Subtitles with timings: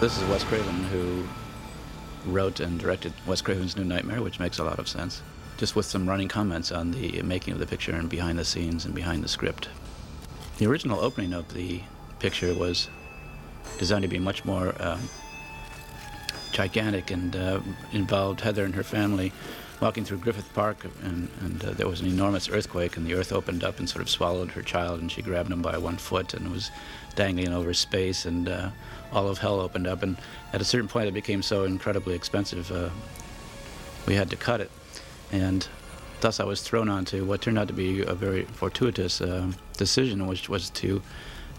[0.00, 1.28] This is Wes Craven, who
[2.24, 5.20] wrote and directed Wes Craven's New Nightmare, which makes a lot of sense.
[5.58, 8.86] Just with some running comments on the making of the picture and behind the scenes
[8.86, 9.68] and behind the script.
[10.56, 11.82] The original opening of the
[12.18, 12.88] picture was
[13.76, 14.98] designed to be much more uh,
[16.50, 17.60] gigantic and uh,
[17.92, 19.34] involved Heather and her family
[19.80, 23.32] walking through Griffith Park, and, and uh, there was an enormous earthquake, and the earth
[23.32, 26.34] opened up and sort of swallowed her child, and she grabbed him by one foot
[26.34, 26.70] and was
[27.16, 28.70] dangling over space, and uh,
[29.12, 30.02] all of hell opened up.
[30.02, 30.18] And
[30.52, 32.90] at a certain point, it became so incredibly expensive, uh,
[34.06, 34.70] we had to cut it.
[35.32, 35.66] And
[36.20, 40.26] thus, I was thrown onto what turned out to be a very fortuitous uh, decision,
[40.26, 41.02] which was to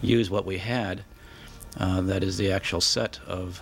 [0.00, 1.02] use what we had.
[1.78, 3.60] Uh, that is the actual set of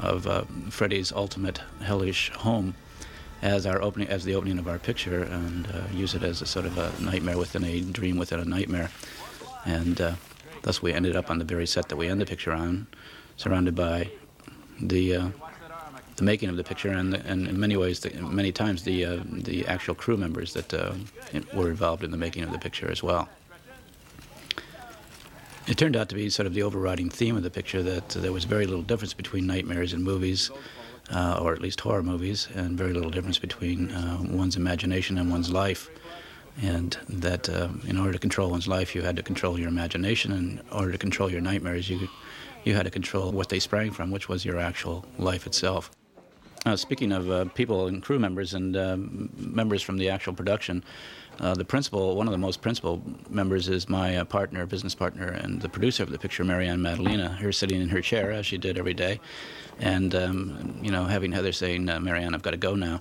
[0.00, 2.74] of uh, Freddy's ultimate hellish home
[3.42, 6.46] as our opening, as the opening of our picture, and uh, use it as a
[6.46, 8.90] sort of a nightmare within a dream within a nightmare,
[9.64, 10.14] and uh,
[10.62, 12.86] thus we ended up on the very set that we end the picture on,
[13.36, 14.10] surrounded by
[14.80, 15.28] the uh,
[16.16, 19.20] the making of the picture, and, and in many ways, the, many times the uh,
[19.26, 20.94] the actual crew members that uh,
[21.52, 23.28] were involved in the making of the picture as well.
[25.66, 28.32] It turned out to be sort of the overriding theme of the picture that there
[28.32, 30.50] was very little difference between nightmares and movies
[31.10, 35.30] uh, or at least horror movies, and very little difference between uh, one's imagination and
[35.30, 35.88] one's life.
[36.62, 40.32] And that uh, in order to control one's life, you had to control your imagination,
[40.32, 42.08] and in order to control your nightmares, you,
[42.64, 45.90] you had to control what they sprang from, which was your actual life itself.
[46.64, 48.96] Uh, speaking of uh, people and crew members and uh,
[49.36, 50.82] members from the actual production,
[51.38, 55.28] uh, the principal, one of the most principal members is my uh, partner, business partner,
[55.28, 57.28] and the producer of the picture, Marianne Maddalena.
[57.34, 59.20] Her sitting in her chair as she did every day,
[59.80, 63.00] and um, you know, having Heather saying, uh, "Marianne, I've got to go now."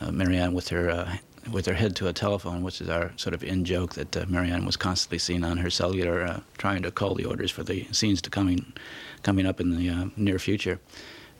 [0.00, 1.16] Uh, Marianne with her uh,
[1.50, 4.24] with her head to a telephone, which is our sort of in joke that uh,
[4.28, 8.22] Marianne was constantly seen on her cellular, trying to call the orders for the scenes
[8.22, 8.72] to coming
[9.22, 10.78] coming up in the near future.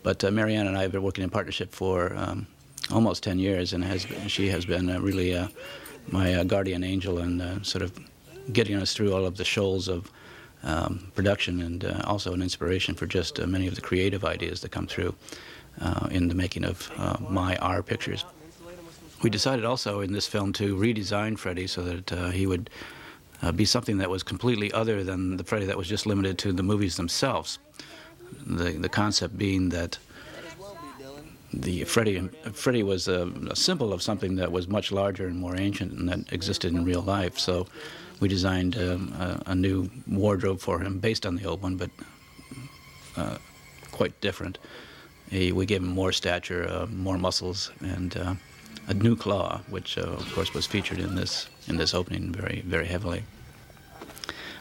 [0.02, 2.48] But Marianne and I have been working in partnership for um,
[2.90, 5.48] almost 10 years, and has been, she has been really
[6.08, 7.92] my uh, guardian angel and uh, sort of
[8.52, 10.10] getting us through all of the shoals of
[10.64, 14.60] um, production and uh, also an inspiration for just uh, many of the creative ideas
[14.60, 15.14] that come through
[15.80, 18.24] uh, in the making of uh, my R pictures.
[19.22, 22.70] We decided also in this film to redesign Freddy so that he would
[23.54, 26.62] be something that was completely other than the Freddy that was just limited to the
[26.62, 27.58] movies themselves.
[28.46, 29.98] The, the concept being that
[31.52, 35.56] the Freddy, Freddy was a, a, symbol of something that was much larger and more
[35.56, 37.38] ancient and that existed in real life.
[37.38, 37.66] So
[38.22, 41.90] we designed um, a, a, new wardrobe for him based on the old one, but
[43.16, 43.36] uh,
[43.90, 44.58] quite different.
[45.28, 48.34] He, we gave him more stature, uh, more muscles, and uh,
[48.86, 52.62] a new claw, which uh, of course was featured in this in this opening very
[52.64, 53.24] very heavily.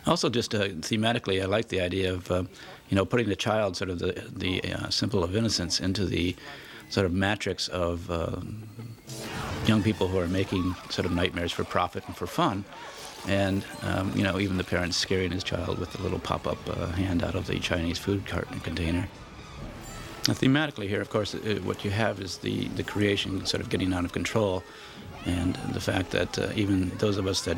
[0.08, 2.44] Also, just uh, thematically, I like the idea of uh,
[2.90, 6.36] you know putting the child, sort of the the symbol of innocence, into the
[6.90, 8.10] sort of matrix of
[9.68, 12.66] young people who are making sort of nightmares for profit and for fun.
[13.28, 16.58] And, um, you know, even the parents scaring his child with the little pop up
[16.68, 19.08] uh, hand out of the Chinese food carton container.
[20.28, 23.70] Now, thematically, here, of course, it, what you have is the, the creation sort of
[23.70, 24.64] getting out of control,
[25.26, 27.58] and the fact that uh, even those of us that,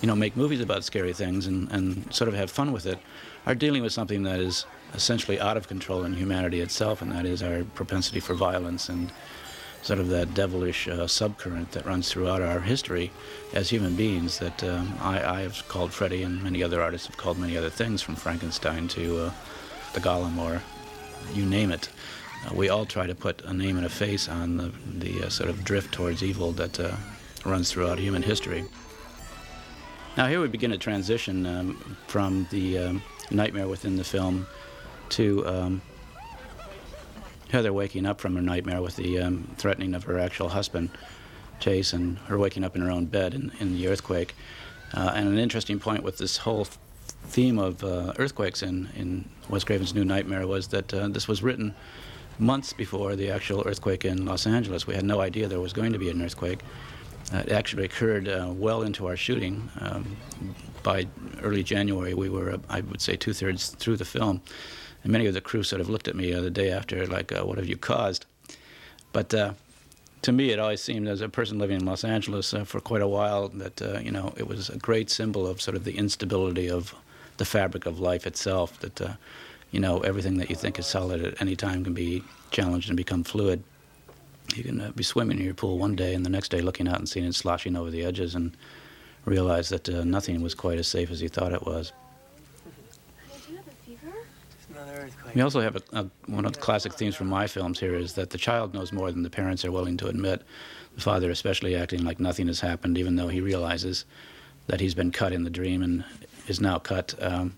[0.00, 2.98] you know, make movies about scary things and, and sort of have fun with it
[3.46, 7.26] are dealing with something that is essentially out of control in humanity itself, and that
[7.26, 9.12] is our propensity for violence and
[9.84, 13.10] sort of that devilish uh, subcurrent that runs throughout our history
[13.52, 17.18] as human beings that um, I, I, have called Freddy and many other artists have
[17.18, 19.32] called many other things from Frankenstein to uh,
[19.92, 20.62] the Golem or
[21.34, 21.90] you name it.
[22.46, 25.28] Uh, we all try to put a name and a face on the, the uh,
[25.28, 26.96] sort of drift towards evil that uh,
[27.44, 28.64] runs throughout human history.
[30.16, 34.46] Now here we begin a transition um, from the um, nightmare within the film
[35.10, 35.82] to um,
[37.50, 40.90] Heather waking up from her nightmare with the um, threatening of her actual husband,
[41.60, 44.34] Chase, and her waking up in her own bed in, in the earthquake.
[44.92, 46.66] Uh, and an interesting point with this whole
[47.26, 51.42] theme of uh, earthquakes in, in Wes Craven's New Nightmare was that uh, this was
[51.42, 51.74] written
[52.38, 54.86] months before the actual earthquake in Los Angeles.
[54.86, 56.60] We had no idea there was going to be an earthquake.
[57.32, 59.68] Uh, it actually occurred uh, well into our shooting.
[59.80, 60.16] Um,
[60.82, 61.06] by
[61.42, 64.42] early January, we were, I would say, two thirds through the film.
[65.04, 67.44] And many of the crew sort of looked at me the day after, like, uh,
[67.44, 68.24] what have you caused?
[69.12, 69.52] But uh,
[70.22, 73.02] to me, it always seemed, as a person living in Los Angeles uh, for quite
[73.02, 75.96] a while, that, uh, you know, it was a great symbol of sort of the
[75.96, 76.94] instability of
[77.36, 79.12] the fabric of life itself, that, uh,
[79.70, 82.96] you know, everything that you think is solid at any time can be challenged and
[82.96, 83.62] become fluid.
[84.54, 86.98] You can be swimming in your pool one day and the next day looking out
[86.98, 88.56] and seeing it sloshing over the edges and
[89.26, 91.92] realize that nothing was quite as safe as you thought it was.
[95.34, 98.14] We also have a, a, one of the classic themes from my films here is
[98.14, 100.42] that the child knows more than the parents are willing to admit.
[100.94, 104.04] The father, especially, acting like nothing has happened, even though he realizes
[104.66, 106.04] that he's been cut in the dream and
[106.46, 107.14] is now cut.
[107.20, 107.54] Um,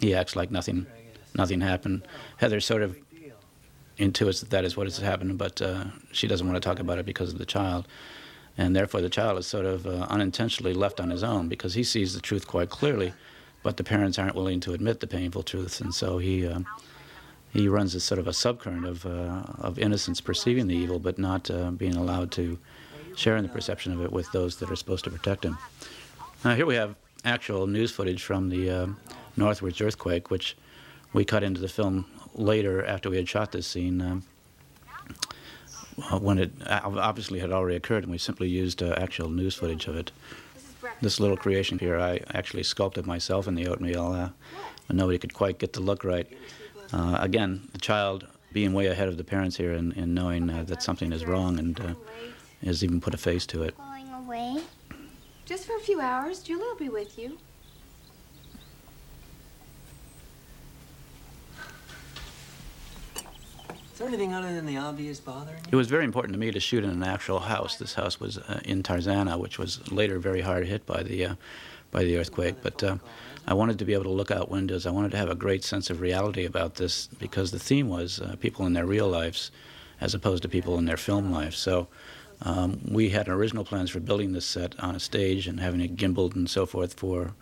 [0.00, 0.86] he acts like nothing,
[1.34, 2.06] nothing happened.
[2.38, 2.96] Heather sort of
[3.98, 6.98] intuits that that is what has happened, but uh, she doesn't want to talk about
[6.98, 7.86] it because of the child.
[8.56, 11.84] And therefore, the child is sort of uh, unintentionally left on his own because he
[11.84, 13.12] sees the truth quite clearly,
[13.62, 16.60] but the parents aren't willing to admit the painful truths, and so he uh,
[17.52, 21.18] he runs a sort of a subcurrent of uh, of innocence perceiving the evil, but
[21.18, 22.58] not uh, being allowed to
[23.16, 25.58] share in the perception of it with those that are supposed to protect him.
[26.44, 28.86] Now, here we have actual news footage from the uh,
[29.36, 30.56] Northridge earthquake, which
[31.12, 32.04] we cut into the film
[32.34, 34.00] later after we had shot this scene.
[34.00, 34.22] Um,
[36.20, 39.96] when it obviously had already occurred, and we simply used uh, actual news footage of
[39.96, 40.12] it.
[41.00, 44.12] This little creation here, I actually sculpted myself in the oatmeal.
[44.12, 44.30] Uh,
[44.92, 46.28] nobody could quite get the look right.
[46.92, 50.64] Uh, again, the child being way ahead of the parents here and, and knowing uh,
[50.64, 51.94] that something is wrong and uh,
[52.64, 53.76] has even put a face to it.
[53.76, 54.62] Going away?
[55.44, 56.40] Just for a few hours.
[56.40, 57.38] Julie will be with you.
[63.92, 65.70] Is there anything other than the obvious bothering you?
[65.72, 67.76] It was very important to me to shoot in an actual house.
[67.76, 71.34] This house was uh, in Tarzana, which was later very hard hit by the uh,
[71.90, 72.56] by the earthquake.
[72.62, 72.98] But uh,
[73.48, 74.84] I wanted to be able to look out windows.
[74.84, 78.20] I wanted to have a great sense of reality about this because the theme was
[78.20, 79.50] uh, people in their real lives,
[80.02, 81.56] as opposed to people in their film lives.
[81.56, 81.88] So
[82.42, 85.96] um, we had original plans for building this set on a stage and having it
[85.96, 87.32] gimbaled and so forth for,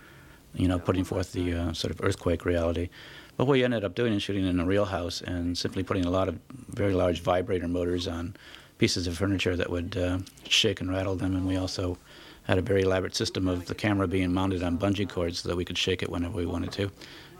[0.54, 2.88] you know, putting forth the uh, sort of earthquake reality.
[3.36, 6.04] But what we ended up doing is shooting in a real house and simply putting
[6.04, 6.38] a lot of
[6.68, 8.36] very large vibrator motors on
[8.78, 11.34] pieces of furniture that would uh, shake and rattle them.
[11.34, 11.98] And we also
[12.46, 15.56] had a very elaborate system of the camera being mounted on bungee cords so that
[15.56, 16.90] we could shake it whenever we wanted to.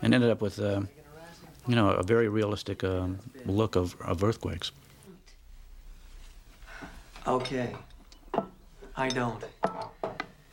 [0.01, 0.81] And ended up with, uh,
[1.67, 4.71] you know, a very realistic um, look of, of earthquakes.
[7.25, 7.75] Okay.
[8.95, 9.43] I don't.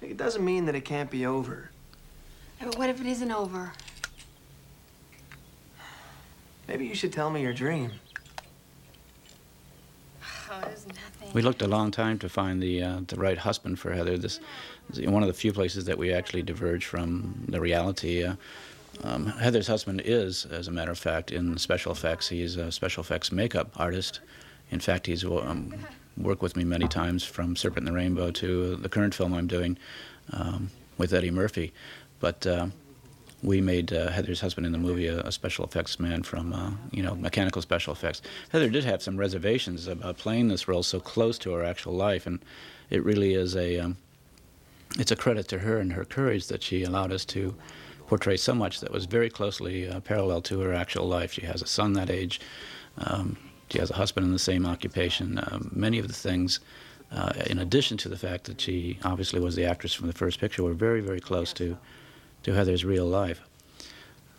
[0.01, 1.71] It doesn't mean that it can't be over.
[2.61, 3.73] Yeah, but what if it isn't over?
[6.69, 7.93] Maybe you should tell me your dream.
[10.51, 11.33] Oh, nothing.
[11.33, 14.19] We looked a long time to find the uh, the right husband for Heather.
[14.19, 14.41] This
[14.93, 18.25] is one of the few places that we actually diverge from the reality.
[18.25, 18.37] Uh,
[19.03, 22.29] um, Heather's husband is, as a matter of fact, in special effects.
[22.29, 24.21] He's a special effects makeup artist.
[24.71, 25.75] In fact, he's um,
[26.17, 29.47] worked with me many times, from Serpent in the Rainbow to the current film I'm
[29.47, 29.79] doing
[30.33, 31.73] um, with Eddie Murphy.
[32.21, 32.69] But uh,
[33.45, 36.71] we made uh, Heather's husband in the movie a, a special effects man from, uh,
[36.91, 38.23] you know, mechanical special effects.
[38.49, 42.27] Heather did have some reservations about playing this role so close to her actual life,
[42.27, 42.41] and
[42.91, 43.97] it really is a, um,
[44.99, 47.55] it's a credit to her and her courage that she allowed us to
[48.07, 51.33] portray so much that was very closely uh, parallel to her actual life.
[51.33, 52.41] She has a son that age.
[52.99, 53.37] Um,
[53.71, 55.39] she has a husband in the same occupation.
[55.39, 56.61] Um, many of the things,
[57.13, 60.39] uh, in addition to the fact that she obviously was the actress from the first
[60.39, 61.77] picture, were very, very close to,
[62.45, 63.41] to Heather's real life.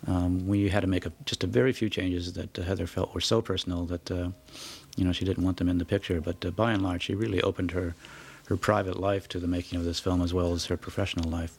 [0.07, 3.13] Um, we had to make a, just a very few changes that uh, Heather felt
[3.13, 4.29] were so personal that, uh,
[4.95, 6.21] you know, she didn't want them in the picture.
[6.21, 7.95] But uh, by and large, she really opened her,
[8.47, 11.57] her private life to the making of this film as well as her professional life.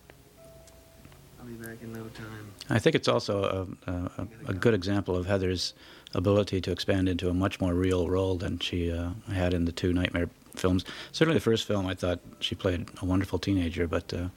[1.40, 2.52] I'll be back in no time.
[2.70, 5.75] I think it's also a, a, a good example of Heather's
[6.14, 9.73] ability to expand into a much more real role than she uh, had in the
[9.73, 10.85] two Nightmare films.
[11.11, 14.28] Certainly, the first film, I thought she played a wonderful teenager, but uh,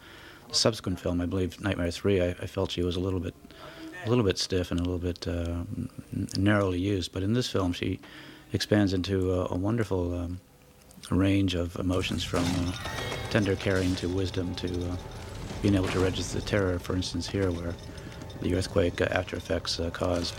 [0.51, 3.33] subsequent film, I believe Nightmare Three, I, I, felt she was a little bit,
[4.05, 5.63] a little bit stiff and a little bit uh,
[6.37, 7.11] narrowly used.
[7.11, 7.99] But in this film, she
[8.53, 10.39] expands into a, a wonderful um,
[11.11, 12.71] range of emotions, from uh,
[13.29, 14.95] tender caring to wisdom to uh,
[15.61, 16.79] being able to register the terror.
[16.79, 17.75] For instance, here where
[18.41, 20.35] the earthquake uh, after effects caused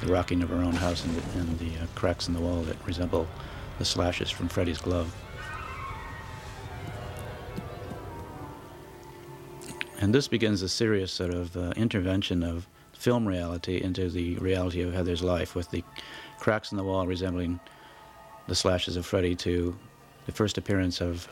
[0.00, 2.62] the rocking of her own house and the, and the uh, cracks in the wall
[2.62, 3.26] that resemble
[3.78, 5.14] the slashes from Freddy's glove.
[10.00, 14.80] And this begins a serious sort of uh, intervention of film reality into the reality
[14.80, 15.84] of Heather's life, with the
[16.38, 17.60] cracks in the wall resembling
[18.48, 19.78] the slashes of Freddy to
[20.24, 21.28] the first appearance of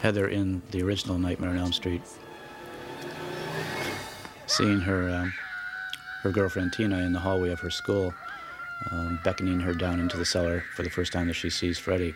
[0.00, 2.02] Heather in the original Nightmare on Elm Street.
[4.46, 5.32] Seeing her um,
[6.22, 8.14] her girlfriend Tina in the hallway of her school,
[8.90, 12.14] um, beckoning her down into the cellar for the first time that she sees Freddy.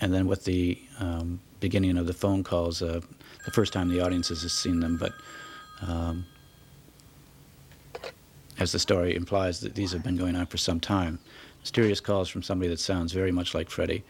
[0.00, 3.00] And then with the um, beginning of the phone calls, uh,
[3.44, 5.12] the first time the audience has seen them, but
[5.82, 6.26] um,
[8.58, 11.18] as the story implies, that these have been going on for some time.
[11.60, 14.04] Mysterious calls from somebody that sounds very much like Freddy,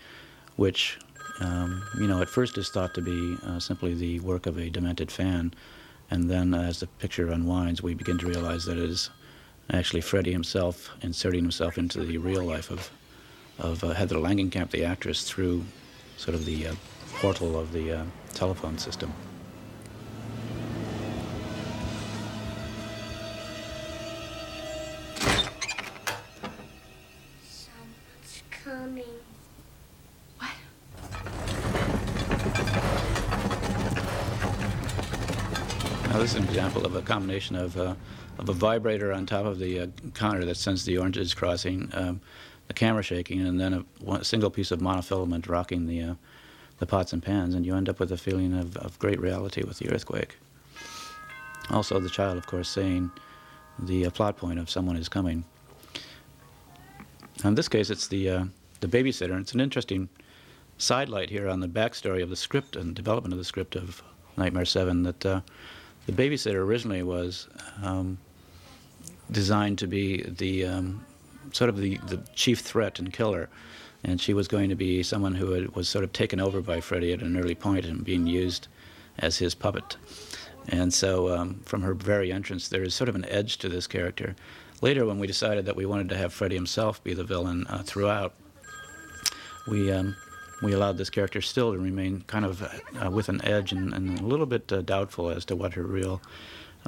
[0.56, 0.98] which,
[1.40, 4.68] um, you know, at first is thought to be uh, simply the work of a
[4.70, 5.52] demented fan,
[6.10, 9.10] And then as the picture unwinds, we begin to realize that it is
[9.70, 12.90] actually Freddy himself inserting himself into the real life of,
[13.58, 15.64] of uh, Heather Langenkamp, the actress, through
[16.16, 16.74] sort of the uh,
[17.16, 19.12] portal of the uh, telephone system.
[27.46, 29.04] Someone's coming.
[30.38, 30.50] What?
[36.10, 37.94] Now, this is an example of a combination of, uh,
[38.38, 42.20] of a vibrator on top of the uh, counter that sends the oranges crossing, um,
[42.68, 46.14] the camera shaking, and then a, single piece of monofilament rocking the, uh,
[46.78, 49.62] the pots and pans, and you end up with a feeling of, of great reality
[49.64, 50.36] with the earthquake.
[51.70, 53.10] Also, the child, of course, saying
[53.78, 55.44] the uh, plot point of someone is coming.
[57.44, 58.44] In this case, it's the, uh,
[58.80, 60.08] the babysitter, and it's an interesting
[60.78, 64.02] sidelight here on the backstory of the script and development of the script of
[64.36, 65.40] Nightmare 7 that uh,
[66.06, 67.48] the babysitter originally was
[67.82, 68.18] um,
[69.30, 71.04] designed to be the um,
[71.54, 73.48] sort of the, the chief threat and killer.
[74.02, 76.80] And she was going to be someone who had, was sort of taken over by
[76.80, 78.68] Freddy at an early point and being used
[79.18, 79.96] as his puppet.
[80.68, 83.86] And so, um, from her very entrance, there is sort of an edge to this
[83.86, 84.34] character.
[84.82, 87.82] Later, when we decided that we wanted to have Freddy himself be the villain uh,
[87.82, 88.34] throughout,
[89.66, 90.16] we um,
[90.62, 92.62] we allowed this character still to remain kind of
[93.02, 95.82] uh, with an edge and, and, a little bit uh, doubtful as to what her
[95.82, 96.22] real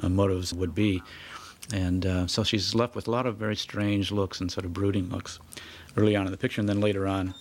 [0.01, 1.01] uh, motives would be.
[1.73, 4.73] And uh, so she's left with a lot of very strange looks and sort of
[4.73, 5.39] brooding looks
[5.97, 7.33] early on in the picture, and then later on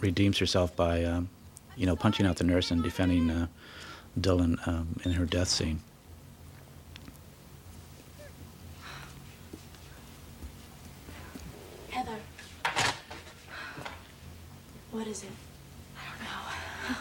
[0.00, 1.28] redeems herself by, um,
[1.76, 3.46] you know, punching out the nurse and defending uh,
[4.18, 5.80] Dylan um, in her death scene.
[11.90, 12.16] Heather.
[14.92, 15.30] What is it?
[15.96, 16.96] I don't know.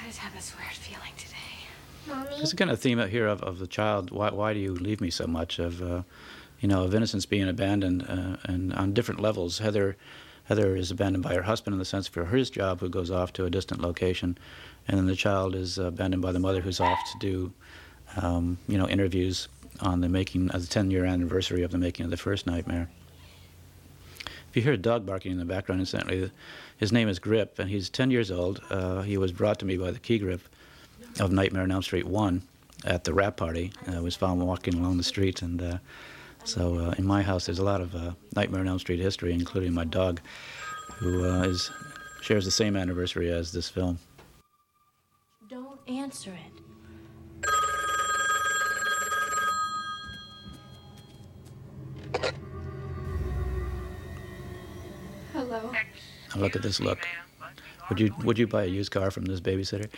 [0.00, 1.36] I just have this weird feeling today.
[2.12, 2.30] Mommy?
[2.36, 4.10] There's a kind of theme out here of, of the child.
[4.10, 5.58] Why, why do you leave me so much?
[5.58, 6.02] Of uh,
[6.62, 9.58] you know, of innocence being abandoned, uh, and on different levels.
[9.58, 9.96] Heather,
[10.44, 13.32] Heather is abandoned by her husband in the sense for his job, who goes off
[13.34, 14.38] to a distant location,
[14.86, 17.52] and then the child is abandoned by the mother, who's off to do,
[18.16, 19.48] um, you know, interviews
[19.80, 22.88] on the making of the 10-year anniversary of the making of the first Nightmare.
[24.48, 26.30] If you hear a dog barking in the background, incidentally,
[26.76, 28.60] his name is Grip, and he's 10 years old.
[28.70, 30.42] Uh, he was brought to me by the key grip
[31.20, 32.42] of Nightmare on Elm Street 1
[32.84, 33.72] at the wrap party.
[33.86, 35.78] I uh, was found walking along the street, and uh,
[36.44, 39.32] so uh, in my house there's a lot of uh, Nightmare on Elm Street history,
[39.32, 40.20] including my dog,
[40.96, 41.70] who uh, is,
[42.20, 43.98] shares the same anniversary as this film.
[45.48, 46.62] Don't answer it.
[55.32, 55.72] Hello.
[56.34, 57.06] Now look at this look.
[57.88, 59.88] Would you would you buy a used car from this babysitter?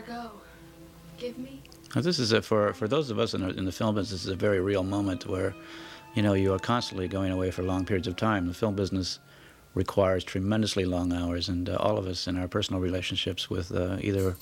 [0.00, 0.30] Gotta go.
[1.18, 1.62] Give me.
[1.94, 4.22] Now, this is a, for for those of us in, the- in the film business.
[4.22, 5.54] This is a very real moment where,
[6.14, 8.46] you know, you are constantly going away for long periods of time.
[8.46, 9.18] The film business
[9.74, 13.98] requires tremendously long hours, and uh, all of us in our personal relationships with uh,
[14.00, 14.36] either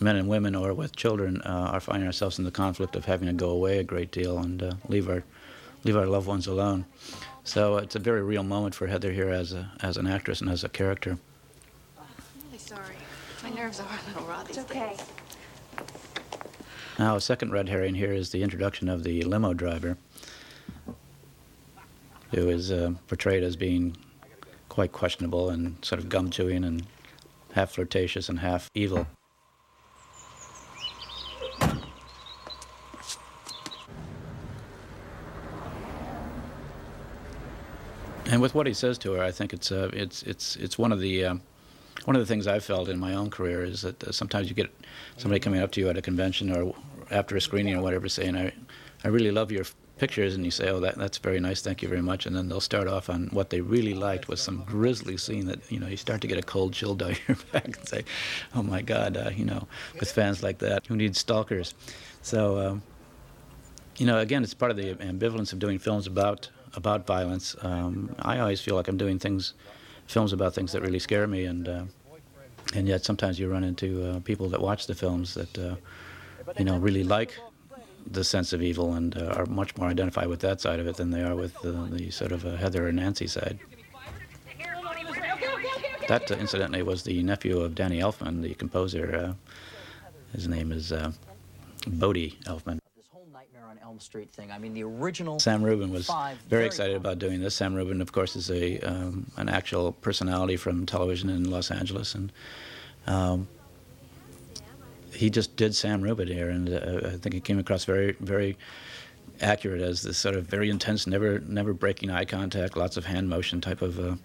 [0.00, 3.26] men and women or with children uh, are finding ourselves in the conflict of having
[3.28, 5.22] to go away a great deal and uh, leave our
[5.84, 6.84] leave our loved ones alone.
[7.44, 10.48] So it's a very real moment for Heather here as a as an actress and
[10.50, 11.18] as a character.
[11.98, 12.06] I'm
[12.46, 12.97] really sorry.
[13.42, 14.90] My nerves are a little raw these It's okay.
[14.90, 15.06] days.
[16.98, 19.96] Now, a second red herring here is the introduction of the limo driver,
[22.32, 23.96] who is uh, portrayed as being
[24.68, 26.86] quite questionable and sort of gum chewing and
[27.52, 29.06] half flirtatious and half evil.
[38.30, 40.92] And with what he says to her, I think it's uh, it's it's it's one
[40.92, 41.42] of the um,
[42.04, 44.54] one of the things I've felt in my own career is that uh, sometimes you
[44.54, 44.70] get
[45.16, 46.74] somebody coming up to you at a convention or
[47.10, 48.52] after a screening or whatever saying, I,
[49.04, 49.64] I really love your
[49.98, 52.48] pictures, and you say, oh, that, that's very nice, thank you very much, and then
[52.48, 55.88] they'll start off on what they really liked was some grisly scene that, you know,
[55.88, 58.04] you start to get a cold chill down your back and say,
[58.54, 59.66] oh my God, uh, you know,
[59.98, 61.74] with fans like that, who needs stalkers?
[62.22, 62.82] So, um,
[63.96, 67.56] you know, again, it's part of the ambivalence of doing films about about violence.
[67.62, 69.54] Um, I always feel like I'm doing things,
[70.08, 71.82] films about things that really scare me, and uh,
[72.74, 75.76] and yet sometimes you run into uh, people that watch the films that uh,
[76.58, 77.34] you know really like
[78.10, 80.96] the sense of evil and uh, are much more identified with that side of it
[80.96, 83.58] than they are with the, sort of uh, Heather or Nancy side.
[86.08, 89.34] That, uh, incidentally, was the nephew of Danny Elfman, the composer.
[90.32, 90.90] His name is
[91.86, 92.78] Bodhi Elfman.
[93.82, 94.50] On Elm Street thing.
[94.50, 95.38] I mean, the original.
[95.38, 97.54] Sam Rubin was Five very very excited about doing this.
[97.54, 102.14] Sam Rubin, of course, is a um, an actual personality from television in Los Angeles,
[102.14, 102.32] and
[103.06, 103.48] um,
[105.12, 108.56] he just did Sam Rubin here, and uh, I think it came across very, very
[109.40, 113.28] accurate as this sort of very intense, never, never breaking eye contact, lots of hand
[113.28, 114.16] motion type of, uh,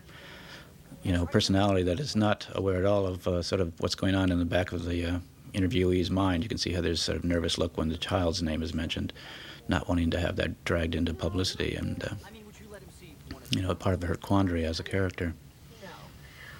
[1.04, 4.16] you know, personality that is not aware at all of uh, sort of what's going
[4.16, 5.20] on in the back of the uh,
[5.54, 6.44] interviewee's mind.
[6.44, 9.14] You can see how there's sort of nervous look when the child's name is mentioned,
[9.68, 12.16] not wanting to have that dragged into publicity, and uh,
[13.52, 15.34] you know, part of her quandary as a character.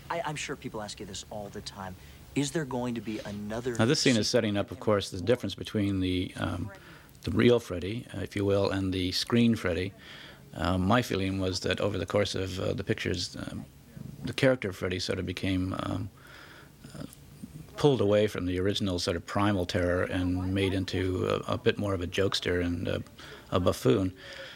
[0.10, 1.96] I, I'm sure people ask you this all the time.
[2.36, 3.76] Is there going to be another?
[3.76, 6.72] Now, this scene is setting up, of course, the difference between the um,
[7.24, 9.94] the real Freddy, uh, if you will, and the screen Freddy.
[10.56, 13.66] Um, my feeling was that over the course of uh, the pictures, um,
[14.24, 16.23] the character of Freddy sort of became um, uh,
[17.78, 21.78] pulled away from the original sort of primal terror and made into a, a bit
[21.78, 23.04] more of a jokester and a,
[23.52, 24.14] a buffoon.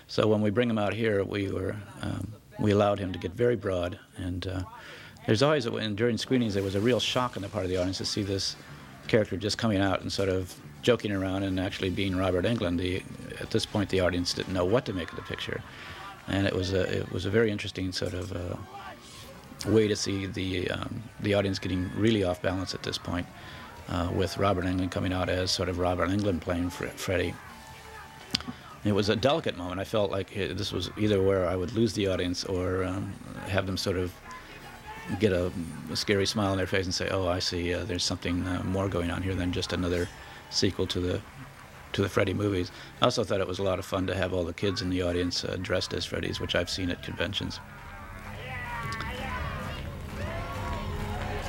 [0.07, 3.31] So when we bring him out here, we were um, we allowed him to get
[3.31, 4.47] very broad and.
[4.47, 4.63] Uh,
[5.27, 7.69] there's always, a, and during screenings, there was a real shock on the part of
[7.69, 8.55] the audience to see this
[9.07, 12.77] character just coming out and sort of joking around and actually being Robert Englund.
[12.77, 13.03] The,
[13.41, 15.61] at this point, the audience didn't know what to make of the picture,
[16.29, 18.55] and it was a it was a very interesting sort of uh,
[19.65, 23.25] way to see the um, the audience getting really off balance at this point,
[23.89, 27.33] uh, with Robert Englund coming out as sort of Robert Englund playing Fre- Freddy.
[28.83, 29.81] It was a delicate moment.
[29.81, 33.13] I felt like uh, this was either where I would lose the audience or um,
[33.47, 34.13] have them sort of
[35.19, 35.51] get a,
[35.91, 37.73] a scary smile on their face and say, "Oh, I see.
[37.73, 40.07] Uh, there's something uh, more going on here than just another
[40.49, 41.21] sequel to the
[41.93, 42.71] to the Freddy movies."
[43.01, 44.89] I also thought it was a lot of fun to have all the kids in
[44.89, 47.59] the audience uh, dressed as Freddys, which I've seen at conventions.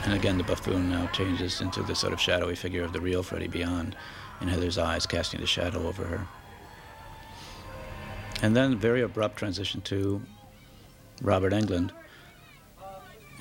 [0.08, 3.22] And again, the buffoon now changes into the sort of shadowy figure of the real
[3.22, 3.94] Freddy beyond,
[4.40, 6.26] in Heather's eyes, casting a shadow over her.
[8.40, 10.22] And then very abrupt transition to
[11.20, 11.90] Robert Englund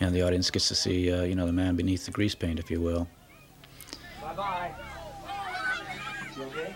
[0.01, 2.59] and the audience gets to see, uh, you know, the man beneath the grease paint,
[2.59, 3.07] if you will.
[4.21, 4.71] Bye bye.
[6.35, 6.75] You okay?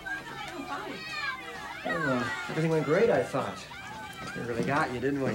[0.56, 0.92] I'm fine.
[1.84, 3.58] Oh, everything went great, I thought.
[4.38, 5.32] We really got you, didn't we?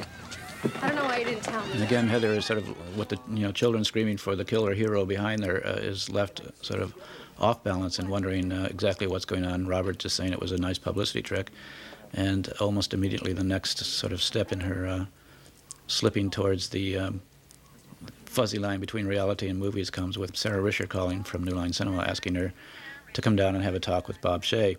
[0.82, 1.86] I don't know why you didn't tell And me.
[1.86, 5.06] again, Heather is sort of what the you know children screaming for the killer hero
[5.06, 6.94] behind there uh, is left sort of
[7.40, 9.68] off balance and wondering uh, exactly what's going on.
[9.68, 11.52] Robert just saying it was a nice publicity trick,
[12.14, 15.06] and almost immediately the next sort of step in her uh,
[15.88, 17.22] slipping towards the um,
[18.26, 22.02] fuzzy line between reality and movies comes with Sara Risher calling from New Line Cinema
[22.04, 22.54] asking her
[23.14, 24.78] to come down and have a talk with Bob Shaye.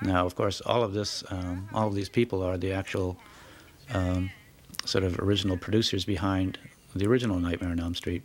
[0.00, 3.18] Now, of course, all of this, um, all of these people are the actual
[3.92, 4.30] um,
[4.88, 6.58] sort of original producers behind
[6.96, 8.22] the original Nightmare on Elm Street.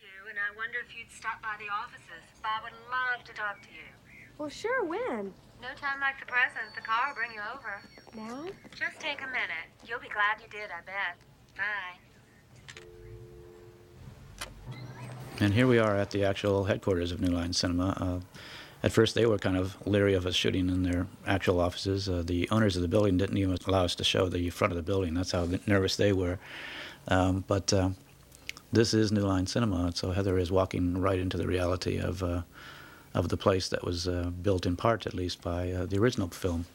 [0.00, 2.22] you, and I wonder if you'd stop by the offices.
[2.42, 3.90] Bob would love to talk to you.
[4.38, 5.34] Well, sure, when?
[5.60, 6.72] No time like the present.
[6.76, 7.82] The car will bring you over.
[8.14, 8.48] Now?
[8.70, 9.66] Just take a minute.
[9.84, 11.18] You'll be glad you did, I bet.
[11.56, 11.98] Bye.
[15.40, 17.96] And here we are at the actual headquarters of New Line Cinema.
[18.00, 18.20] Uh,
[18.82, 22.08] at first, they were kind of leery of us shooting in their actual offices.
[22.08, 24.76] Uh, the owners of the building didn't even allow us to show the front of
[24.76, 25.14] the building.
[25.14, 26.38] That's how nervous they were.
[27.08, 27.90] Um, but uh,
[28.72, 32.22] this is New Line Cinema, and so Heather is walking right into the reality of
[32.22, 32.42] uh,
[33.14, 36.28] of the place that was uh, built in part, at least, by uh, the original
[36.28, 36.66] film.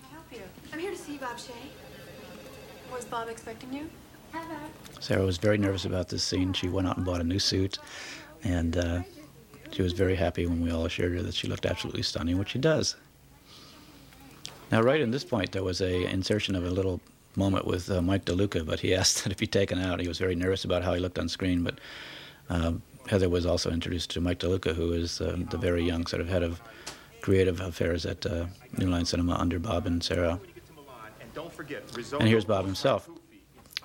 [0.00, 0.40] Can I help you?
[0.72, 1.52] I'm here to see Bob Shaye.
[2.92, 3.90] Was Bob expecting you?
[4.30, 4.56] Heather.
[5.00, 6.52] Sara was very nervous about this scene.
[6.52, 7.78] She went out and bought a new suit,
[8.44, 9.02] and uh,
[9.74, 12.50] she was very happy when we all assured her that she looked absolutely stunning, which
[12.50, 12.96] she does.
[14.70, 17.00] Now, right in this point, there was a insertion of a little
[17.36, 20.00] moment with uh, Mike DeLuca, but he asked that it be taken out.
[20.00, 21.78] He was very nervous about how he looked on screen, but
[22.48, 26.20] um, Heather was also introduced to Mike DeLuca, who is um, the very young sort
[26.20, 26.60] of head of
[27.20, 28.46] creative affairs at uh,
[28.78, 30.38] New Line Cinema under Bob and Sara.
[32.20, 33.08] And here's Bob himself.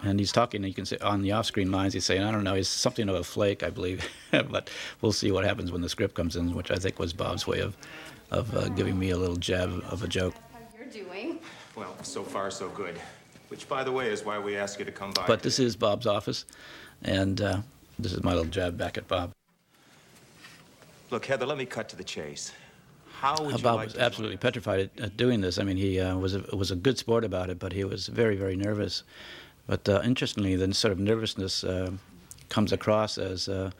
[0.04, 2.32] And he's talking, and you can see on the off screen lines, he's saying, I
[2.32, 4.08] don't know, he's something of a flake, I believe.
[4.32, 4.70] but
[5.02, 7.60] we'll see what happens when the script comes in, which I think was Bob's way
[7.60, 7.76] of,
[8.30, 10.36] of uh, giving me a little jab of a joke.
[10.54, 11.40] How you're doing?
[11.76, 13.00] Well, so far, so good.
[13.50, 15.26] Which, by the way, is why we asked you to come by.
[15.26, 16.46] But this is Bob's office,
[17.02, 17.62] and uh,
[17.98, 19.32] this is my little jab back at Bob.
[21.10, 22.52] Look, Heather, let me cut to the chase.
[23.20, 25.58] How would Uh, you Bob like was absolutely petrified at, at doing this.
[25.58, 28.08] I mean, he uh, was a, was a good sport about it, but he was
[28.08, 29.04] very, very nervous.
[29.67, 31.91] But uh, interestingly, the sort of nervousness uh,
[32.49, 33.71] comes across as uh,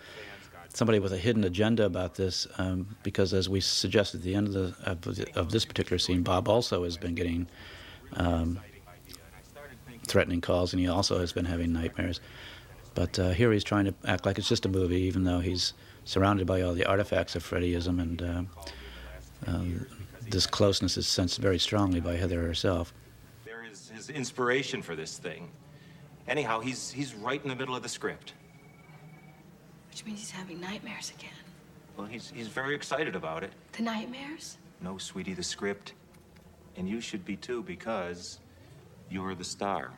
[0.74, 4.48] somebody with a hidden agenda about this, um, because as we suggested at the end
[4.50, 7.48] of, the, of, the, of this particular scene, Bob also has been getting
[8.14, 8.60] um,
[10.08, 12.20] threatening calls, and he also has been having nightmares.
[12.94, 15.74] But uh, here he's trying to act like it's just a movie, even though he's
[16.04, 18.44] surrounded by all the artifacts of Freddyism and uh,
[19.46, 19.86] um,
[20.30, 22.94] this closeness is sensed very strongly by Heather herself.
[23.46, 25.50] There is his inspiration for this thing.
[26.28, 28.34] Anyhow, he's he's right in the middle of the script.
[29.90, 31.32] Which means he's having nightmares again.
[31.96, 33.52] Well, he's he's very excited about it.
[33.74, 34.58] The nightmares?
[34.82, 35.94] No, sweetie, the script.
[36.76, 38.40] And you should be too, because
[39.10, 39.92] you're the star.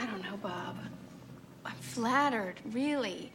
[0.00, 0.76] I don't know, Bob.
[1.64, 3.32] I'm flattered, really.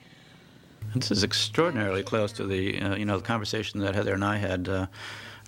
[0.95, 4.37] This is extraordinarily close to the uh, you know the conversation that Heather and I
[4.37, 4.87] had uh,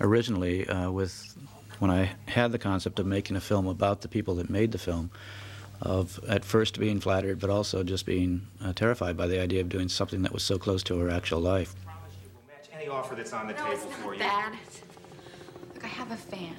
[0.02, 1.35] originally uh, with
[1.80, 4.78] when I had the concept of making a film about the people that made the
[4.78, 5.12] film.
[5.82, 9.68] Of at first being flattered, but also just being uh, terrified by the idea of
[9.68, 11.76] doing something that was so close to her actual life.
[12.48, 14.20] Match any offer that's on the No, table it's for not you.
[14.20, 14.56] that.
[15.74, 16.56] Look, I have a fan.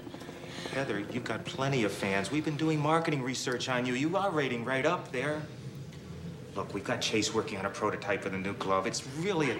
[0.74, 2.31] Heather, you've got plenty of fans.
[2.31, 3.94] We've been doing marketing research on you.
[3.94, 5.40] You are rating right up there.
[6.55, 8.87] Look, we've got Chase working on a prototype for the new glove.
[8.87, 9.57] It's really a...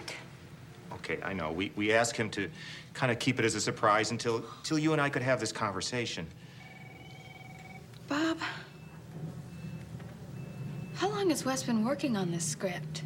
[1.09, 1.53] Okay, I know.
[1.53, 2.51] We, we asked him to
[2.93, 5.53] kind of keep it as a surprise until, until you and I could have this
[5.53, 6.27] conversation.
[8.09, 8.39] Bob,
[10.95, 13.05] how long has Wes been working on this script?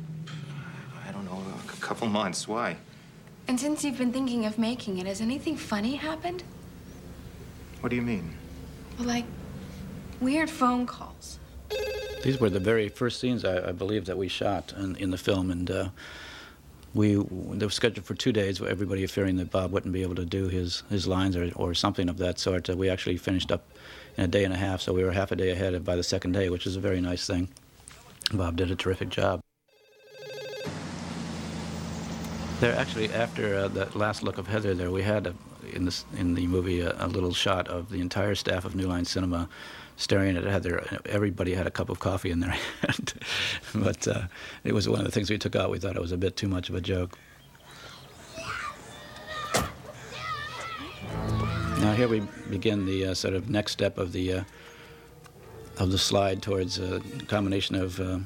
[1.07, 2.49] I don't know, a couple months.
[2.49, 2.79] Why?
[3.49, 6.43] And since you've been thinking of making it, has anything funny happened?
[7.81, 8.35] What do you mean?
[8.99, 9.27] Well, like
[10.21, 11.39] weird phone calls.
[12.23, 15.19] These were the very first scenes I, I believe that we shot in, in the
[15.19, 15.89] film, and uh,
[16.95, 18.61] we they were scheduled for two days.
[18.61, 22.09] Everybody fearing that Bob wouldn't be able to do his his lines or, or something
[22.09, 22.69] of that sort.
[22.69, 23.69] Uh, we actually finished up
[24.17, 26.03] in a day and a half, so we were half a day ahead by the
[26.03, 27.49] second day, which is a very nice thing.
[28.33, 29.41] Bob did a terrific job.
[32.61, 35.35] There actually, after uh, that last look of Heather, there we had a,
[35.73, 38.87] in this in the movie a, a little shot of the entire staff of New
[38.87, 39.49] Line Cinema
[40.01, 40.83] staring at it Heather.
[41.05, 43.13] Everybody had a cup of coffee in their hand,
[43.75, 44.23] but uh,
[44.65, 45.71] it was one of the things we took out.
[45.71, 47.19] We thought it was a bit too much of a joke.
[51.81, 54.45] Now here we begin the uh, sort of next step of the uh,
[55.79, 58.19] of the slide towards a combination of uh,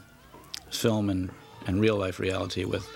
[0.71, 1.31] film and,
[1.67, 2.89] and real life reality with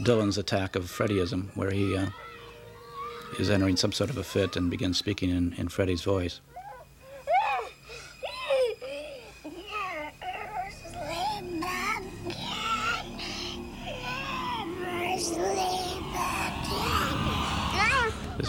[0.00, 2.06] Dylan's attack of Freddyism, where he uh,
[3.38, 6.40] is entering some sort of a fit and begins speaking in, in Freddy's voice.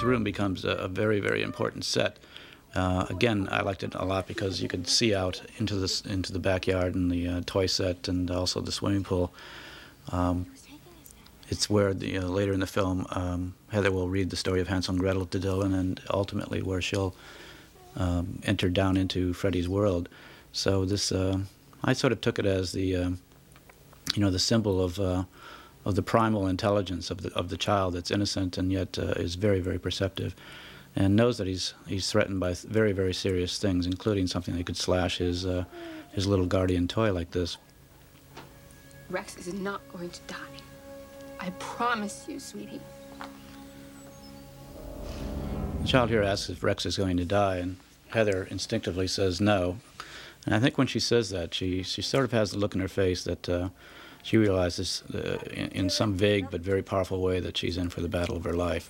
[0.06, 2.18] Room becomes a, a very, very important set.
[2.76, 6.34] Uh, again, I liked it a lot because you could see out into this into
[6.34, 9.34] the backyard and the uh, toy set and also the swimming pool.
[10.12, 10.48] Um,
[11.50, 14.68] it's where the, uh, later in the film um, Heather will read the story of
[14.68, 17.16] Hansel and Gretel to Dylan, and ultimately where she'll
[17.96, 20.10] um, enter down into Freddy's world.
[20.52, 21.40] So this, uh,
[21.84, 23.10] I sort of took it as the, uh,
[24.16, 25.24] you know, the symbol of uh,
[25.86, 29.36] of the primal intelligence of the of the child that's innocent and yet uh, is
[29.36, 30.36] very very perceptive,
[30.96, 34.78] and knows that he's he's threatened by very very serious things, including something that could
[34.78, 35.64] slash his uh,
[36.12, 37.58] his little guardian toy like this.
[39.10, 40.38] Rex is not going to die.
[41.40, 42.82] I promise you, sweetie.
[45.82, 47.78] The child here asks if Rex is going to die, and
[48.10, 49.78] Heather instinctively says no.
[50.46, 52.82] And I think when she says that, she, she sort of has the look in
[52.82, 53.70] her face that uh,
[54.26, 58.02] she realizes, uh, in, in some vague but very powerful way, that she's in for
[58.02, 58.90] the battle of her life.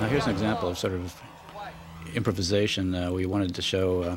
[0.00, 1.14] Now, here's an example of sort of
[2.14, 2.94] improvisation.
[2.94, 4.16] Uh, we wanted to show, uh,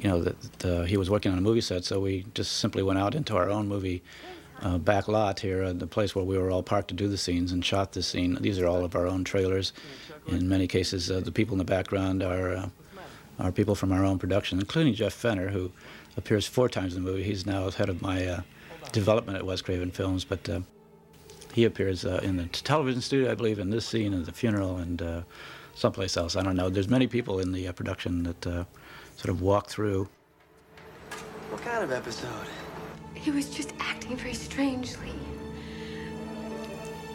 [0.00, 2.82] you know, that, uh, he was working on a movie set, so we just simply
[2.82, 4.02] went out into our own movie
[4.62, 7.16] uh, back lot here, uh, the place where we were all parked to do the
[7.16, 8.36] scenes, and shot the scene.
[8.40, 9.72] These are all of our own trailers.
[10.28, 12.68] In many cases, uh, the people in the background are uh,
[13.38, 15.72] are people from our own production, including Jeff Fenner, who
[16.16, 17.22] appears four times in the movie.
[17.22, 18.40] He's now head of my uh,
[18.92, 20.60] development at Wes Craven Films, but uh,
[21.54, 25.24] he appears in the television studio, I believe, in this scene, and the funeral, and
[25.74, 26.36] someplace else.
[26.36, 26.68] I don't know.
[26.68, 30.08] There's many people in the production that sort of walk through.
[31.50, 32.46] What kind of episode?
[33.20, 35.12] He was just acting very strangely.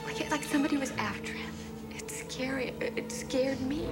[0.05, 1.51] Like, like somebody was after him.
[1.95, 2.73] It's scary.
[2.79, 3.87] It it scared me.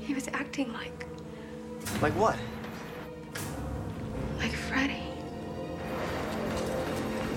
[0.00, 1.06] He was acting like,
[2.02, 2.36] Like what?
[4.38, 5.02] like Freddy.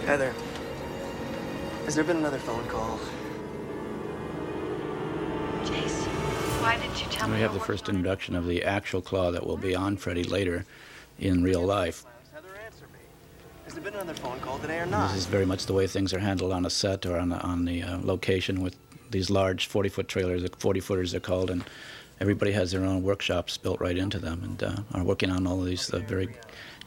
[0.06, 0.34] Heather,
[1.86, 2.98] has there been another phone call?
[5.64, 6.06] Jace,
[6.62, 7.38] why didn't you tell And me?
[7.38, 7.98] we have the first working on it?
[8.00, 10.66] introduction of the actual claw that will be on Freddy later
[11.20, 12.06] in real life.
[13.68, 15.10] Has there been another phone call today or not?
[15.10, 17.38] This is very much the way things are handled on a set or on the,
[17.42, 18.78] on the uh, location with
[19.12, 21.66] these large 40 foot trailers, 40 footers they're called, and
[22.22, 25.60] everybody has their own workshops built right into them and uh, are working on all
[25.60, 26.34] of these uh, very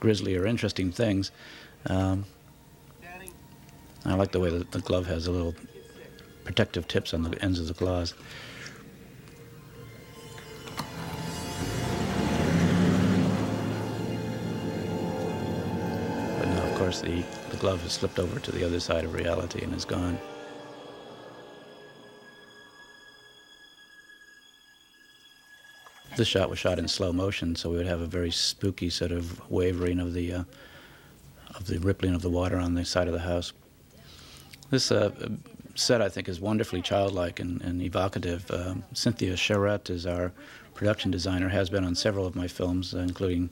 [0.00, 1.32] grisly or interesting things.
[1.84, 2.24] Um,
[4.06, 5.54] I like the way that the glove has a little
[6.44, 8.14] protective tips on the ends of the claws.
[16.90, 19.84] Course, the, the glove has slipped over to the other side of reality and is
[19.84, 20.18] gone.
[26.16, 29.12] This shot was shot in slow motion, so we would have a very spooky sort
[29.12, 30.44] of wavering of the uh,
[31.54, 33.52] of the rippling of the water on the side of the house.
[34.70, 35.12] This uh,
[35.76, 38.50] set, I think, is wonderfully childlike and, and evocative.
[38.50, 40.32] Uh, Cynthia Charette is our
[40.74, 43.48] production designer, has been on several of my films, uh, including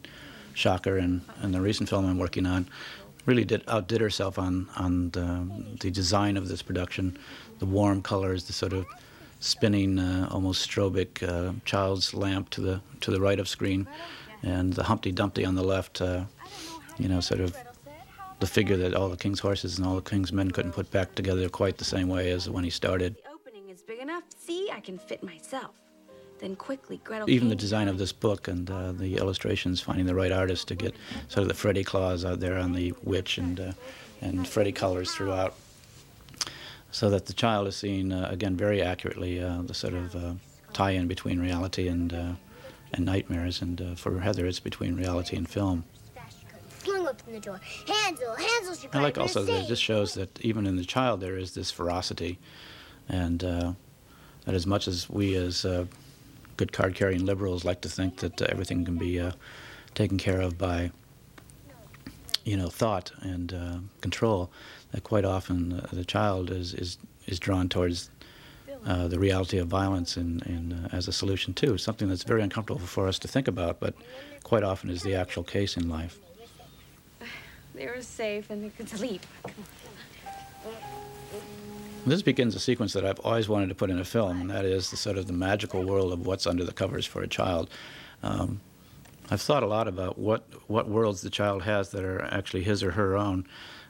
[0.54, 2.66] Shocker and, and the recent film I'm working on.
[3.28, 5.46] Really did outdid herself on on the,
[5.80, 7.18] the design of this production,
[7.58, 8.86] the warm colors, the sort of
[9.38, 13.86] spinning, uh, almost strobic uh, child's lamp to the to the right of screen,
[14.42, 16.00] and the Humpty Dumpty on the left.
[16.00, 16.24] Uh,
[16.96, 17.54] you know, sort of
[18.40, 21.14] the figure that all the king's horses and all the king's men couldn't put back
[21.14, 23.14] together quite the same way as when he started.
[23.16, 24.24] The opening is big enough.
[24.38, 25.74] See, I can fit myself.
[26.38, 27.28] Then quickly, Gretel.
[27.28, 30.76] Even the design of this book and uh, the illustrations, finding the right artist to
[30.76, 30.94] get
[31.28, 33.72] sort of the Freddy claws out there on the witch and uh,
[34.20, 35.54] and Freddy colors throughout,
[36.92, 40.34] so that the child is seeing uh, again very accurately uh, the sort of uh,
[40.72, 42.32] tie-in between reality and uh,
[42.92, 45.84] and nightmares, and uh, for Heather it's between reality and film.
[46.68, 47.60] Flung open the door.
[47.86, 51.36] Hansel, Hansel I like also that it just shows that even in the child there
[51.36, 52.38] is this ferocity,
[53.08, 53.72] and uh,
[54.44, 55.66] that as much as we as
[56.58, 59.32] good card-carrying liberals like to think that uh, everything can be uh,
[59.94, 60.90] taken care of by,
[62.44, 64.50] you know, thought and uh, control,
[64.90, 68.10] that quite often uh, the child is is is drawn towards.
[68.86, 72.42] Uh, the reality of violence in, in, uh, as a solution too, something that's very
[72.42, 73.92] uncomfortable for us to think about, but
[74.44, 76.16] quite often is the actual case in life.
[77.74, 79.26] They were safe and they could sleep.
[82.08, 84.64] This begins a sequence that I've always wanted to put in a film, and that
[84.64, 87.68] is the sort of the magical world of what's under the covers for a child.
[88.22, 88.60] Um,
[89.30, 92.82] I've thought a lot about what, what worlds the child has that are actually his
[92.82, 93.46] or her own,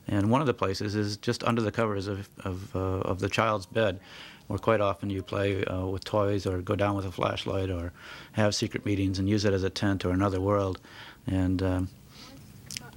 [0.09, 3.29] and one of the places is just under the covers of, of, uh, of the
[3.29, 4.01] child's bed,
[4.49, 7.93] where quite often you play uh, with toys or go down with a flashlight or
[8.33, 10.81] have secret meetings and use it as a tent or another world.
[11.27, 11.89] And um,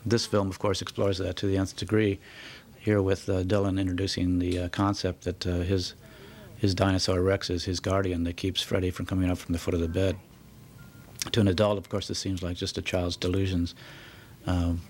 [0.05, 2.19] this film, of course, explores that to the nth degree.
[2.82, 5.94] Here with uh, Dylan introducing the uh, concept that uh, his
[6.58, 9.76] his dinosaur Rex is his guardian that keeps Freddy from coming up from the foot
[9.76, 10.17] of the bed.
[11.32, 13.76] To an adult, of course, this seems like just a child's delusions.
[14.48, 14.82] Um,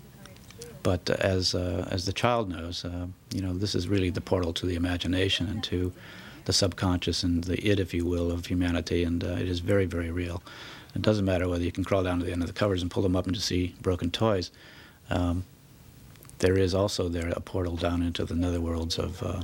[0.84, 4.54] but as uh, as the child knows, uh, you know, this is really the portal
[4.54, 5.92] to the imagination and to
[6.46, 9.86] the subconscious and the id, if you will, of humanity, and uh, it is very,
[9.86, 10.42] very real.
[10.96, 12.90] It doesn't matter whether you can crawl down to the end of the covers and
[12.90, 14.50] pull them up and just see broken toys.
[15.10, 15.44] Um,
[16.42, 19.42] there is also there a portal down into the netherworlds of uh,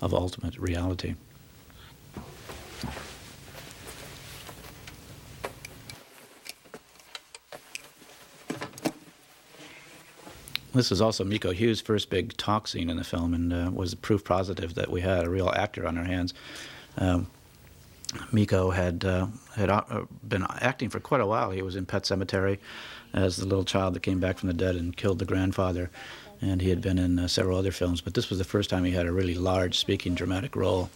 [0.00, 1.14] of ultimate reality.
[10.74, 13.94] This is also Miko Hughes' first big talk scene in the film, and uh, was
[13.94, 16.34] proof positive that we had a real actor on our hands.
[16.96, 17.28] Um,
[18.32, 19.82] Miko had uh, had uh,
[20.26, 21.50] been acting for quite a while.
[21.50, 22.58] He was in Pet Sematary
[23.12, 25.90] as the little child that came back from the dead and killed the grandfather,
[26.42, 28.00] and he had been in uh, several other films.
[28.00, 30.90] But this was the first time he had a really large, speaking, dramatic role,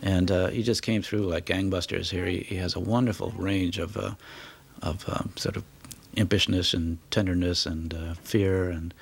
[0.00, 2.10] and uh, he just came through like gangbusters.
[2.10, 4.14] Here, he, he has a wonderful range of uh,
[4.82, 5.64] of um, sort of
[6.16, 8.92] impishness and tenderness and uh, fear and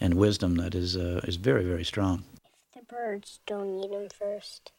[0.00, 2.24] and wisdom that is uh, is very very strong.
[2.74, 4.72] If The birds don't eat him first.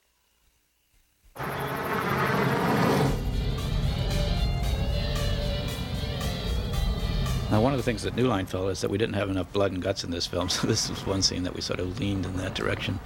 [7.52, 9.52] Now, one of the things that New Line felt is that we didn't have enough
[9.52, 12.00] blood and guts in this film, so this was one scene that we sort of
[12.00, 13.00] leaned in that direction.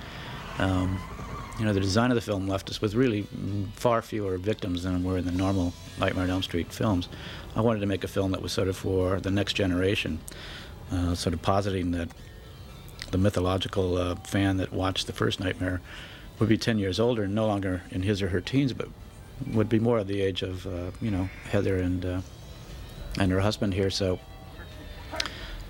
[0.60, 1.00] Um,
[1.60, 3.28] you know, the design of the film left us with really
[3.76, 7.08] far fewer victims than were in the normal Nightmare on Elm Street films.
[7.56, 10.20] I wanted to make a film that was sort of for the next generation,
[10.92, 12.10] uh, sort of positing that
[13.12, 15.80] the mythological uh, fan that watched the first Nightmare
[16.40, 18.90] would be 10 years older and no longer in his or her teens, but
[19.52, 22.22] would be more of the age of, uh, you know, Heather and, uh,
[23.20, 23.92] and her husband here.
[23.92, 24.20] So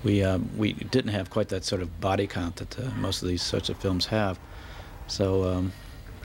[0.04, 3.28] we um, we didn't have quite that sort of body count that uh, most of
[3.28, 4.38] these sorts of films have.
[5.06, 5.72] So um,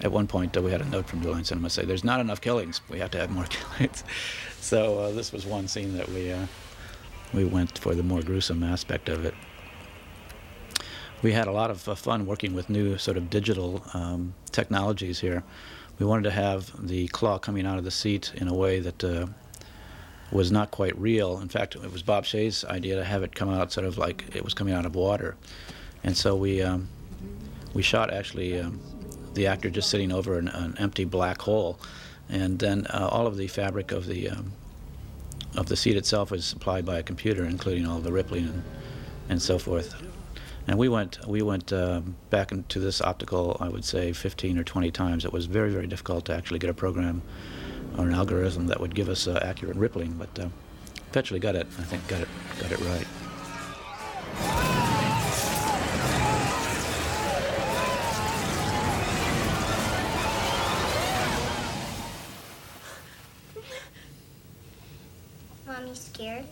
[0.01, 2.41] at one point uh, we had a note from Line Cinema say, "There's not enough
[2.41, 2.81] killings.
[2.89, 4.03] We have to have more killings."
[4.59, 6.45] so uh, this was one scene that we uh,
[7.33, 9.33] we went for the more gruesome aspect of it.
[11.21, 15.19] We had a lot of uh, fun working with new sort of digital um, technologies
[15.19, 15.43] here.
[15.99, 19.03] we wanted to have the claw coming out of the seat in a way that
[19.03, 19.27] uh,
[20.31, 21.39] was not quite real.
[21.39, 24.25] In fact, it was Bob Shaye's idea to have it come out sort of like
[24.35, 25.35] it was coming out of water.
[26.03, 26.87] And so we, um,
[27.73, 28.79] we shot actually um,
[29.33, 31.79] the actor just sitting over an, an empty black hole.
[32.29, 34.53] And then uh, all of the fabric of the, um,
[35.55, 38.63] of the seat itself was supplied by a computer, including all the rippling and,
[39.29, 39.95] and so forth.
[40.67, 44.63] And we went, we went uh, back into this optical, I would say, 15 or
[44.63, 45.25] 20 times.
[45.25, 47.23] It was very, very difficult to actually get a program
[47.97, 50.49] or an algorithm that would give us uh, accurate rippling, but uh,
[51.09, 51.67] eventually got it.
[51.77, 52.27] I think got it,
[52.59, 53.07] got it right.
[65.67, 66.45] Mommy scared?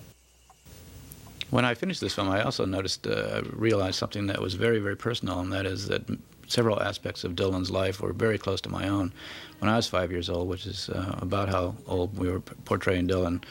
[1.49, 4.97] When I finished this film, I also noticed, uh, realized something that was very, very
[4.97, 6.03] personal, and that is that
[6.47, 9.13] several aspects of Dylan's life were very close to my own.
[9.59, 13.07] When I was five years old, which is uh, about how old we were portraying
[13.07, 13.43] Dylan,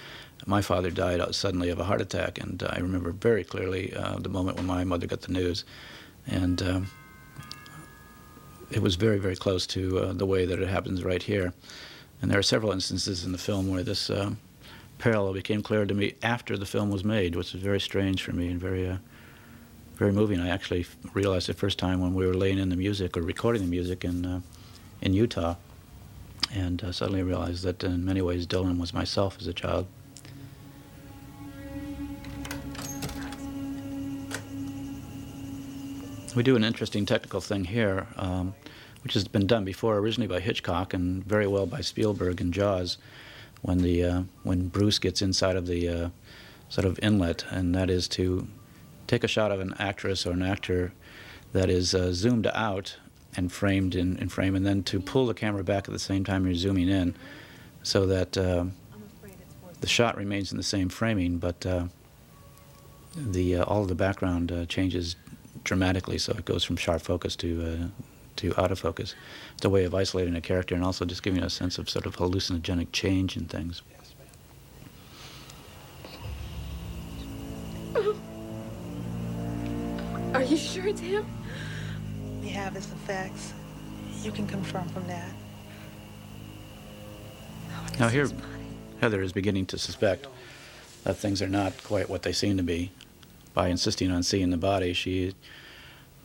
[0.46, 4.28] my father died suddenly of a heart attack, and I remember very clearly uh, the
[4.28, 5.64] moment when my mother got the news,
[6.26, 6.86] and um,
[8.70, 11.52] it was very, very close to uh, the way that it happens right here.
[12.22, 14.30] And there are several instances in the film where this uh,
[14.98, 18.32] parallel became clear to me after the film was made, which was very strange for
[18.32, 18.96] me and very, uh,
[19.96, 20.40] very moving.
[20.40, 23.62] I actually realized the first time when we were laying in the music or recording
[23.62, 24.40] the music in, uh,
[25.02, 25.56] in Utah,
[26.52, 29.86] and uh, suddenly realized that in many ways Dylan was myself as a child.
[36.34, 38.54] We do an interesting technical thing here, um,
[39.02, 42.98] which has been done before, originally by Hitchcock and very well by Spielberg in Jaws
[43.62, 46.08] when the uh, when Bruce gets inside of the uh,
[46.68, 48.46] sort of inlet, and that is to
[49.06, 50.92] take a shot of an actress or an actor
[51.52, 52.98] that is uh, zoomed out
[53.36, 56.24] and framed in, in, frame, and then to pull the camera back at the same
[56.24, 57.14] time you're zooming in,
[57.82, 58.64] so that uh,
[59.80, 61.84] the shot remains in the same framing, but uh,
[63.16, 65.16] the uh, all of the background changes
[65.64, 67.90] dramatically, so it goes from sharp focus to
[68.36, 69.14] to out of focus.
[69.54, 72.06] It's a way of isolating a character and also just giving a sense of sort
[72.06, 73.82] of hallucinogenic change in things.
[80.34, 81.26] Are you sure it's him?
[82.48, 83.52] Have his effects.
[84.22, 85.32] You can confirm from that.
[87.98, 88.28] Now here,
[89.00, 90.26] Heather is beginning to suspect
[91.04, 92.90] that things are not quite what they seem to be.
[93.54, 95.34] By insisting on seeing the body, she,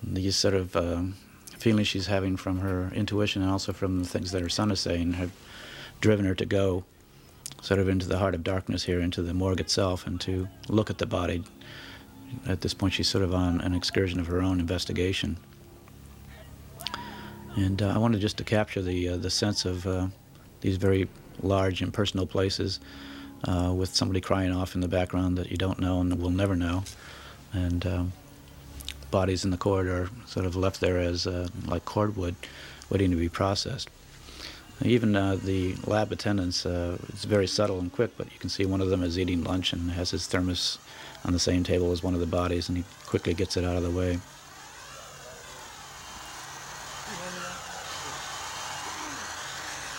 [0.02, 1.16] these sort of um,
[1.58, 4.80] feelings she's having from her intuition and also from the things that her son is
[4.80, 5.32] saying have
[6.02, 6.84] driven her to go
[7.62, 10.90] sort of into the heart of darkness here, into the morgue itself, and to look
[10.90, 11.44] at the body.
[12.48, 15.38] At this point, she's sort of on an excursion of her own investigation.
[17.56, 20.08] And uh, I wanted just to capture the uh, the sense of uh,
[20.62, 21.08] these very
[21.42, 22.80] large, and personal places
[23.48, 26.84] with somebody crying off in the background that you don't know and will never know.
[27.54, 28.14] And um,
[29.10, 31.26] bodies in the corridor sort of left there as
[31.66, 32.36] like cordwood
[32.90, 33.90] waiting to be processed.
[34.84, 38.66] Even uh, the lab attendants, uh, it's very subtle and quick, but you can see
[38.66, 40.80] one of them is eating lunch and has his thermos
[41.24, 43.76] on the same table as one of the bodies, and he quickly gets it out
[43.76, 44.20] of the way.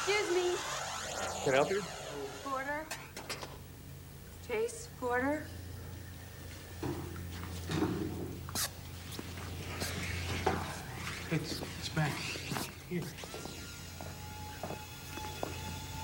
[0.05, 0.57] Excuse me.
[1.45, 1.83] Can I help you?
[2.45, 2.87] Porter.
[4.47, 5.45] Chase Porter.
[11.33, 12.13] It's, it's back
[12.89, 13.03] here.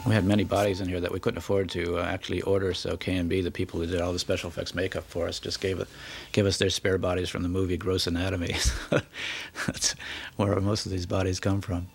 [0.06, 2.96] We had many bodies in here that we couldn't afford to uh, actually order, so
[2.96, 5.88] K&B, the people who did all the special effects makeup for us, just gave, it,
[6.32, 8.56] gave us their spare bodies from the movie Gross Anatomy.
[9.66, 9.94] That's
[10.36, 11.88] where most of these bodies come from.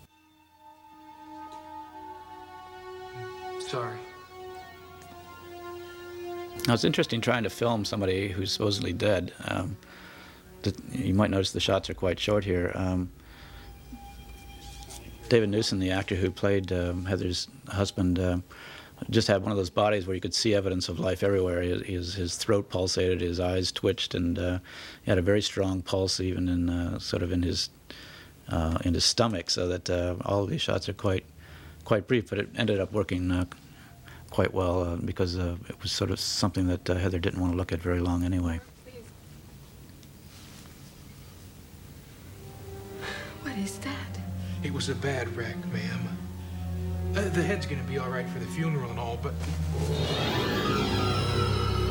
[3.68, 3.98] Sorry.
[6.66, 9.32] Now, it's interesting trying to film somebody who's supposedly dead.
[9.46, 9.76] Um,
[10.62, 12.72] the, you might notice the shots are quite short here.
[12.74, 13.10] Um,
[15.28, 18.38] David Newsom, the actor who played um, Heather's husband, uh,
[19.10, 21.60] just had one of those bodies where you could see evidence of life everywhere.
[21.60, 24.58] His, his throat pulsated, his eyes twitched, and uh,
[25.02, 27.70] he had a very strong pulse even in uh, sort of in his
[28.48, 29.50] uh, in his stomach.
[29.50, 31.24] So that uh, all of these shots are quite
[31.84, 33.44] quite brief, but it ended up working uh,
[34.30, 37.80] quite well because it was sort of something that Heather didn't want to look at
[37.80, 38.60] very long anyway.
[43.42, 44.18] What is that?
[44.62, 46.08] It was a bad wreck, ma'am.
[47.14, 49.34] Uh, the head's gonna be all right for the funeral and all, but.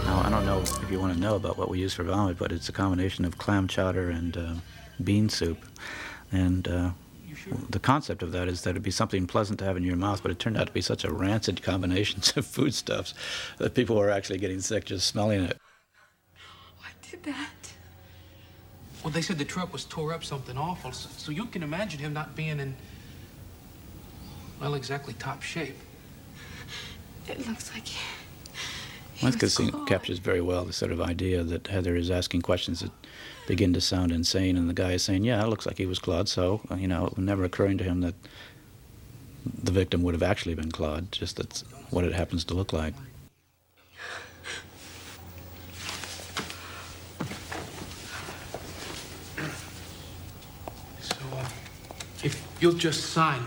[0.06, 2.38] Now, I don't know if you want to know about what we use for vomit,
[2.38, 4.54] but it's a combination of clam chowder and uh,
[5.02, 5.60] bean soup.
[6.32, 6.90] And uh,
[7.70, 10.22] the concept of that is that it'd be something pleasant to have in your mouth,
[10.22, 13.14] but it turned out to be such a rancid combination of foodstuffs
[13.58, 15.58] that people were actually getting sick just smelling it.
[16.84, 17.74] I did that.
[19.04, 22.00] Well, they said the truck was tore up something awful, so, so you can imagine
[22.00, 22.76] him not being in,
[24.62, 25.78] well, exactly top shape.
[27.28, 27.88] It looks like
[29.18, 32.42] I think this scene captures very well the sort of idea that Heather is asking
[32.42, 32.92] questions that
[33.48, 36.00] begin to sound insane, and the guy is saying, "Yeah, it looks like he was
[36.00, 38.16] Claude." So, uh, you know, it never occurring to him that
[39.46, 42.94] the victim would have actually been Claude, just that's what it happens to look like.
[51.02, 51.50] So, uh,
[52.24, 53.42] if you'll just sign.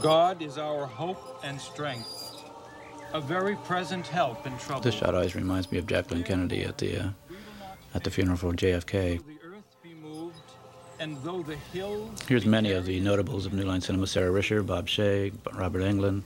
[0.00, 2.42] God is our hope and strength,
[3.12, 4.80] a very present help in trouble.
[4.80, 7.08] This shot always reminds me of Jacqueline Kennedy at the uh,
[7.94, 9.22] at the funeral for JFK.
[10.98, 14.64] And though the hills Here's many of the notables of New Line Cinema: Sara Risher,
[14.64, 16.22] Bob Shaye, Robert Englund,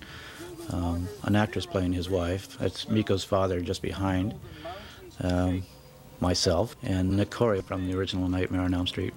[0.70, 2.56] um, an actress playing his wife.
[2.58, 4.34] That's Miko's father just behind.
[5.20, 5.64] Um,
[6.20, 9.14] myself and Nick Corri from the original Nightmare on Elm Street.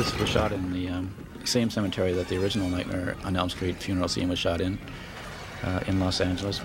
[0.00, 3.76] This was shot in the um, same cemetery that the original Nightmare on Elm Street
[3.76, 4.78] funeral scene was shot in,
[5.62, 6.62] uh, in Los Angeles.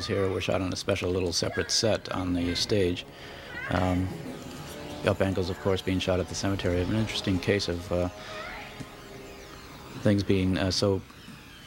[0.00, 3.06] Here were shot on a special little separate set on the stage.
[3.70, 4.08] Um,
[5.06, 6.80] up angles, of course, being shot at the cemetery.
[6.80, 8.08] An interesting case of uh,
[10.02, 11.00] things being uh, so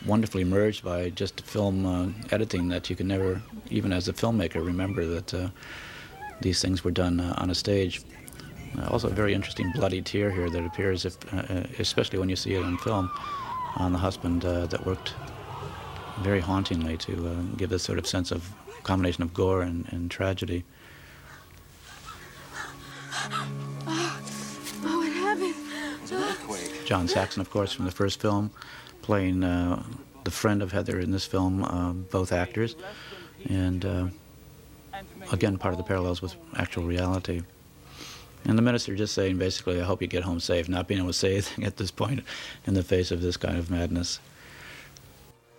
[0.05, 4.65] wonderfully merged by just film uh, editing that you can never, even as a filmmaker,
[4.65, 5.49] remember that uh,
[6.41, 8.01] these things were done uh, on a stage.
[8.77, 11.17] Uh, also, a very interesting bloody tear here that appears, if,
[11.79, 13.09] especially when you see it on film,
[13.77, 15.13] on the husband that worked
[16.21, 18.51] very hauntingly to uh, give this sort of sense of
[18.83, 20.63] combination of gore and, and tragedy.
[23.29, 24.21] Oh,
[24.85, 25.55] oh what happened?
[26.85, 28.51] John Saxon, of course, from the first film,
[29.01, 29.83] playing uh,
[30.23, 32.75] the friend of Heather in this film, uh, both actors,
[33.49, 34.07] and uh,
[35.31, 37.41] again, part of the parallels with actual reality.
[38.45, 41.09] And the minister just saying, basically, I hope you get home safe, not being able
[41.09, 42.23] to say anything at this point
[42.65, 44.19] in the face of this kind of madness.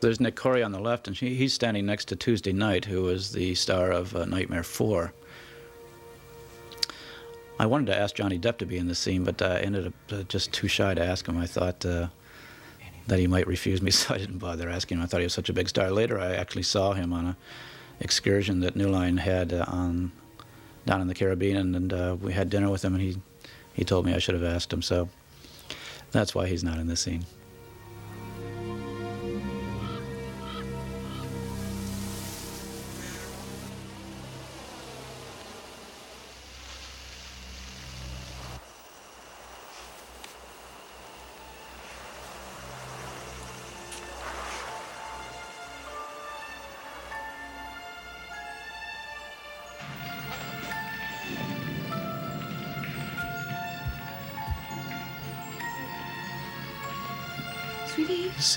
[0.01, 3.03] There's Nick Corri on the left, and she, he's standing next to Tuesday Knight, who
[3.03, 5.13] was the star of uh, Nightmare 4.
[7.59, 9.95] I wanted to ask Johnny Depp to be in the scene, but I ended up
[10.13, 11.37] uh, just too shy to ask him.
[11.37, 12.07] I thought uh,
[13.09, 15.05] that he might refuse me, so I didn't bother asking him.
[15.05, 15.91] I thought he was such a big star.
[15.91, 17.37] Later, I actually saw him on a
[18.01, 20.13] excursion that New Line had uh, on
[20.87, 23.17] down in the Caribbean, and, and uh, we had dinner with him, and he
[23.75, 24.83] he told me I should have asked him.
[24.83, 25.09] So
[26.13, 27.25] that's why he's not in this scene.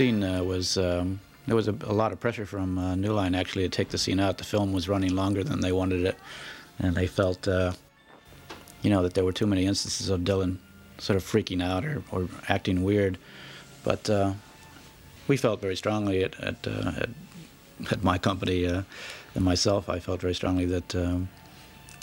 [0.02, 3.36] Scene uh, was um, there was a, a lot of pressure from uh, New Line
[3.36, 4.40] actually to take the scene out.
[4.40, 6.18] The film was running longer than they wanted it,
[6.80, 7.74] and they felt, uh,
[8.82, 10.58] you know, that there were too many instances of Dylan
[10.98, 13.20] sort of freaking out or, or acting weird.
[13.84, 14.34] But uh,
[15.28, 17.10] we felt very strongly at at, uh, at,
[17.92, 18.82] at my company uh,
[19.36, 19.88] and myself.
[19.88, 21.30] I felt very strongly that um,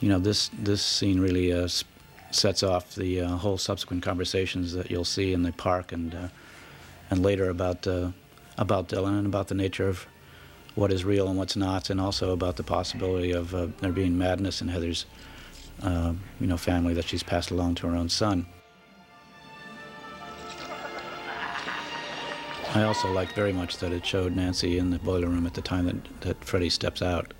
[0.01, 1.84] you know this this scene really uh, s-
[2.30, 6.30] sets off the whole subsequent conversations that you'll see in the park and
[7.11, 8.11] and later about uh,
[8.57, 10.07] about Dylan and about the nature of
[10.75, 14.17] what is real and what's not, and also about the possibility of uh, there being
[14.17, 15.07] madness in Heather's
[15.83, 18.47] uh, you know family that she's passed along to her own son.
[22.75, 25.63] I also liked very much that it showed Nancy in the boiler room at the
[25.63, 27.33] time that, that Freddy steps out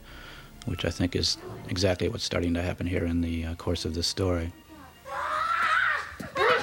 [0.69, 1.39] which I think is
[1.69, 4.53] exactly what's starting to happen here in the uh, course of this story.
[6.37, 6.63] Dylan!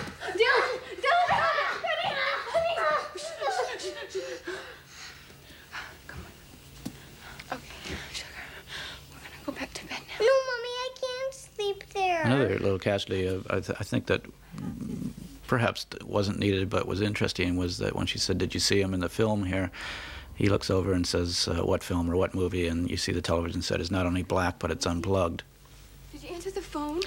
[7.51, 8.29] Okay, sugar.
[9.11, 10.25] We're gonna go back to bed now.
[10.25, 12.25] No, Mommy, I can't sleep there.
[12.75, 14.25] Little casualty, of, I, th- I think that
[15.47, 18.93] perhaps wasn't needed but was interesting was that when she said, Did you see him
[18.93, 19.71] in the film here?
[20.35, 22.67] He looks over and says, uh, What film or what movie?
[22.67, 25.43] And you see the television set is not only black, but it's unplugged.
[26.11, 26.99] Did you answer the phone?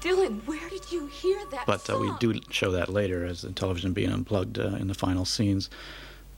[0.00, 3.52] Dylan, where did you hear that But uh, we do show that later as the
[3.52, 5.68] television being unplugged uh, in the final scenes.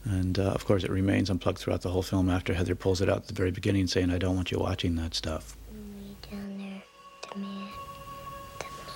[0.04, 3.08] And uh, of course, it remains unplugged throughout the whole film after Heather pulls it
[3.08, 5.56] out at the very beginning, saying, I don't want you watching that stuff.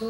[0.00, 0.08] What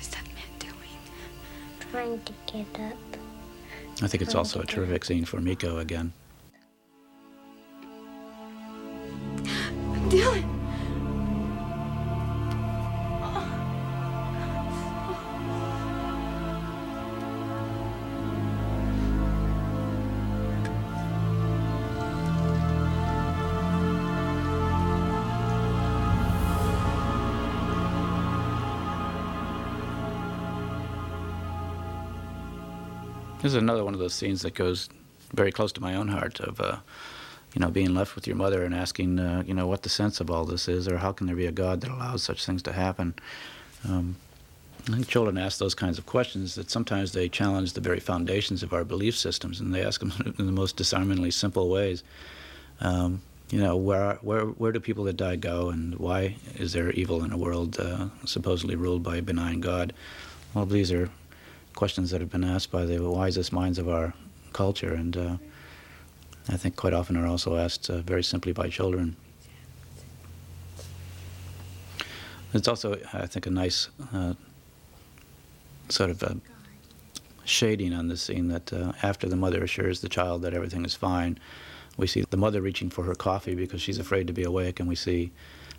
[0.00, 0.74] is that man doing?
[1.90, 2.96] Trying to get up.
[4.00, 6.12] I think it's also a terrific scene for Miko again.
[10.08, 10.63] Dylan!
[33.44, 34.88] This is another one of those scenes that goes
[35.34, 36.78] very close to my own heart of, uh,
[37.52, 40.18] you know, being left with your mother and asking, uh, you know, what the sense
[40.18, 42.62] of all this is, or how can there be a God that allows such things
[42.62, 43.12] to happen?
[43.86, 44.16] Um,
[44.88, 48.62] I think children ask those kinds of questions that sometimes they challenge the very foundations
[48.62, 52.02] of our belief systems, and they ask them in the most disarmingly simple ways.
[52.80, 53.20] Um,
[53.50, 57.22] you know, where, where, where do people that die go, and why is there evil
[57.22, 59.92] in a world uh, supposedly ruled by a benign God?
[60.54, 61.10] Well, these are
[61.74, 64.14] questions that have been asked by the wisest minds of our
[64.52, 65.36] culture, and uh,
[66.48, 69.16] I think quite often are also asked uh, very simply by children.
[72.52, 74.34] It's also, I think, a nice uh,
[75.88, 76.36] sort of a
[77.44, 80.94] shading on the scene that uh, after the mother assures the child that everything is
[80.94, 81.38] fine,
[81.96, 84.88] we see the mother reaching for her coffee because she's afraid to be awake, and
[84.88, 85.32] we see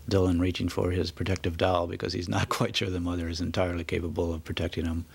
[0.10, 3.84] Dylan reaching for his protective doll because he's not quite sure the mother is entirely
[3.84, 5.06] capable of protecting him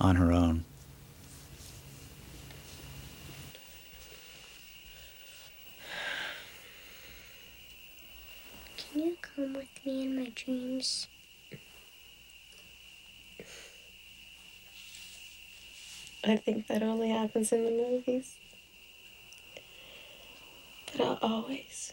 [0.00, 0.64] on her own.
[8.76, 11.08] Can you come with me in my dreams?
[16.24, 18.34] I think that only happens in the movies.
[20.92, 21.92] But I'll always,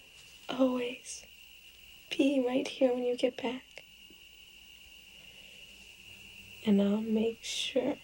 [0.50, 1.24] always
[2.10, 3.73] be right here when you get back.
[6.66, 7.96] And I'll make sure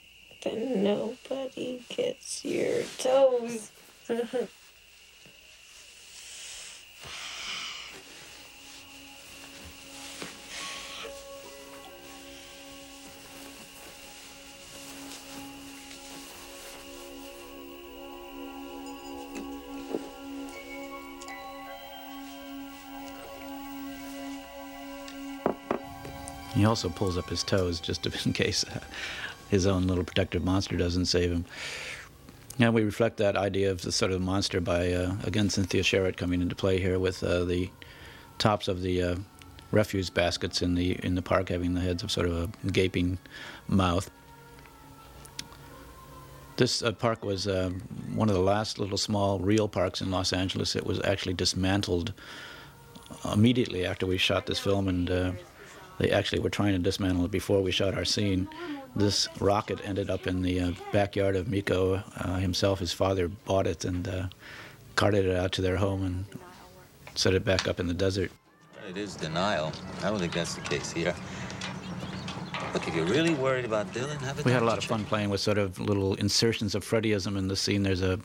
[0.41, 3.71] that nobody gets your toes.
[4.11, 4.47] Uh-huh.
[26.59, 28.79] He also pulls up his toes just in case uh,
[29.49, 31.45] his own little protective monster doesn't save him.
[32.57, 36.17] Now we reflect that idea of the sort of monster by, uh, again, Cynthia Charette
[36.17, 37.69] coming into play here with uh, the
[38.39, 39.15] tops of the uh,
[39.71, 42.33] refuse baskets in the in the park having the heads of sort of
[42.65, 43.19] a gaping
[43.69, 44.11] mouth.
[46.57, 47.69] This uh, park was uh,
[48.13, 50.75] one of the last little small real parks in Los Angeles.
[50.75, 52.11] It was actually dismantled
[53.31, 55.37] immediately after we shot this film, and
[55.99, 58.47] they actually were trying to dismantle it before we shot our scene.
[58.95, 62.79] This rocket ended up in the uh, backyard of Miko uh, himself.
[62.79, 64.27] His father bought it and uh,
[64.95, 66.25] carted it out to their home and
[67.15, 68.31] set it back up in the desert.
[68.89, 69.71] It is denial.
[70.01, 71.13] I don't think that's the case here.
[72.73, 75.03] Look, if you're really worried about Dylan, have a We had a lot of fun
[75.03, 77.83] playing with sort of little insertions of Freddyism in the scene.
[77.83, 78.19] There's a,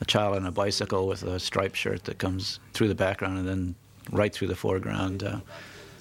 [0.00, 3.48] a child on a bicycle with a striped shirt that comes through the background and
[3.48, 3.74] then
[4.12, 5.40] right through the foreground uh,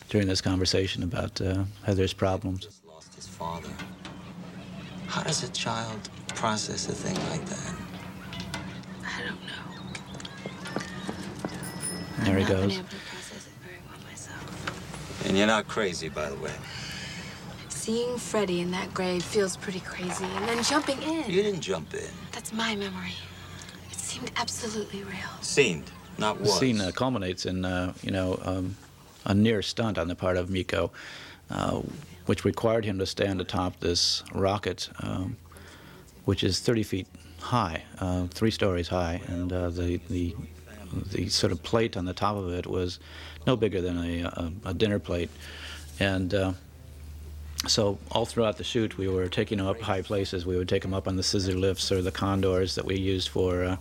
[0.10, 2.68] during this conversation about uh, Heather's problems.
[2.88, 3.70] lost his father.
[5.08, 7.76] How does a child process a thing like that?
[9.04, 9.64] I don't know.
[12.24, 12.78] There he I've not goes.
[12.78, 15.28] able to process it very well.
[15.28, 16.54] And you're not crazy, by the way.
[17.70, 21.30] Seeing Freddy in that grave feels pretty crazy, and then jumping in.
[21.30, 22.08] You didn't jump in.
[22.32, 23.14] That's my memory.
[23.92, 25.30] It seemed absolutely real.
[25.42, 28.76] Seemed, not The scene uh, culminates in, uh, you know, um,
[29.26, 30.92] a near stunt on the part of Miko,
[31.50, 31.82] uh,
[32.26, 35.38] which required him to stand atop this rocket, um,
[36.26, 37.08] which is 30 feet
[37.40, 40.36] high, uh, three stories high, and uh, the the
[41.12, 43.00] the sort of plate on the top of it was
[43.46, 45.30] no bigger than a, a, a dinner plate,
[46.00, 46.54] and uh,
[47.68, 50.46] so all throughout the shoot, we were taking them up high places.
[50.46, 53.30] We would take them up on the scissor lifts or the condors that we used
[53.30, 53.78] for, uh,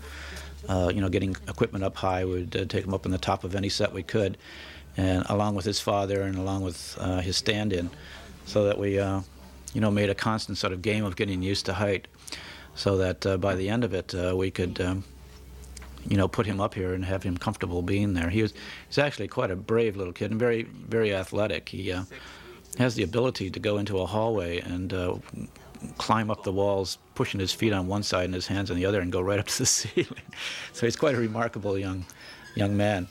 [0.69, 2.25] uh, you know, getting equipment up high.
[2.25, 4.39] We would uh, take them up on the top of any set we could,
[4.97, 7.91] and along with his father and along with uh, his stand-in,
[8.47, 9.21] so that we, uh,
[9.73, 12.09] you know, made a constant sort of game of getting used to height,
[12.75, 14.81] so that uh, by the end of it, we could.
[14.81, 15.05] Um,
[16.07, 18.29] you know, put him up here and have him comfortable being there.
[18.29, 18.53] He was,
[18.89, 21.71] he's actually quite a brave little kid and very, very athletic.
[21.71, 21.95] He,
[22.79, 25.17] has the ability to go into a hallway and uh,
[25.99, 28.87] climb up the walls, pushing his feet on one side and his hands on the
[28.87, 30.23] other, and go right up to the ceiling.
[30.73, 32.05] so he's quite a remarkable young,
[32.55, 33.09] young man.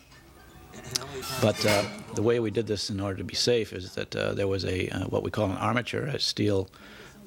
[1.41, 1.83] But uh,
[2.15, 4.65] the way we did this in order to be safe is that uh, there was
[4.65, 6.69] a uh, what we call an armature, a steel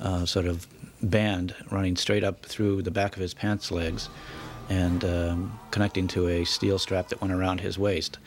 [0.00, 0.66] uh, sort of
[1.02, 4.08] band running straight up through the back of his pants legs
[4.68, 8.18] and um, connecting to a steel strap that went around his waist.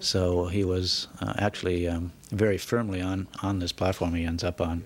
[0.00, 4.60] So he was uh, actually um, very firmly on, on this platform he ends up
[4.60, 4.84] on.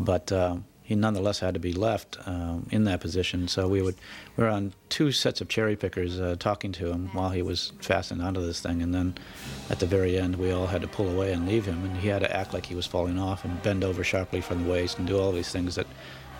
[0.00, 0.58] But uh,
[0.88, 3.46] he nonetheless had to be left um, in that position.
[3.46, 3.96] So we would
[4.38, 7.72] we were on two sets of cherry pickers uh, talking to him while he was
[7.78, 9.14] fastened onto this thing, and then
[9.68, 12.08] at the very end we all had to pull away and leave him, and he
[12.08, 14.98] had to act like he was falling off and bend over sharply from the waist
[14.98, 15.86] and do all these things that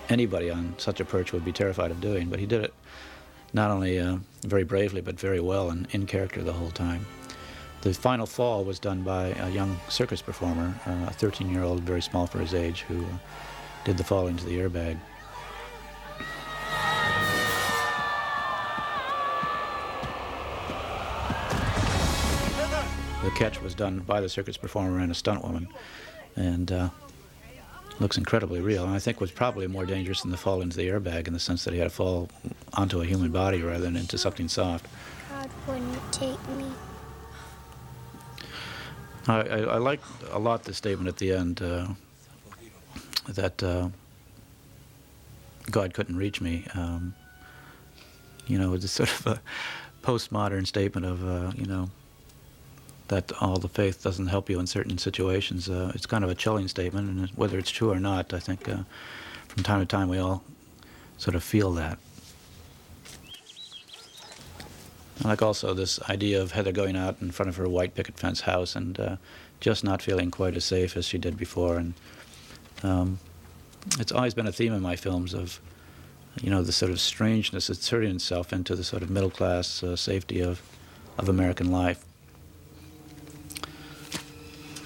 [0.09, 2.31] anybody on such a perch would be terrified of doing.
[2.31, 2.73] But he did it
[3.53, 7.05] not only uh, very bravely but very well and in character the whole time.
[7.83, 11.81] The final fall was done by a young circus performer, uh, a 13 year old,
[11.83, 13.19] very small for his age, who uh,
[13.89, 14.99] did the fall into the airbag.
[23.25, 25.69] The catch was done by the circus performer and a stunt woman,
[26.37, 26.89] and uh,
[27.99, 28.85] looks incredibly real.
[28.85, 31.41] And I think was probably more dangerous than the fall into the airbag in the
[31.41, 32.29] sense that he had to fall
[32.75, 34.87] onto a human body rather than into something soft.
[35.31, 36.67] God wouldn't take me.
[39.29, 41.87] I, I, I like a lot the statement at the end uh,
[43.29, 43.89] that uh,
[45.71, 46.67] God couldn't reach me.
[46.75, 47.15] Um,
[48.47, 49.41] you know, it's sort of a
[50.03, 51.91] postmodern statement of, uh, you know,
[53.09, 55.69] that all the faith doesn't help you in certain situations.
[55.69, 58.69] Uh, it's kind of a chilling statement, and whether it's true or not, I think
[58.69, 58.83] uh,
[59.49, 60.45] from time to time we all
[61.17, 61.99] sort of feel that.
[65.25, 68.17] I like also this idea of Heather going out in front of her white picket
[68.17, 69.17] fence house and uh,
[69.59, 71.77] just not feeling quite as safe as she did before.
[71.77, 71.95] And
[72.83, 73.19] um,
[73.99, 75.61] it's always been a theme in my films of,
[76.41, 79.97] you know, the sort of strangeness inserting itself into the sort of middle class uh,
[79.97, 80.61] safety of,
[81.17, 82.05] of American life.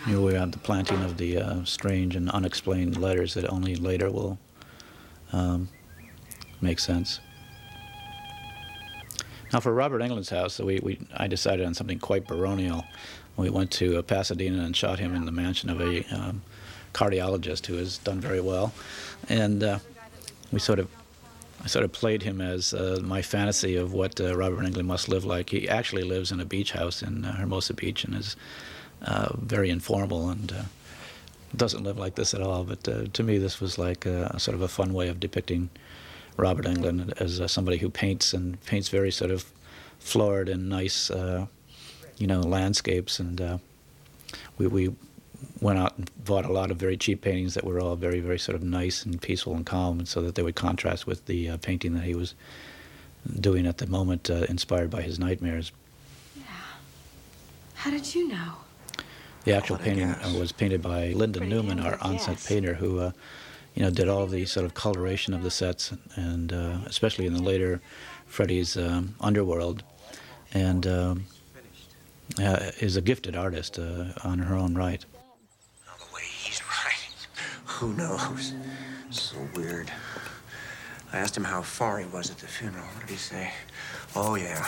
[0.07, 4.11] Here we have the planting of the uh, strange and unexplained letters that only later
[4.11, 4.39] will
[5.33, 5.69] um,
[6.61, 7.21] make sense.
[9.53, 12.85] Now, for Robert Englund's house, we, we, I decided on something quite baronial.
[13.37, 16.43] We went to uh, Pasadena and shot him in the mansion of a um,
[16.93, 18.73] cardiologist who has done very well.
[19.29, 19.79] And uh,
[20.51, 20.89] we sort of
[21.65, 25.09] I sort of played him as uh, my fantasy of what uh, Robert Englund must
[25.09, 25.51] live like.
[25.51, 28.35] He actually lives in a beach house in uh, Hermosa Beach and is
[29.03, 30.53] uh, very informal and
[31.55, 32.65] doesn't live like this at all.
[32.65, 35.71] But to me, this was like a, sort of a fun way of depicting
[36.37, 39.53] Robert Englund as somebody who paints and paints very sort of
[40.01, 43.21] florid and nice, you know, landscapes.
[43.21, 43.61] And
[44.59, 44.95] we, we
[45.61, 48.39] went out and bought a lot of very cheap paintings that were all very, very
[48.39, 51.51] sort of nice and peaceful and calm, and so that they would contrast with the
[51.51, 52.35] uh, painting that he was
[53.41, 55.73] doing at the moment, uh, inspired by his nightmares.
[56.37, 56.45] Yeah.
[57.75, 58.55] How did you know?
[59.45, 62.47] The actual painting uh, was painted by Lyndon Newman, our on-set yes.
[62.47, 63.13] painter, who
[63.75, 67.33] you know, did all the sort of coloration of the sets, and uh, especially in
[67.33, 67.81] the later
[68.27, 69.83] Freddy's um, Underworld,
[70.53, 71.25] and um,
[72.39, 75.05] uh, is a gifted artist uh, on her own right.
[77.83, 78.55] Who knows?
[79.11, 79.91] So weird.
[81.13, 82.85] I asked him how far he was at the funeral.
[82.85, 83.51] What did he say?
[84.15, 84.65] Oh, yeah.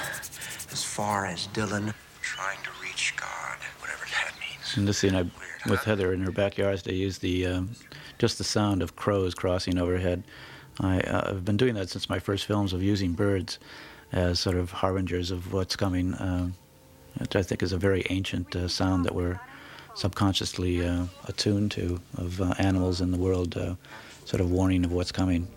[0.73, 4.77] As far as Dylan trying to reach God, whatever that means.
[4.77, 5.31] In this scene, I,
[5.71, 7.71] with Heather in her backyard, they used the um,
[8.19, 10.25] just the sound of crows crossing overhead.
[10.81, 13.61] I, uh, I've been doing that since my first films of using birds
[14.11, 16.55] as sort of harbingers of what's coming, um,
[17.19, 19.39] which I think is a very ancient uh, sound that we're
[19.95, 23.75] subconsciously uh, attuned to of uh, animals in the world, uh,
[24.25, 25.49] sort of warning of what's coming.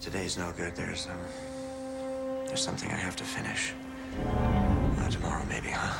[0.00, 0.74] Today's no good.
[0.76, 1.18] There's, um,
[2.46, 3.72] there's something I have to finish.
[4.98, 5.94] Uh, tomorrow, maybe, huh?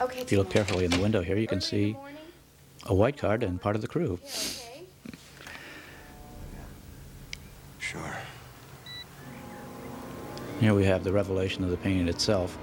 [0.00, 0.20] Okay.
[0.20, 1.96] If you look carefully in the window here, you can see
[2.86, 4.18] a white card and part of the crew.
[7.78, 8.16] Sure.
[10.60, 12.56] Here we have the revelation of the painting itself.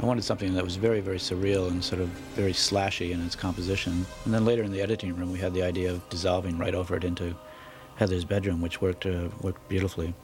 [0.00, 3.36] I wanted something that was very, very surreal and sort of very slashy in its
[3.36, 4.04] composition.
[4.24, 6.96] And then later in the editing room, we had the idea of dissolving right over
[6.96, 7.34] it into
[7.96, 10.14] Heather's bedroom, which worked uh, worked beautifully.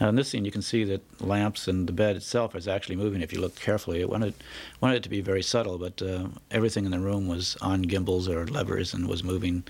[0.00, 2.96] Now in this scene, you can see that lamps and the bed itself is actually
[2.96, 4.00] moving if you look carefully.
[4.00, 4.34] It wanted
[4.80, 8.28] wanted it to be very subtle, but uh, everything in the room was on gimbals
[8.28, 9.64] or levers and was moving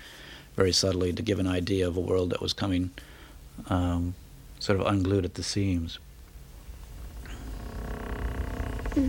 [0.55, 2.91] very subtly to give an idea of a world that was coming
[3.69, 4.13] um,
[4.59, 5.99] sort of unglued at the seams.
[8.97, 9.03] We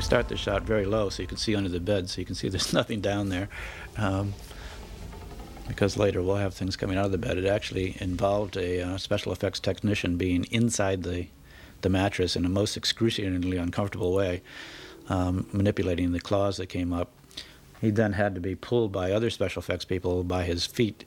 [0.00, 2.34] start the shot very low so you can see under the bed, so you can
[2.34, 3.48] see there's nothing down there.
[3.96, 4.34] Um,
[5.72, 7.38] because later we'll have things coming out of the bed.
[7.38, 11.28] It actually involved a uh, special effects technician being inside the,
[11.80, 14.42] the mattress in a most excruciatingly uncomfortable way,
[15.08, 17.10] um, manipulating the claws that came up.
[17.80, 21.06] He then had to be pulled by other special effects people by his feet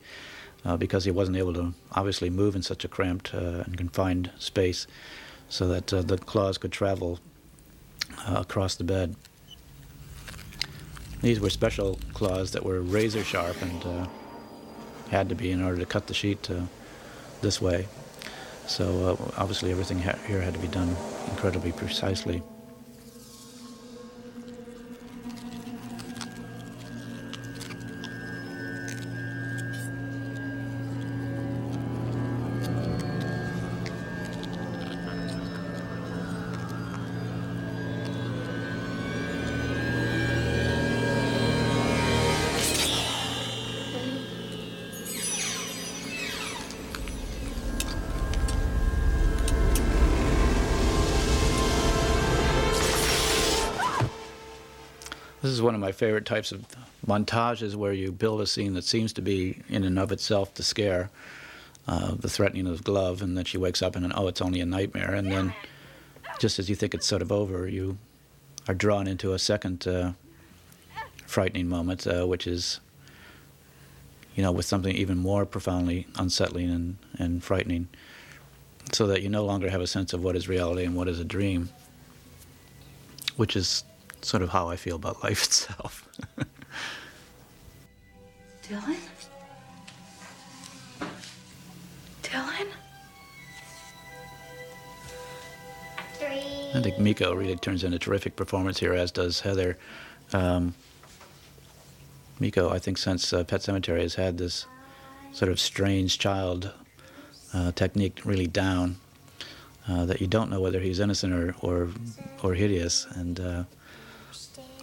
[0.64, 4.32] uh, because he wasn't able to obviously move in such a cramped uh, and confined
[4.36, 4.88] space
[5.48, 7.20] so that uh, the claws could travel
[8.26, 9.14] uh, across the bed.
[11.22, 14.06] These were special claws that were razor sharp and uh,
[15.10, 16.48] had to be in order to cut the sheet
[17.40, 17.86] this way.
[18.66, 20.96] So uh, obviously everything here had to be done
[21.30, 22.42] incredibly precisely.
[55.96, 56.64] Favorite types of
[57.06, 60.62] montages where you build a scene that seems to be, in and of itself, the
[60.62, 61.10] scare,
[61.88, 64.60] uh, the threatening of the glove, and then she wakes up and, oh, it's only
[64.60, 65.14] a nightmare.
[65.14, 65.54] And then,
[66.38, 67.96] just as you think it's sort of over, you
[68.68, 70.12] are drawn into a second uh,
[71.26, 72.80] frightening moment, uh, which is,
[74.34, 77.88] you know, with something even more profoundly unsettling and, and frightening,
[78.92, 81.18] so that you no longer have a sense of what is reality and what is
[81.20, 81.68] a dream,
[83.36, 83.84] which is
[84.26, 86.08] sort of how I feel about life itself.
[88.62, 88.96] Dylan?
[92.22, 92.66] Dylan?
[96.14, 96.70] Three.
[96.74, 99.78] I think Miko really turns in a terrific performance here, as does Heather.
[100.32, 100.74] Um,
[102.40, 104.66] Miko, I think, since uh, Pet Sematary has had this
[105.32, 106.72] sort of strange child
[107.54, 108.96] uh, technique really down,
[109.88, 111.88] uh, that you don't know whether he's innocent or or,
[112.42, 113.64] or hideous, and uh,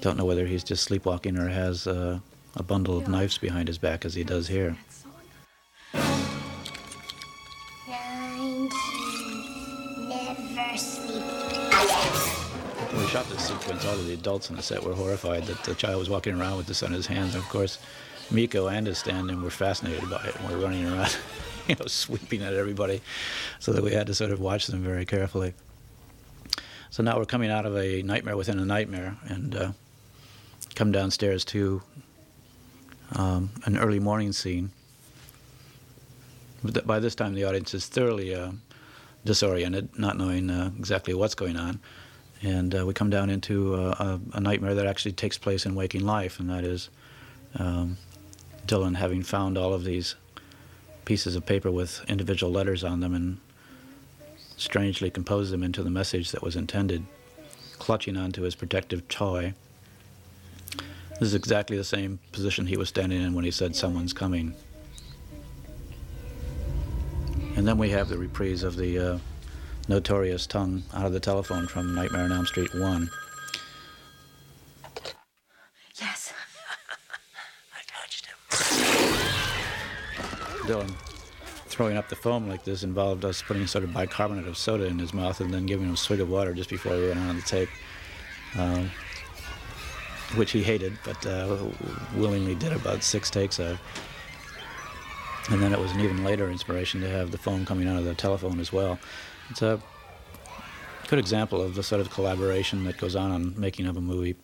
[0.03, 2.19] don't know whether he's just sleepwalking or has uh,
[2.57, 4.75] a bundle of knives behind his back, as he does here.
[5.93, 6.19] Nineteen.
[10.09, 11.23] Never sleep.
[12.91, 15.63] When we shot this sequence, all of the adults on the set were horrified that
[15.63, 17.33] the child was walking around with this on his hands.
[17.33, 17.79] And of course,
[18.29, 21.15] Miko and his stand-in were fascinated by it and were running around,
[21.69, 23.01] you know, sweeping at everybody,
[23.59, 25.53] so that we had to sort of watch them very carefully.
[26.89, 29.71] So now we're coming out of a nightmare within a nightmare, and uh,
[30.73, 31.81] come downstairs to
[33.15, 34.71] um, an early morning scene.
[36.63, 38.51] But by this time, the audience is thoroughly uh,
[39.25, 41.79] disoriented, not knowing uh, exactly what's going on.
[42.41, 45.75] And uh, we come down into uh, a, a nightmare that actually takes place in
[45.75, 46.89] waking life, and that is
[47.55, 47.97] um,
[48.67, 50.15] Dylan having found all of these
[51.05, 53.37] pieces of paper with individual letters on them and
[54.57, 57.05] strangely composed them into the message that was intended,
[57.79, 59.53] clutching onto his protective toy.
[61.19, 64.55] This is exactly the same position he was standing in when he said, Someone's coming.
[67.55, 69.19] And then we have the reprise of the uh,
[69.87, 73.09] notorious tongue out of the telephone from Nightmare on Elm Street 1.
[76.01, 76.33] Yes.
[77.73, 78.35] I touched him.
[80.67, 80.93] Dylan
[81.73, 84.99] throwing up the foam like this involved us putting sort of bicarbonate of soda in
[84.99, 87.35] his mouth and then giving him a swig of water just before we went on
[87.35, 87.69] the tape,
[88.57, 88.91] um,
[90.35, 91.57] which he hated, but uh,
[92.15, 93.79] willingly did about six takes of.
[95.49, 98.05] And then it was an even later inspiration to have the phone coming out of
[98.05, 98.97] the telephone as well.
[99.49, 99.81] It's a
[101.07, 104.35] good example of the sort of collaboration that goes on on making of a movie,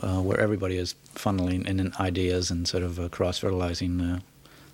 [0.00, 4.20] uh, where everybody is funneling in ideas and sort of uh, cross-fertilizing uh,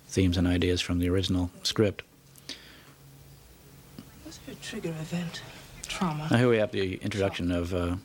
[0.07, 2.03] themes and ideas from the original script.
[4.23, 5.41] What's your trigger event?
[5.87, 6.27] Trauma.
[6.31, 7.97] Now here we have the introduction of uh,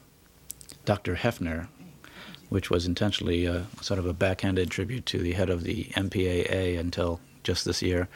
[0.85, 1.15] Dr.
[1.15, 1.69] Heffner,
[2.49, 6.79] which was intentionally uh, sort of a backhanded tribute to the head of the MPAA
[6.79, 8.09] until just this year,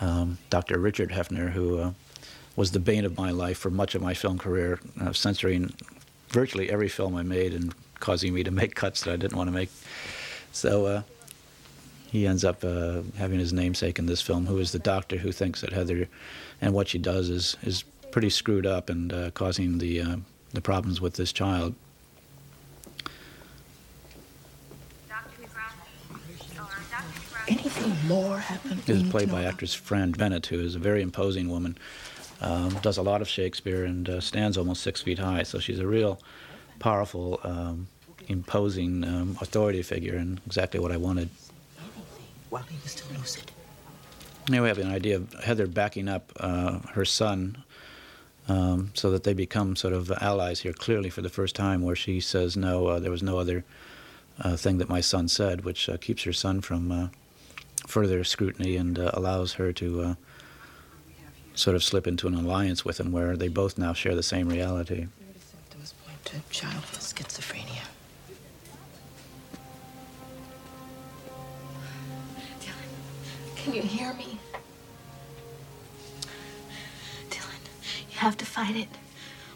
[0.00, 0.78] um, Dr.
[0.78, 1.92] Richard Heffner, who uh,
[2.56, 5.72] was the bane of my life for much of my film career, uh, censoring
[6.28, 9.48] virtually every film I made and causing me to make cuts that I didn't want
[9.48, 9.70] to make.
[10.52, 11.02] So uh,
[12.10, 15.32] he ends up uh, having his namesake in this film, who is the doctor who
[15.32, 16.08] thinks that Heather
[16.60, 20.20] and what she does is, is pretty screwed up and uh, causing the,
[20.52, 21.74] the problems with this child.
[27.48, 28.80] Anything more happened?
[28.82, 31.76] This is played by actress Fran Bennett, who is a very imposing woman.
[32.40, 35.42] Um, does a lot of Shakespeare and uh, stands almost six feet high.
[35.42, 36.20] So she's a real
[36.78, 37.88] powerful, um,
[38.28, 41.30] imposing um, authority figure, and exactly what I wanted.
[42.50, 43.50] While he was still lucid.
[44.48, 47.64] Now we have an idea of Heather backing up uh, her son
[48.48, 51.96] um, so that they become sort of allies here clearly for the first time, where
[51.96, 53.64] she says, No, uh, there was no other
[54.40, 57.08] uh, thing that my son said, which uh, keeps her son from uh,
[57.86, 60.14] further scrutiny and uh, allows her to uh,
[61.54, 64.48] sort of slip into an alliance with him where they both now share the same
[64.48, 65.06] reality.
[65.38, 67.84] Symptoms point to childhood schizophrenia.
[72.60, 74.38] Dylan, Can you hear me?
[77.30, 77.62] Dylan,
[78.10, 78.88] you have to fight it.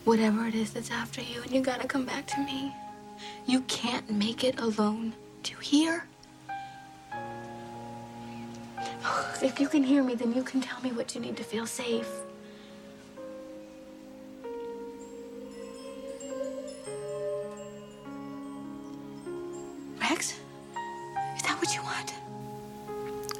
[0.05, 2.72] Whatever it is that's after you, and you gotta come back to me.
[3.47, 5.12] You can't make it alone.
[5.43, 6.07] Do you hear?
[9.42, 11.66] If you can hear me, then you can tell me what you need to feel
[11.66, 12.09] safe.
[20.01, 20.34] Rex?
[21.36, 22.14] Is that what you want?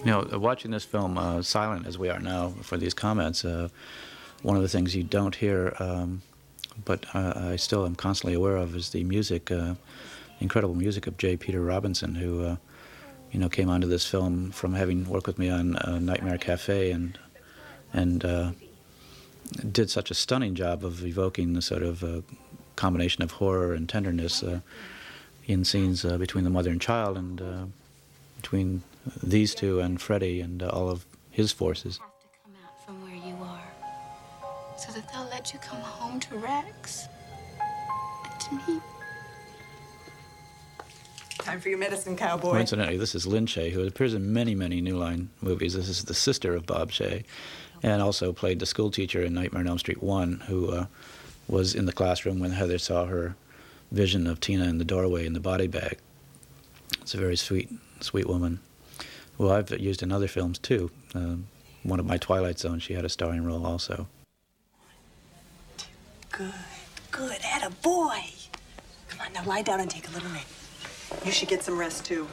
[0.05, 3.45] You know, uh, watching this film, uh, silent as we are now for these comments,
[3.45, 3.69] uh,
[4.43, 6.23] one of the things you don't hear, um,
[6.85, 9.75] but uh, I still am constantly aware of, is the music, uh,
[10.39, 11.37] incredible music of J.
[11.37, 12.57] Peter Robinson, who, uh,
[13.33, 16.91] you know, came onto this film from having worked with me on uh, Nightmare Cafe
[16.91, 17.19] and
[17.93, 18.53] and uh,
[19.73, 22.21] did such a stunning job of evoking the sort of uh,
[22.77, 24.45] combination of horror and tenderness
[25.47, 27.73] in scenes between the mother and child and
[28.37, 28.83] between
[29.23, 32.01] these two and Freddy and uh, all of his forces.
[34.77, 37.09] So that they'll let you come home to Rex.
[38.25, 38.81] And to me.
[41.39, 42.51] Time for your medicine, cowboy.
[42.51, 45.75] Coincidentally, this is Lin Shaye, who appears in many, many New Line movies.
[45.75, 47.25] This is the sister of Bob Shaye,
[47.83, 50.87] and also played the school teacher in Nightmare on Elm Street 1, who uh,
[51.47, 53.37] was in the classroom when Heather saw her
[53.93, 55.99] vision of Tina in the doorway in the body bag.
[57.01, 57.71] It's a very sweet,
[58.01, 58.61] sweet woman.
[59.39, 60.91] Well, I've used in other films too.
[61.15, 61.47] Um,
[61.85, 64.09] one of my Twilight Zone, she had a starring role also.
[66.33, 66.53] Good,
[67.11, 67.39] good.
[67.45, 68.25] At a boy.
[69.09, 70.45] Come on, now lie down and take a little nap.
[71.25, 72.27] You should get some rest too.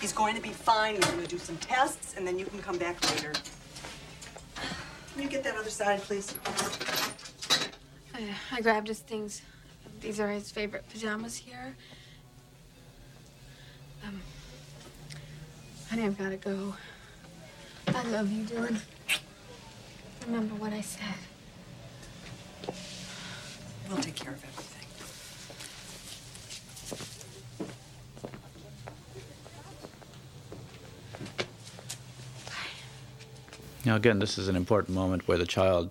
[0.00, 0.94] He's going to be fine.
[0.96, 3.32] He's going to do some tests, and then you can come back later.
[5.12, 6.34] Can you get that other side, please?
[8.14, 9.42] I, I grabbed his things.
[10.00, 11.74] These are his favorite pajamas here.
[14.06, 14.20] Um,
[15.90, 16.74] honey, I've got to go.
[17.88, 18.80] I love you, Dylan.
[20.26, 21.02] Remember what I said.
[23.88, 24.57] We'll take care of everything.
[33.88, 35.88] Now, again, this is an important moment where the child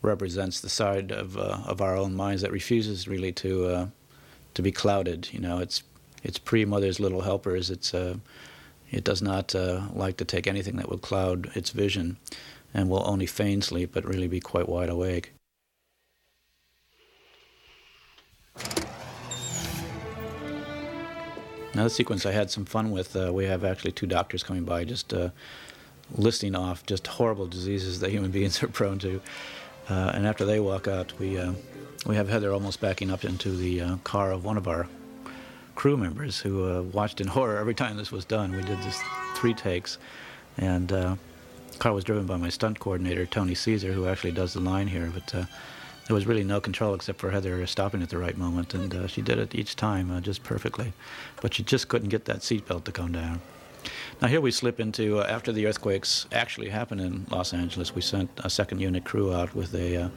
[0.00, 3.86] represents the side of uh, of our own minds that refuses really to uh,
[4.54, 5.28] to be clouded.
[5.30, 5.82] You know, it's
[6.22, 7.68] it's pre Mother's Little Helpers.
[7.68, 8.16] It's uh,
[8.90, 12.16] it does not uh, like to take anything that would cloud its vision,
[12.72, 15.32] and will only feign sleep, but really be quite wide awake.
[21.74, 23.14] Now, the sequence I had some fun with.
[23.14, 25.28] Uh, we have actually two doctors coming by, just uh,
[26.12, 29.20] listing off just horrible diseases that human beings are prone to.
[29.88, 31.52] Uh, and after they walk out, we uh,
[32.06, 34.86] we have Heather almost backing up into the uh, car of one of our
[35.74, 38.50] crew members who uh, watched in horror every time this was done.
[38.54, 39.00] We did this
[39.36, 39.98] three takes,
[40.56, 41.16] and uh,
[41.72, 44.88] the car was driven by my stunt coordinator Tony Cecere, who actually does the line
[44.88, 45.10] here.
[45.12, 45.44] But uh,
[46.06, 49.06] there was really no control except for Heather stopping at the right moment, and uh,
[49.06, 50.92] she did it each time uh, just perfectly.
[51.40, 53.40] But she just couldn't get that seatbelt to come down.
[54.20, 57.94] Now here we slip into uh, after the earthquakes actually happened in Los Angeles.
[57.94, 60.10] We sent a second unit crew out with a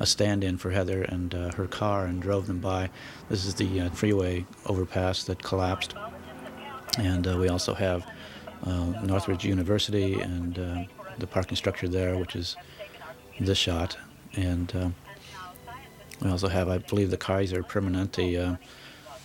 [0.00, 2.90] a stand-in for Heather and uh, her car and drove them by.
[3.28, 5.94] This is the uh, freeway overpass that collapsed,
[6.98, 8.04] and uh, we also have
[8.64, 10.84] uh, Northridge University and uh,
[11.18, 12.56] the parking structure there, which is
[13.38, 13.96] this shot,
[14.34, 14.88] and uh,
[16.20, 18.56] we also have, I believe, the Kaiser Permanente uh,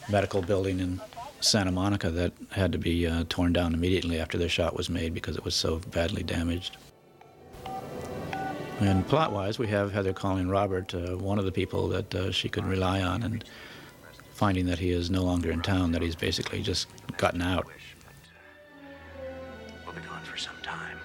[0.09, 1.01] medical building in
[1.39, 5.13] Santa Monica that had to be uh, torn down immediately after the shot was made
[5.13, 6.77] because it was so badly damaged.
[8.79, 12.47] And plot-wise, we have Heather calling Robert uh, one of the people that uh, she
[12.47, 13.43] could rely on, and
[14.33, 17.65] finding that he is no longer in town, that he's basically just gotten out.
[19.85, 20.97] We'll be gone for some time.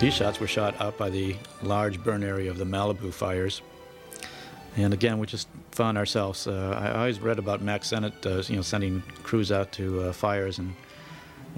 [0.00, 3.62] These shots were shot out by the large burn area of the Malibu fires.
[4.76, 6.46] And again, we just found ourselves.
[6.46, 10.12] Uh, I always read about Mack Sennett, uh, you know, sending crews out to uh,
[10.12, 10.74] fires and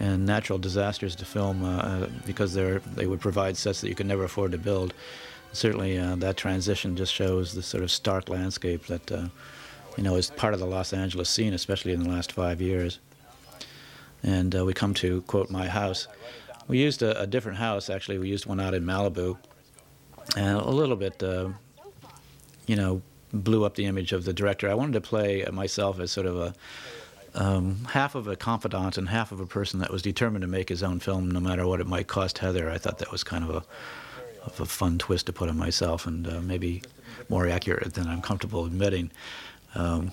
[0.01, 3.97] and natural disasters to film uh, uh, because they they would provide sets that you
[3.97, 4.95] could never afford to build.
[5.53, 9.11] Certainly, uh, that transition just shows the sort of stark landscape that
[9.97, 13.01] you know is part of the Los Angeles scene, especially in the last five years.
[14.23, 16.07] And we come to quote my house.
[16.69, 18.19] We used a, a, different house actually.
[18.19, 19.39] We used one out in Malibu,
[20.37, 21.21] and a little bit,
[22.67, 23.03] you know,
[23.33, 24.69] blew up the image of the director.
[24.69, 26.55] I wanted to play myself as sort of a
[27.35, 30.69] um, half of a confidant and half of a person that was determined to make
[30.69, 32.71] his own film, no matter what it might cost Heather.
[32.71, 33.65] I thought that was kind of a,
[34.45, 36.83] of a fun twist to put on myself, and uh, maybe
[37.29, 39.11] more accurate than I'm comfortable admitting.
[39.75, 40.13] Um,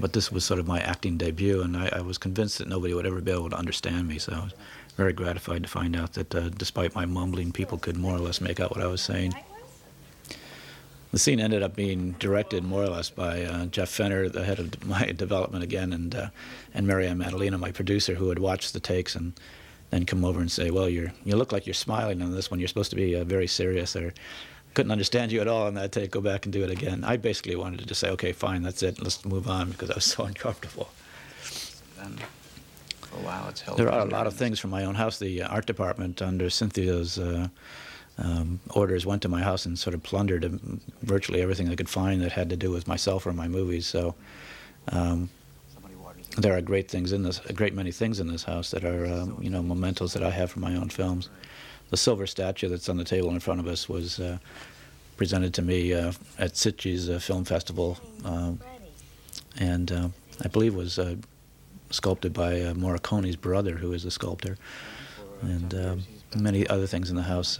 [0.00, 2.94] but this was sort of my acting debut, and I, I, was convinced that nobody
[2.94, 4.18] would ever be able to understand me.
[4.18, 4.54] So I was
[4.96, 8.40] very gratified to find out that, uh, despite my mumbling, people could more or less
[8.40, 9.34] make out what I was saying.
[11.10, 14.58] The scene ended up being directed more or less by uh, Jeff Fenner, the head
[14.58, 16.28] of my development again, and uh,
[16.74, 19.32] and Marianne Maddalena, my producer, who had watched the takes and
[19.90, 22.60] then come over and say, "Well, you you look like you're smiling on this one.
[22.60, 24.12] You're supposed to be uh, very serious." Or
[24.74, 26.10] couldn't understand you at all on that take.
[26.10, 27.04] Go back and do it again.
[27.04, 29.02] I basically wanted to just say, "Okay, fine, that's it.
[29.02, 30.90] Let's move on," because I was so uncomfortable.
[31.96, 32.18] Then,
[33.14, 33.78] oh wow, it's held.
[33.78, 35.18] There are a lot of things from my own house.
[35.18, 37.48] The art department under Cynthia's uh,
[38.18, 40.44] um, orders went to my house and sort of plundered
[41.02, 43.86] virtually everything they could find that had to do with myself or my movies.
[43.86, 44.14] So
[44.90, 45.30] um,
[46.36, 49.06] there are great things in this, a great many things in this house that are,
[49.06, 51.30] um, you know, mementos that I have from my own films.
[51.90, 54.38] The silver statue that's on the table in front of us was uh,
[55.16, 58.60] presented to me uh, at Sitges uh, Film Festival, um,
[59.58, 60.08] and uh,
[60.44, 61.16] I believe was uh,
[61.90, 64.58] sculpted by Morricone's brother, who is a sculptor,
[65.42, 66.02] and um,
[66.36, 67.58] many other things in the house.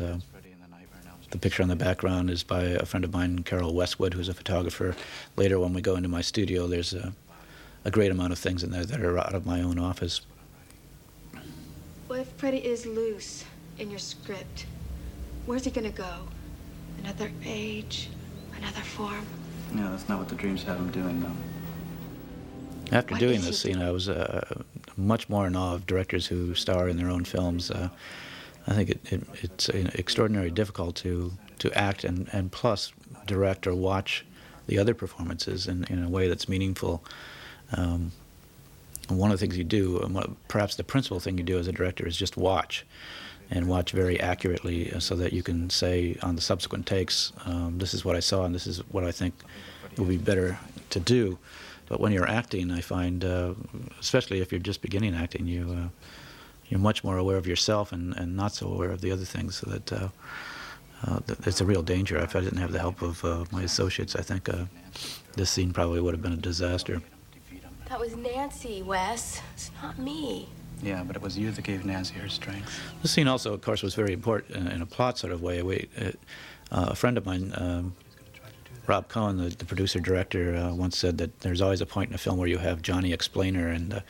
[1.31, 4.35] The picture on the background is by a friend of mine, Carol Westwood, who's a
[4.35, 4.97] photographer.
[5.37, 7.13] Later, when we go into my studio, there's a,
[7.85, 10.23] a great amount of things in there that are out of my own office.
[12.07, 13.45] What if Freddy is loose
[13.79, 14.65] in your script?
[15.45, 16.29] Where's he gonna go?
[17.01, 18.09] Another age,
[18.57, 19.27] another form?
[19.75, 22.97] No, that's not what the dreams have him doing, though.
[22.97, 24.63] After what doing this, you know, I was uh,
[24.97, 27.71] much more in awe of directors who star in their own films.
[27.71, 27.91] Uh,
[28.69, 32.93] I think it, it, it's extraordinarily difficult to, to act and, and plus
[33.27, 34.25] direct or watch
[34.67, 37.03] the other performances in, in a way that's meaningful.
[37.73, 38.13] Um,
[39.09, 40.01] one of the things you do,
[40.49, 42.85] perhaps the principal thing you do as a director, is just watch
[43.51, 47.79] and watch very accurately uh, so that you can say on the subsequent takes, um,
[47.79, 49.35] this is what I saw and this is what I think
[49.97, 50.59] would be better
[50.91, 51.39] to do.
[51.89, 53.55] But when you're acting, I find, uh,
[53.99, 55.89] especially if you're just beginning acting, you uh,
[56.69, 59.57] you're much more aware of yourself and, and not so aware of the other things.
[59.57, 60.09] So that uh,
[61.07, 62.17] uh, it's a real danger.
[62.19, 64.65] If I didn't have the help of uh, my associates, I think uh,
[65.35, 67.01] this scene probably would have been a disaster.
[67.89, 69.41] That was Nancy, Wes.
[69.55, 70.49] It's not me.
[70.83, 72.79] Yeah, but it was you that gave Nancy her strength.
[73.03, 75.63] This scene also, of course, was very important in a plot sort of way.
[75.63, 76.13] We, uh,
[76.71, 77.97] a friend of mine, um,
[78.87, 82.15] Rob Cohen, the, the producer director, uh, once said that there's always a point in
[82.15, 84.03] a film where you have Johnny Explainer, and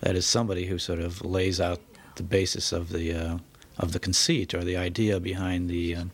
[0.00, 1.80] that is somebody who sort of lays out
[2.16, 3.38] the basis of the uh,
[3.78, 6.04] of the conceit or the idea behind the uh,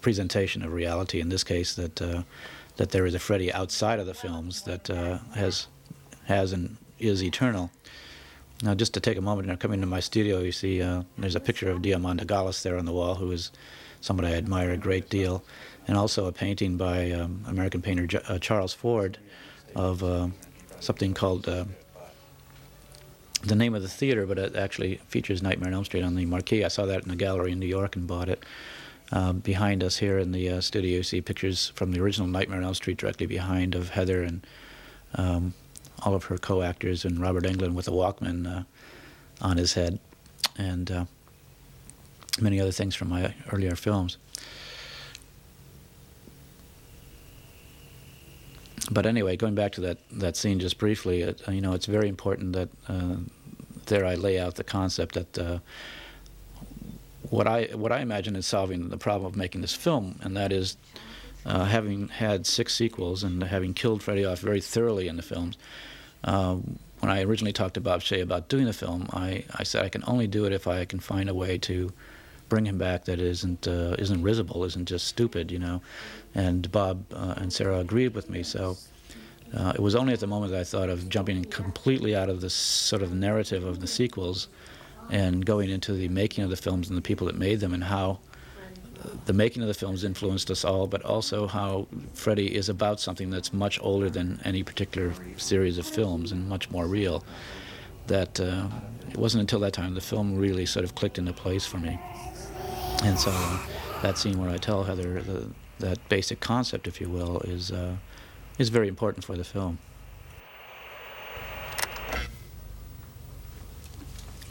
[0.00, 1.20] presentation of reality.
[1.20, 2.22] In this case, that uh,
[2.76, 5.66] that there is a Freddy outside of the films that uh, has
[6.26, 7.70] has and is eternal.
[8.62, 11.34] Now, just to take a moment, now coming to my studio, you see uh, there's
[11.34, 13.50] a picture of Diamanda Galás there on the wall, who is
[14.00, 15.42] somebody I admire a great deal,
[15.88, 19.18] and also a painting by um, American painter J uh, Charles Ford
[19.74, 20.32] of
[20.80, 21.48] something called
[23.46, 26.24] the name of the theater, but it actually features Nightmare on Elm Street on the
[26.26, 26.64] marquee.
[26.64, 28.44] I saw that in a gallery in New York and bought it.
[29.12, 32.58] Uh, behind us here in the uh, studio, you see pictures from the original Nightmare
[32.58, 34.46] on Elm Street directly behind of Heather and
[35.14, 35.54] um,
[36.02, 38.62] all of her co-actors and Robert Englund with a Walkman uh,
[39.40, 39.98] on his head.
[40.56, 41.04] And uh,
[42.40, 44.16] many other things from my earlier films.
[48.90, 52.08] But anyway, going back to that, that scene just briefly, it, you know, it's very
[52.08, 53.16] important that uh,
[53.86, 55.58] there I lay out the concept that uh,
[57.30, 60.52] what I what I imagine is solving the problem of making this film, and that
[60.52, 60.76] is
[61.46, 65.56] uh, having had six sequels and having killed Freddy off very thoroughly in the films.
[66.22, 66.56] Uh,
[67.00, 69.90] when I originally talked to Bob Shaye about doing the film, I, I said I
[69.90, 71.92] can only do it if I can find a way to
[72.48, 75.82] bring him back that isn't uh, isn't risible, isn't just stupid, you know.
[76.34, 78.76] And Bob uh, and Sara agreed with me, so.
[79.56, 82.40] Uh, it was only at the moment that I thought of jumping completely out of
[82.40, 84.48] the sort of narrative of the sequels
[85.10, 87.84] and going into the making of the films and the people that made them and
[87.84, 88.18] how
[89.26, 93.30] the making of the films influenced us all, but also how Freddy is about something
[93.30, 97.24] that's much older than any particular series of films and much more real.
[98.06, 98.68] That uh,
[99.10, 101.98] it wasn't until that time the film really sort of clicked into place for me.
[103.02, 103.58] And so uh,
[104.02, 105.48] that scene where I tell Heather the,
[105.78, 107.96] that basic concept, if you will, is uh,
[108.58, 109.78] is very important for the film.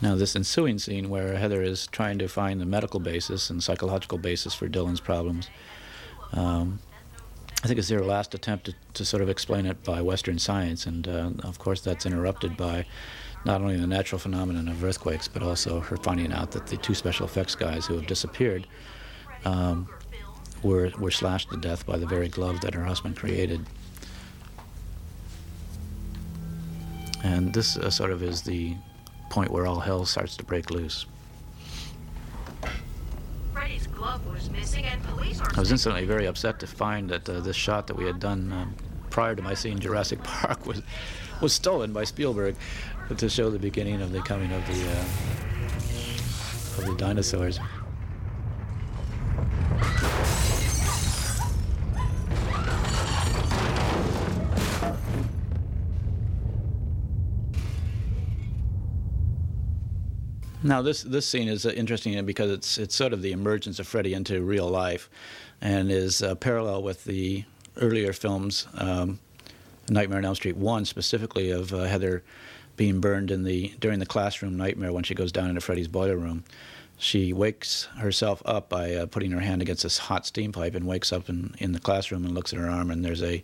[0.02, 4.18] Now, this ensuing scene where Heather is trying to find the medical basis and psychological
[4.18, 5.50] basis for Dylan's problems,
[6.34, 6.80] um,
[7.64, 10.86] I think it's their last attempt to, to, sort of explain it by Western science,
[10.86, 12.86] and uh, of course that's interrupted by
[13.46, 16.94] not only the natural phenomenon of earthquakes, but also her finding out that the two
[16.94, 18.68] special effects guys who have disappeared
[19.46, 19.88] um,
[20.64, 23.66] were, were slashed to death by the very glove that her husband created.
[27.24, 28.76] And this uh, sort of is the
[29.30, 31.06] point where all hell starts to break loose.
[33.54, 37.28] Freddy's glove was missing and police are I was instantly very upset to find that
[37.30, 38.76] uh, this shot that we had done um,
[39.10, 40.82] prior to my seeing Jurassic Park was
[41.42, 42.56] was stolen by Spielberg
[43.18, 45.04] to show the beginning of the coming of the uh,
[46.78, 47.60] of the dinosaurs.
[60.66, 63.88] Now, this this scene is uh, interesting because it's it's sort of the emergence of
[63.88, 65.10] Freddy into real life,
[65.62, 67.44] and is uh, parallel with the
[67.78, 69.20] earlier films, um,
[69.90, 72.24] Nightmare on Elm Street one specifically of uh, Heather
[72.78, 76.18] being burned in the during the classroom nightmare when she goes down into Freddy's boiler
[76.18, 76.46] room.
[76.98, 80.88] She wakes herself up by uh, putting her hand against this hot steam pipe and
[80.88, 83.44] wakes up in, in the classroom and looks at her arm and there's a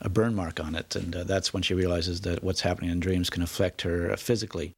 [0.00, 3.00] a burn mark on it, and uh, that's when she realizes that what's happening in
[3.00, 4.72] dreams can affect her uh, physically.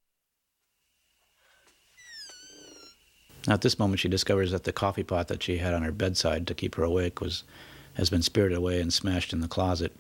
[3.49, 6.47] At this moment, she discovers that the coffee pot that she had on her bedside
[6.47, 7.45] to keep her awake was
[7.95, 9.93] has been spirited away and smashed in the closet.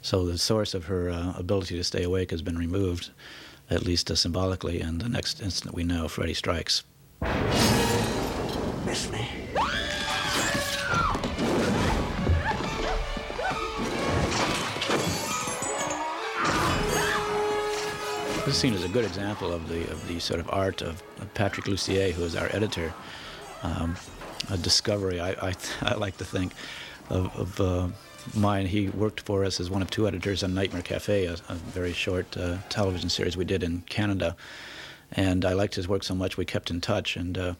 [0.00, 3.10] So the source of her uh, ability to stay awake has been removed,
[3.68, 4.80] at least uh, symbolically.
[4.80, 6.84] And the next instant, we know Freddy strikes.
[8.86, 9.37] Miss me.
[18.48, 21.02] This scene is a good example of the of the sort of art of,
[21.34, 22.94] Patrick Lussier, who is our editor.
[23.62, 23.94] Um,
[24.48, 26.54] a discovery, I, I, I, like to think,
[27.10, 27.88] of, of uh,
[28.34, 28.64] mine.
[28.64, 31.92] He worked for us as one of two editors on Nightmare Cafe, a, a very
[31.92, 34.34] short uh, television series we did in Canada.
[35.12, 37.16] And I liked his work so much, we kept in touch.
[37.16, 37.54] And uh,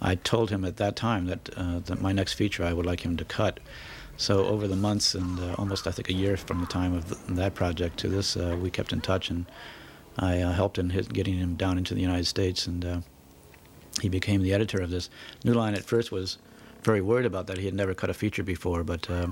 [0.00, 3.00] I told him at that time that, uh, that my next feature I would like
[3.00, 3.58] him to cut.
[4.16, 7.08] So over the months and uh, almost, I think, a year from the time of
[7.08, 9.28] the, that project to this, uh, we kept in touch.
[9.28, 9.44] and
[10.20, 13.00] I uh, helped in his, getting him down into the United States, and uh,
[14.00, 15.08] he became the editor of this.
[15.44, 16.38] New Line at first was
[16.82, 17.58] very worried about that.
[17.58, 19.28] He had never cut a feature before, but uh,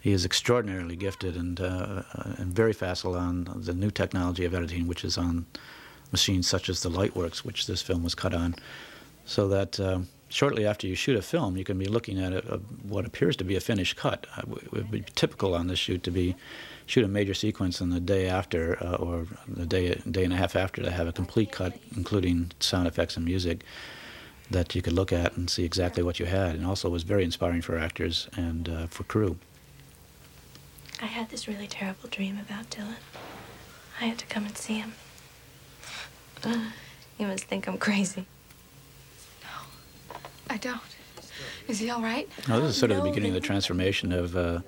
[0.00, 2.02] he is extraordinarily gifted and uh,
[2.38, 5.46] and very facile on the new technology of editing, which is on
[6.12, 8.54] machines such as the Lightworks, which this film was cut on.
[9.24, 12.54] So that uh, shortly after you shoot a film, you can be looking at a,
[12.54, 14.26] a, what appears to be a finished cut.
[14.38, 16.36] It would be typical on this shoot to be
[16.86, 20.36] shoot a major sequence and the day after uh, or the day day and a
[20.36, 23.64] half after to have a complete cut, including sound effects and music,
[24.50, 27.24] that you could look at and see exactly what you had, and also was very
[27.24, 29.36] inspiring for actors and uh, for crew.
[31.00, 32.96] I had this really terrible dream about Dylan.
[34.00, 34.94] I had to come and see him.
[36.44, 36.70] Uh,
[37.18, 38.26] you must think I'm crazy.
[39.42, 39.48] No,
[40.50, 40.80] I don't.
[41.68, 42.28] Is he all right?
[42.48, 44.60] Oh, this is sort of the beginning of the transformation of uh,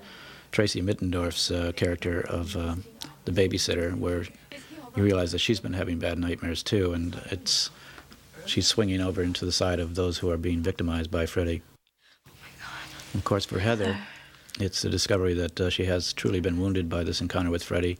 [0.55, 2.75] Tracy Middendorf's uh, character of uh,
[3.25, 4.23] the babysitter, where
[4.95, 7.69] you realize that she's been having bad nightmares too, and it's
[8.45, 11.61] she's swinging over into the side of those who are being victimized by Freddy.
[13.13, 13.97] of course, for Heather,
[14.57, 17.97] it's the discovery that uh, she has truly been wounded by this encounter with Freddy,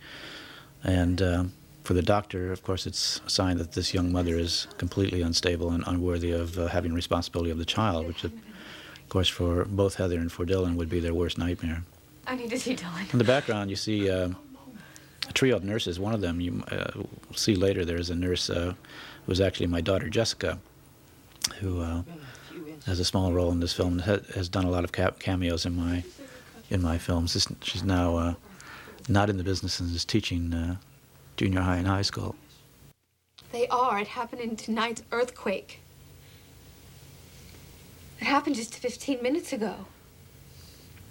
[0.81, 1.43] and uh,
[1.83, 5.71] for the doctor, of course, it's a sign that this young mother is completely unstable
[5.71, 8.31] and unworthy of uh, having responsibility of the child, which, of
[9.09, 11.83] course, for both Heather and for Dylan would be their worst nightmare.
[12.27, 13.11] I need to see Dylan.
[13.13, 14.29] In the background, you see uh,
[15.29, 15.99] a trio of nurses.
[15.99, 17.03] One of them, you uh,
[17.35, 18.73] see later, there's a nurse uh,
[19.25, 20.59] who was actually my daughter Jessica,
[21.59, 22.01] who uh,
[22.85, 23.99] has a small role in this film.
[23.99, 26.03] Ha- has done a lot of ca- cameos in my
[26.69, 27.33] in my films.
[27.33, 28.33] This, she's now uh,
[29.07, 30.77] not in the business and is teaching uh,
[31.37, 32.35] junior high and high school.
[33.51, 33.99] They are.
[33.99, 35.79] It happened in tonight's earthquake.
[38.19, 39.85] It happened just 15 minutes ago.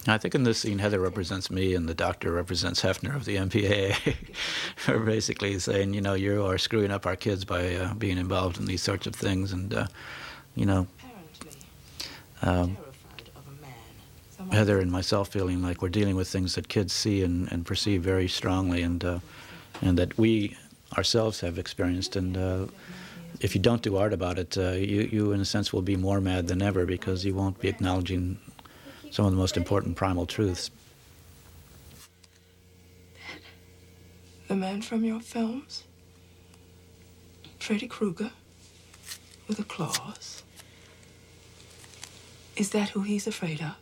[0.06, 3.36] I think in this scene, Heather represents me and the doctor represents Heffner of the
[3.36, 4.14] MPAA.
[4.88, 8.58] We're basically saying, you know, you are screwing up our kids by uh, being involved
[8.58, 9.52] in these sorts of things.
[9.52, 9.86] And, uh,
[10.54, 10.86] you know,
[12.42, 12.76] um,
[14.52, 18.02] Heather and myself feeling like we're dealing with things that kids see and, and perceive
[18.02, 19.18] very strongly and, uh,
[19.80, 20.54] and that we
[20.98, 22.14] ourselves have experienced.
[22.14, 22.66] And uh,
[23.40, 25.96] if you don't do art about it, uh, you, you, in a sense, will be
[25.96, 28.38] more mad than ever because you won't be acknowledging
[29.14, 30.72] some of the most important primal truths.
[34.48, 35.84] The man from your films?
[37.60, 38.32] Freddy Krueger?
[39.46, 40.42] With the claws?
[42.56, 43.76] Is that who he's afraid of?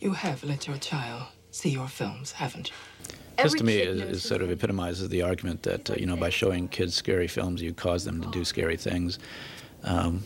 [0.00, 2.93] You have let your child see your films, haven't you?
[3.36, 6.30] This to me is, is sort of epitomizes the argument that uh, you know by
[6.30, 9.18] showing kids scary films you cause them to do scary things.
[9.82, 10.24] Um,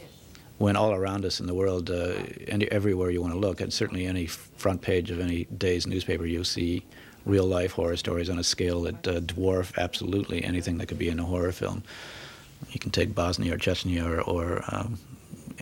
[0.58, 2.14] when all around us in the world, uh,
[2.48, 6.26] any, everywhere you want to look, and certainly any front page of any day's newspaper,
[6.26, 6.84] you see
[7.24, 11.08] real life horror stories on a scale that uh, dwarf absolutely anything that could be
[11.08, 11.82] in a horror film.
[12.70, 14.98] You can take Bosnia or Chechnya or, or um,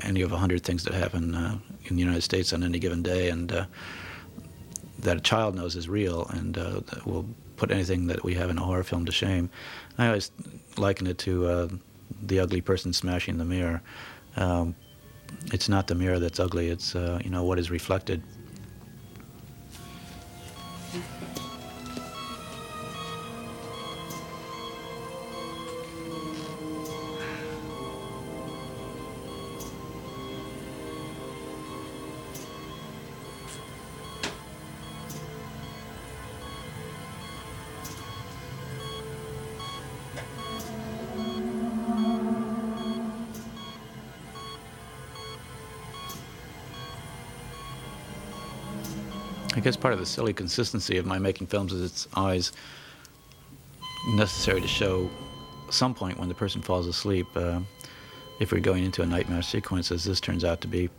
[0.02, 3.02] any of a hundred things that happen uh, in the United States on any given
[3.02, 3.66] day, and uh,
[5.06, 7.26] that a child knows is real and uh, will
[7.56, 9.48] put anything that we have in a horror film to shame.
[9.98, 10.30] I always
[10.76, 11.68] liken it to uh,
[12.22, 13.82] the ugly person smashing the mirror.
[14.36, 14.74] Um,
[15.52, 18.22] it's not the mirror that's ugly; it's uh, you know what is reflected.
[49.86, 52.50] Part of the silly consistency of my making films is it's always
[54.14, 55.08] necessary to show
[55.70, 57.28] some point when the person falls asleep.
[57.36, 57.60] Uh,
[58.40, 60.90] if we're going into a nightmare sequence, as this turns out to be,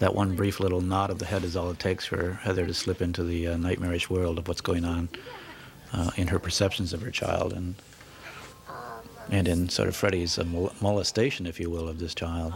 [0.00, 2.74] that one brief little nod of the head is all it takes for Heather to
[2.74, 5.08] slip into the uh, nightmarish world of what's going on
[5.92, 7.76] uh, in her perceptions of her child and
[9.30, 12.52] and in sort of Freddy's uh, mol- molestation, if you will, of this child.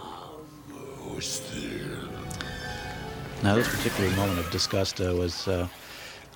[3.43, 5.67] Now, this particular moment of disgust uh, was uh,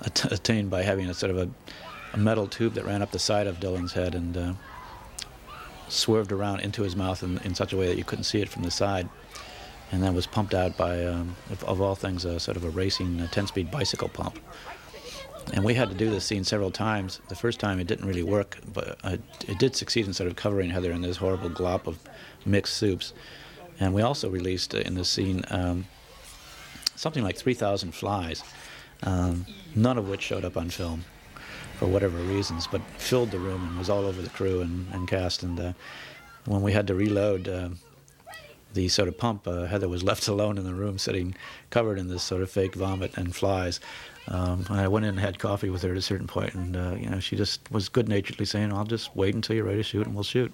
[0.01, 1.49] att- attained by having a sort of a,
[2.11, 4.53] a, metal tube that ran up the side of Dylan's head and uh,
[5.87, 8.49] swerved around into his mouth in, in, such a way that you couldn't see it
[8.49, 9.07] from the side.
[9.93, 12.69] And then was pumped out by, um, of, of, all things, a sort of a
[12.69, 14.37] racing 10 speed bicycle pump.
[15.53, 17.21] And we had to do this scene several times.
[17.29, 19.15] The first time it didn't really work, but uh,
[19.47, 21.99] it did succeed in sort of covering Heather in this horrible glop of
[22.45, 23.13] mixed soups.
[23.79, 25.85] And we also released uh, in this scene um,
[26.97, 28.43] something like 3,000 flies,
[29.03, 29.45] um,
[29.75, 31.05] none of which showed up on film
[31.77, 35.07] for whatever reasons, but filled the room and was all over the crew and, and
[35.07, 35.43] cast.
[35.43, 35.73] And uh,
[36.45, 37.69] when we had to reload uh,
[38.73, 41.35] the sort of pump, uh, Heather was left alone in the room, sitting
[41.69, 43.79] covered in this sort of fake vomit and flies.
[44.29, 46.95] Um, I went in and had coffee with her at a certain point, and uh,
[46.99, 50.05] you know she just was good-naturedly saying, "I'll just wait until you're ready to shoot,
[50.05, 50.51] and we'll shoot."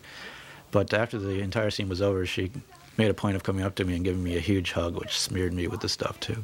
[0.69, 2.51] But after the entire scene was over, she
[2.97, 5.19] made a point of coming up to me and giving me a huge hug, which
[5.19, 6.43] smeared me with the stuff too.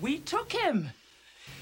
[0.00, 0.90] We took him.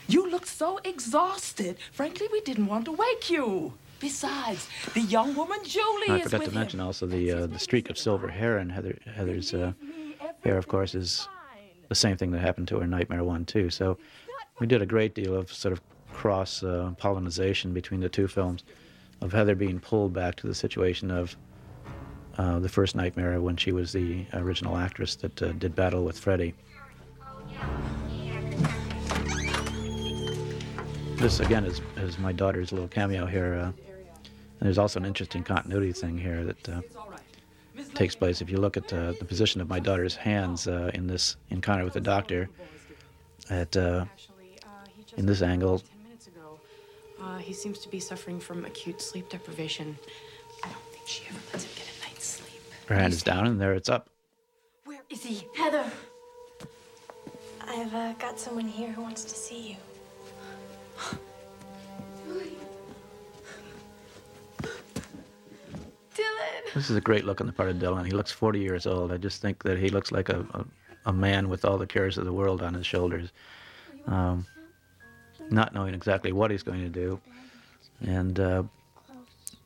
[0.09, 1.79] You looked so exhausted.
[1.93, 3.73] Frankly, we didn't want to wake you.
[3.99, 7.97] Besides, the young woman Julie I forgot to mention also the uh, the streak of
[7.97, 9.73] silver hair in Heather Heather's uh,
[10.45, 11.27] hair, of course, is
[11.89, 13.71] the same thing that happened to her Nightmare One too.
[13.71, 13.97] So
[14.61, 15.81] we did a great deal of sort of
[16.13, 18.65] cross uh, pollination between the two films,
[19.23, 21.37] of Heather being pulled back to the situation of
[22.39, 26.19] uh, the first Nightmare when she was the original actress that uh, did battle with
[26.19, 26.55] Freddy.
[31.17, 33.55] This again is, is my daughter's little cameo here.
[33.55, 33.65] Uh,
[34.59, 36.81] and there's also an interesting continuity thing here that uh,
[37.95, 38.43] takes place.
[38.43, 41.85] If you look at uh, the position of my daughter's hands uh, in this encounter
[41.85, 42.49] with the doctor,
[43.49, 45.83] at in this angle.
[47.39, 49.97] He seems to be suffering from acute sleep deprivation.
[50.65, 51.96] I don't think she ever lets him get sleep.
[52.87, 54.09] Her hand is down, and there it's up.
[54.85, 55.47] Where is he?
[55.57, 55.85] Heather.
[57.67, 59.77] I've uh, got someone here who wants to see you.
[66.15, 66.75] Dylan.
[66.75, 68.07] This is a great look on the part of Dylan.
[68.07, 69.11] He looks 40 years old.
[69.13, 70.65] I just think that he looks like a, a,
[71.07, 73.33] a man with all the cares of the world on his shoulders,
[74.07, 74.47] um,
[75.51, 77.21] not knowing exactly what he's going to do,
[78.01, 78.63] and uh,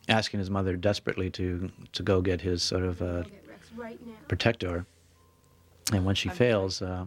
[0.09, 3.23] asking his mother desperately to, to go get his sort of uh,
[4.27, 4.85] protector.
[5.93, 7.05] And when she fails, uh,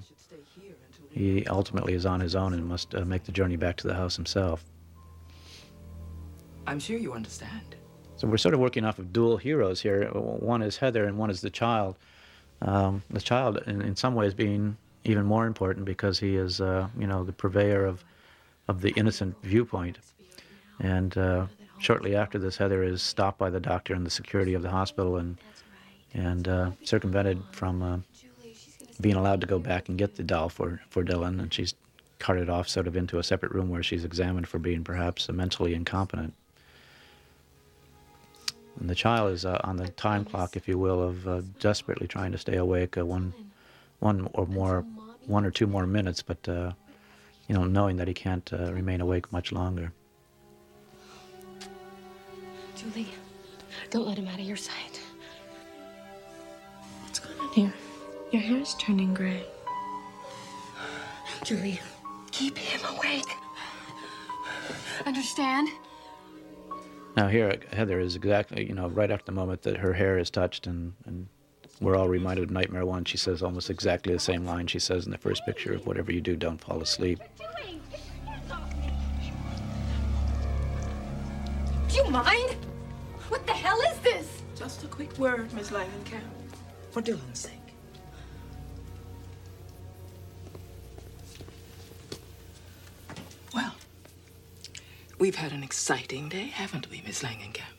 [1.11, 3.95] he ultimately is on his own and must uh, make the journey back to the
[3.95, 4.65] house himself.
[6.67, 7.77] I'm sure you understand.
[8.17, 10.09] So we're sort of working off of dual heroes here.
[10.09, 11.97] One is Heather, and one is the child.
[12.63, 16.89] Um, the child, in, in some ways, being even more important because he is, uh,
[16.99, 18.05] you know, the purveyor of,
[18.69, 19.99] of the innocent viewpoint.
[20.81, 21.47] And uh,
[21.79, 25.17] shortly after this, Heather is stopped by the doctor and the security of the hospital
[25.17, 25.37] and
[26.15, 27.99] and uh, circumvented from uh,
[29.01, 31.41] being allowed to go back and get the doll for, for Dylan.
[31.41, 31.75] And she's
[32.21, 35.75] carted off sort of into a separate room where she's examined for being perhaps mentally
[35.75, 36.33] incompetent.
[38.79, 42.07] And the child is uh, on the time clock, if you will, of uh, desperately
[42.07, 43.35] trying to stay awake uh, one,
[43.99, 44.85] one or more,
[45.27, 46.73] one or two more minutes, but uh,
[47.49, 49.93] you know, knowing that he can't uh, remain awake much longer.
[52.85, 53.09] Julie,
[53.91, 55.01] don't let him out of your sight.
[57.03, 57.73] What's going on here?
[58.31, 59.43] Your hair is turning gray.
[61.45, 61.81] Julie,
[62.31, 63.25] keep him awake.
[65.07, 65.69] Understand?
[67.17, 70.29] Now here, Heather is exactly, you know, right after the moment that her hair is
[70.29, 71.29] touched, and, and
[71.81, 73.05] we're all reminded of Nightmare One.
[73.05, 76.13] She says almost exactly the same line she says in the first picture of "Whatever
[76.13, 77.21] you do, don't fall asleep."
[81.89, 82.57] Do you mind?
[83.35, 84.43] What the hell is this?
[84.55, 86.23] Just a quick word, Miss Langenkamp,
[86.93, 87.51] for Dylan's sake.
[93.53, 93.75] Well,
[95.19, 97.75] we've had an exciting day, haven't we, Miss Langenkamp?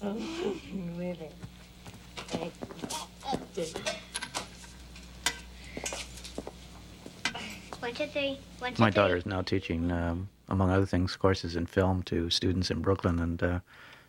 [0.00, 0.58] One, two,
[8.00, 8.38] three.
[8.60, 8.90] One, two, My three.
[8.92, 13.18] daughter is now teaching, um, among other things, courses in film to students in Brooklyn,
[13.18, 13.60] and uh,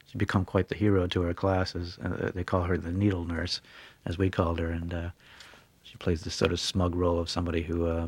[0.05, 1.97] she's become quite the hero to her classes.
[2.03, 3.61] Uh, they call her the needle nurse,
[4.05, 5.09] as we called her, and uh,
[5.83, 8.07] she plays this sort of smug role of somebody who uh,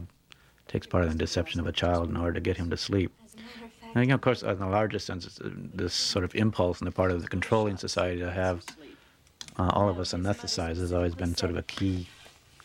[0.68, 3.12] takes part in the deception of a child in order to get him to sleep.
[3.96, 6.86] You know, of course, in the larger sense, it's, uh, this sort of impulse on
[6.86, 8.64] the part of the controlling society to have
[9.58, 12.08] uh, all of us anesthetized has always been sort of a key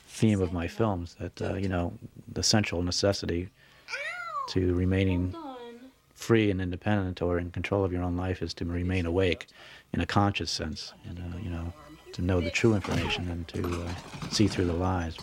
[0.09, 1.17] theme of my films.
[1.21, 1.93] That uh, you know,
[2.31, 3.49] the central necessity
[4.49, 5.35] to remaining
[6.23, 9.49] free and independent or in control of your own life is to remain awake
[9.93, 11.73] in a conscious sense, and uh, you know,
[12.13, 13.89] to know the true information and to uh,
[14.31, 15.17] see through the lies.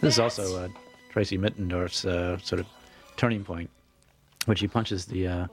[0.00, 0.68] This is also uh,
[1.10, 2.66] Tracy Middendorf's uh, sort of
[3.16, 3.68] turning point,
[4.46, 5.46] when she punches the uh,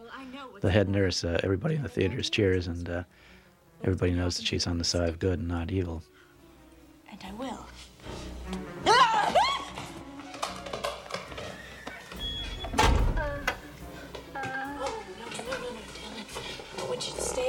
[0.62, 1.24] the head nurse.
[1.24, 3.04] Uh, everybody in the theater cheers, and uh,
[3.84, 6.04] everybody knows that she's on the side of good and not evil.
[7.12, 7.66] And I will.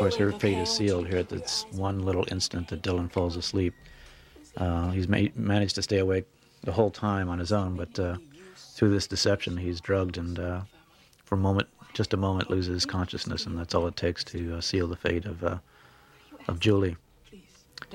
[0.00, 3.74] Course, her fate is sealed here at this one little instant that Dylan falls asleep.
[4.56, 6.24] Uh, he's ma- managed to stay awake
[6.62, 8.16] the whole time on his own, but uh,
[8.56, 10.62] through this deception, he's drugged and, uh,
[11.26, 14.60] for a moment, just a moment, loses consciousness, and that's all it takes to uh,
[14.62, 15.58] seal the fate of uh,
[16.48, 16.96] of Julie.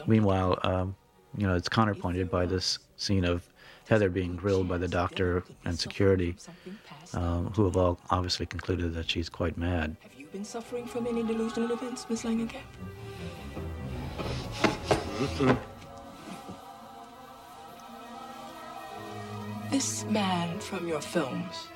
[0.05, 0.95] Meanwhile, um,
[1.35, 3.49] you know, it's counterpointed by this scene of
[3.89, 6.35] Heather being grilled by the doctor and security,
[7.13, 9.95] um, who have all obviously concluded that she's quite mad.
[10.35, 12.59] Have you been suffering from any delusional events, Miss Langenkamp?
[15.17, 15.53] Mm-hmm.
[19.71, 21.69] This man from your films,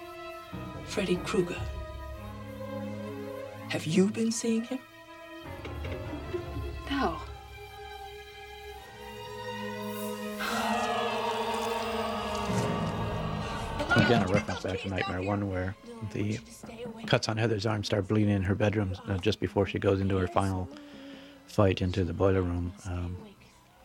[0.83, 1.55] Freddy Krueger.
[3.69, 4.79] Have you been seeing him?
[6.91, 7.17] No.
[14.09, 15.75] Again, a reference back to Nightmare One, where
[16.13, 16.39] the
[17.05, 20.17] cuts on Heather's arm start bleeding in her bedroom uh, just before she goes into
[20.17, 20.67] her final
[21.45, 23.15] fight into the boiler room um,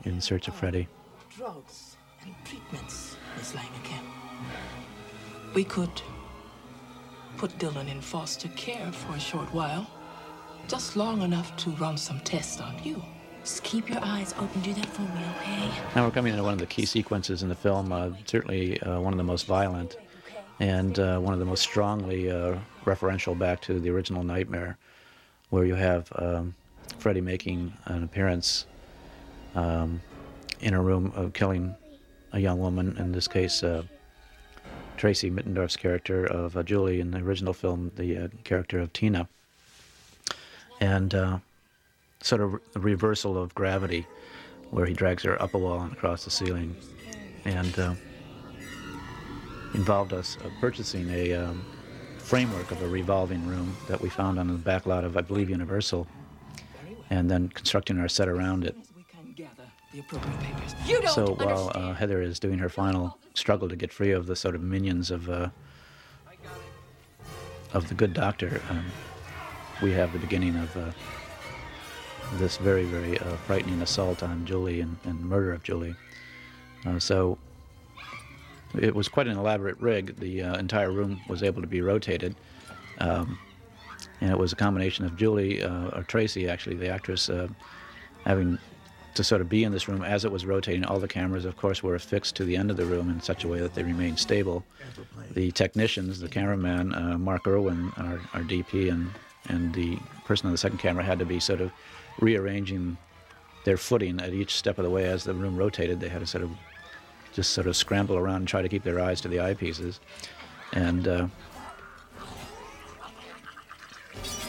[0.05, 0.89] in search of Freddy.
[1.37, 4.07] Drugs and treatments, Miss Langenkamp.
[5.53, 5.91] We could
[7.37, 9.87] put Dylan in foster care for a short while,
[10.69, 13.03] just long enough to run some tests on you.
[13.43, 14.63] Just keep your eyes open.
[14.63, 15.71] Do that for me, okay?
[15.95, 18.99] Now we're coming into one of the key sequences in the film, uh, certainly uh,
[19.01, 19.99] one of the most violent
[20.61, 24.77] and uh, one of the most strongly uh, referential back to the original Nightmare,
[25.51, 26.55] where you have um,
[26.99, 28.67] Freddy making an appearance
[29.55, 30.01] um,
[30.61, 31.75] in a room of killing
[32.33, 33.83] a young woman, in this case, uh,
[34.97, 39.29] Tracy Middendorf's character of uh, Julie in the original film, the uh, character of Tina.
[40.81, 41.39] And uh,
[42.23, 44.07] sort of a reversal of gravity,
[44.71, 46.75] where he drags her up a wall and across the ceiling.
[47.45, 47.99] And
[49.75, 51.65] involved us uh, purchasing a um,
[52.19, 55.51] framework of a revolving room that we found on the back lot of, I believe,
[55.51, 56.07] Universal,
[57.11, 58.77] and then constructing our set around it.
[61.09, 64.55] So while uh, Heather is doing her final struggle to get free of the sort
[64.55, 65.51] of minions of uh,
[67.73, 68.85] of the good doctor, um,
[69.83, 70.93] we have the beginning of uh,
[72.35, 75.95] this very, very uh, frightening assault on Julie and, and murder of Julie.
[76.87, 77.39] Uh, so
[78.79, 80.17] it was quite an elaborate rig.
[80.17, 82.35] The uh, entire room was able to be rotated.
[82.99, 83.39] Um,
[84.21, 87.49] and it was a combination of Julie, uh, or Tracy actually, the actress, uh,
[88.25, 88.59] having
[89.15, 90.85] to sort of be in this room as it was rotating.
[90.85, 93.45] All the cameras, of course, were affixed to the end of the room in such
[93.45, 94.65] a way that they remained stable.
[95.35, 99.11] The technicians, the cameraman, uh, Mark Irwin, our, our DP, and,
[99.49, 101.71] and the person on the second camera had to be sort of
[102.21, 102.97] rearranging
[103.65, 106.01] their footing at each step of the way as the room rotated.
[106.01, 106.51] They had to sort of
[107.35, 109.98] just sort of scramble around and try to keep their eyes to the eyepieces.
[110.73, 111.27] And uh,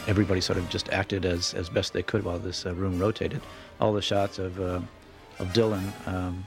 [0.06, 3.42] everybody sort of just acted as, as best they could while this uh, room rotated.
[3.80, 4.80] All the shots of, uh,
[5.38, 6.46] of Dylan um,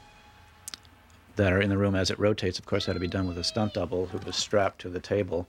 [1.35, 3.37] that are in the room as it rotates, of course, had to be done with
[3.37, 5.47] a stunt double who was strapped to the table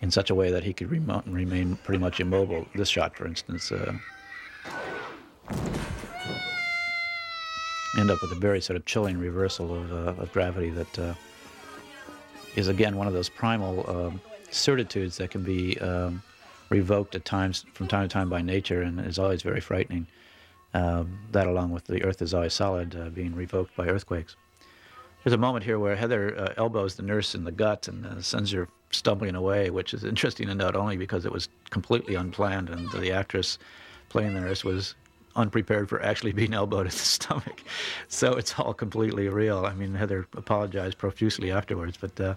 [0.00, 2.66] in such a way that he could remo- remain pretty much immobile.
[2.74, 3.94] This shot, for instance, uh,
[7.98, 11.14] end up with a very sort of chilling reversal of, uh, of gravity that uh,
[12.56, 14.20] is again one of those primal um,
[14.50, 16.22] certitudes that can be um,
[16.70, 20.06] revoked at times from time to time by nature and is always very frightening.
[20.74, 24.36] Um, that, along with the earth is always solid, uh, being revoked by earthquakes.
[25.24, 28.20] There's a moment here where Heather uh, elbows the nurse in the gut and uh,
[28.20, 32.68] sends her stumbling away, which is interesting to note only because it was completely unplanned
[32.68, 33.58] and the actress
[34.10, 34.94] playing the nurse was
[35.38, 37.62] unprepared for actually being elbowed in the stomach.
[38.08, 39.64] So it's all completely real.
[39.64, 42.34] I mean, Heather apologized profusely afterwards, but uh,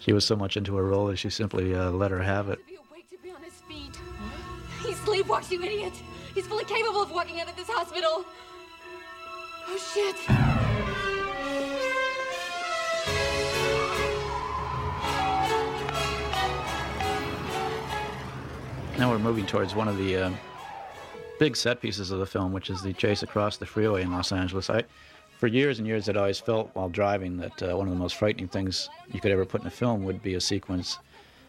[0.00, 2.58] she was so much into her role that she simply uh, let her have it.
[4.82, 5.92] He sleepwalks, you idiot!
[6.34, 8.24] He's fully capable of walking out of this hospital!
[9.68, 10.16] Oh, shit!
[18.98, 20.30] Now we're moving towards one of the uh,
[21.40, 24.30] big set pieces of the film, which is the chase across the freeway in Los
[24.30, 24.68] Angeles.
[24.68, 24.84] I,
[25.38, 28.16] for years and years, I'd always felt while driving that uh, one of the most
[28.16, 30.98] frightening things you could ever put in a film would be a sequence,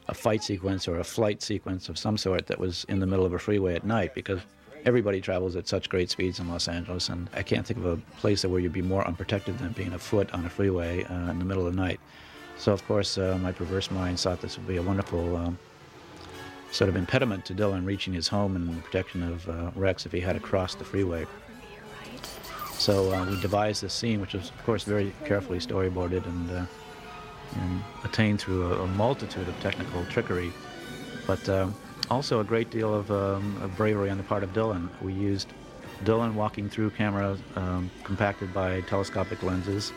[0.07, 3.25] a fight sequence or a flight sequence of some sort that was in the middle
[3.25, 4.39] of a freeway at night, because
[4.85, 7.97] everybody travels at such great speeds in Los Angeles, and I can't think of a
[8.21, 11.45] place where you'd be more unprotected than being afoot on a freeway uh, in the
[11.45, 11.99] middle of the night.
[12.57, 15.35] So, of course, uh, my perverse mind thought this would be a wonderful.
[15.35, 15.59] Um,
[16.71, 20.11] sort of impediment to Dylan reaching his home and the protection of uh, Rex if
[20.11, 21.25] he had to cross the freeway.
[22.73, 26.65] So uh, we devised this scene, which was, of course, very carefully storyboarded and, uh,
[27.61, 30.51] and attained through a, a multitude of technical trickery,
[31.27, 31.75] but um,
[32.09, 34.89] also a great deal of, um, of bravery on the part of Dylan.
[35.01, 35.49] We used
[36.05, 39.93] Dylan walking through camera um, compacted by telescopic lenses.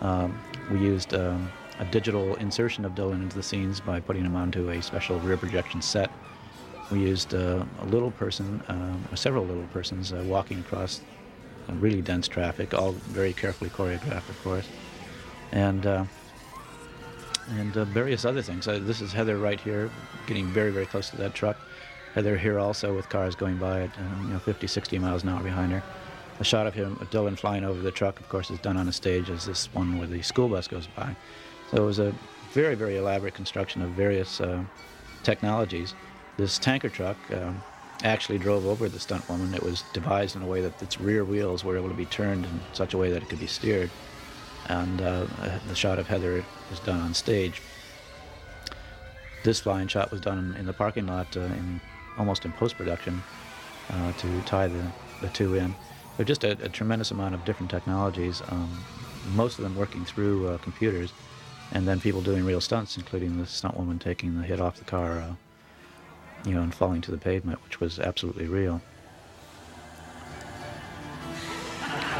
[0.00, 0.38] Um,
[0.70, 4.68] we used um, a digital insertion of Dylan into the scenes by putting him onto
[4.68, 6.10] a special rear projection set.
[6.90, 11.00] We used uh, a little person, um, or several little persons, uh, walking across
[11.68, 14.68] uh, really dense traffic, all very carefully choreographed, of course,
[15.52, 16.04] and uh,
[17.58, 18.68] and uh, various other things.
[18.68, 19.90] Uh, this is Heather right here,
[20.26, 21.56] getting very, very close to that truck.
[22.14, 23.90] Heather here also with cars going by at
[24.22, 25.82] you know 50, 60 miles an hour behind her.
[26.40, 28.92] A shot of him, Dylan flying over the truck, of course, is done on a
[28.92, 31.14] stage as this one where the school bus goes by.
[31.70, 32.12] So it was a
[32.52, 34.64] very, very elaborate construction of various uh,
[35.22, 35.94] technologies.
[36.36, 37.62] This tanker truck um,
[38.02, 39.54] actually drove over the stunt woman.
[39.54, 42.44] It was devised in a way that its rear wheels were able to be turned
[42.44, 43.90] in such a way that it could be steered.
[44.68, 45.26] And uh,
[45.68, 47.62] the shot of Heather was done on stage.
[49.44, 51.80] This flying shot was done in the parking lot uh, in
[52.18, 53.22] almost in post-production
[53.90, 54.84] uh, to tie the,
[55.20, 55.74] the two in.
[56.16, 58.84] There's just a, a tremendous amount of different technologies, um,
[59.34, 61.12] most of them working through uh, computers
[61.72, 64.84] and then people doing real stunts, including the stunt woman taking the hit off the
[64.84, 65.32] car, uh,
[66.44, 68.80] you know, and falling to the pavement, which was absolutely real.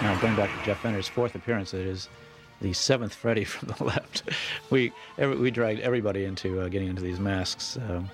[0.02, 2.08] Now, going back to Jeff Fenner's fourth appearance, it is
[2.60, 4.22] the seventh Freddy from the left.
[4.70, 7.76] we every, we dragged everybody into uh, getting into these masks.
[7.88, 8.08] Um,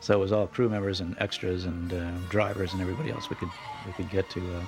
[0.00, 3.36] so it was all crew members and extras and uh, drivers and everybody else we
[3.36, 3.50] could
[3.86, 4.62] we could get to, uh,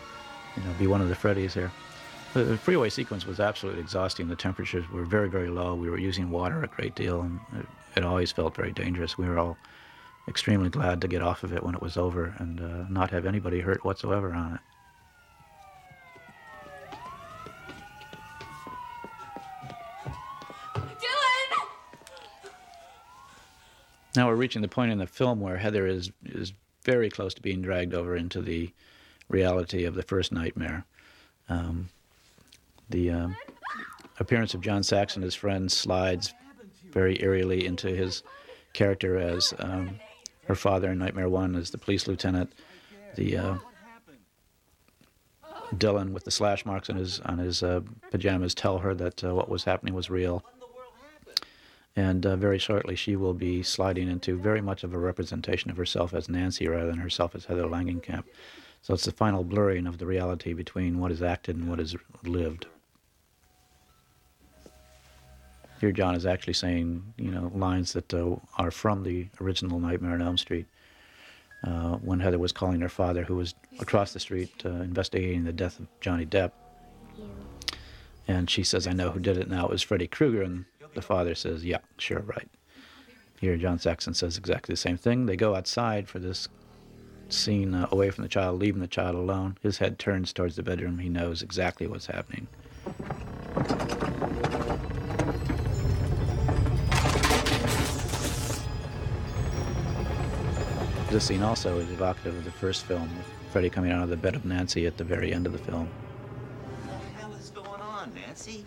[0.56, 1.72] you know, be one of the Freddys here.
[2.32, 4.28] The, freeway sequence was absolutely exhausting.
[4.28, 5.74] The temperatures were very very low.
[5.74, 7.66] We were using water a great deal, and it,
[7.96, 9.18] it always felt very dangerous.
[9.18, 9.58] We were all
[10.28, 13.26] extremely glad to get off of it when it was over and uh, not have
[13.26, 14.60] anybody hurt whatsoever on it.
[20.76, 21.66] Dylan!
[24.14, 26.52] Now we're reaching the point in the film where Heather is is
[26.84, 28.72] very close to being dragged over into the
[29.28, 30.84] reality of the first nightmare.
[31.48, 31.88] Um,
[32.90, 33.36] the um,
[34.18, 36.34] appearance of John Saxon, and his friend, slides
[36.92, 38.22] very eerily into his
[38.72, 39.98] character as um,
[40.46, 42.52] her father in Nightmare One as the police lieutenant.
[43.16, 43.54] The uh,
[45.74, 47.80] Dylan with the slash marks on his on his uh,
[48.10, 50.44] pajamas tell her that uh, what was happening was real.
[51.96, 55.76] And uh, very shortly, she will be sliding into very much of a representation of
[55.76, 58.24] herself as Nancy rather than herself as Heather Langenkamp.
[58.82, 61.96] So it's the final blurring of the reality between what is acted and what is
[62.22, 62.66] lived.
[65.80, 70.12] Here, John is actually saying, you know, lines that uh, are from the original Nightmare
[70.12, 70.66] on Elm Street.
[71.64, 75.52] Uh, when Heather was calling her father, who was across the street uh, investigating the
[75.52, 76.52] death of Johnny Depp,
[78.28, 79.66] and she says, "I know who did it now.
[79.66, 82.48] It was Freddy Krueger." And the father says, "Yeah, sure, right."
[83.40, 85.26] Here, John Saxon says exactly the same thing.
[85.26, 86.48] They go outside for this
[87.28, 89.58] scene uh, away from the child, leaving the child alone.
[89.62, 90.98] His head turns towards the bedroom.
[90.98, 92.48] He knows exactly what's happening.
[101.10, 104.16] This scene also is evocative of the first film, with Freddy coming out of the
[104.16, 105.88] bed of Nancy at the very end of the film.
[106.86, 108.64] What the hell is going on, Nancy?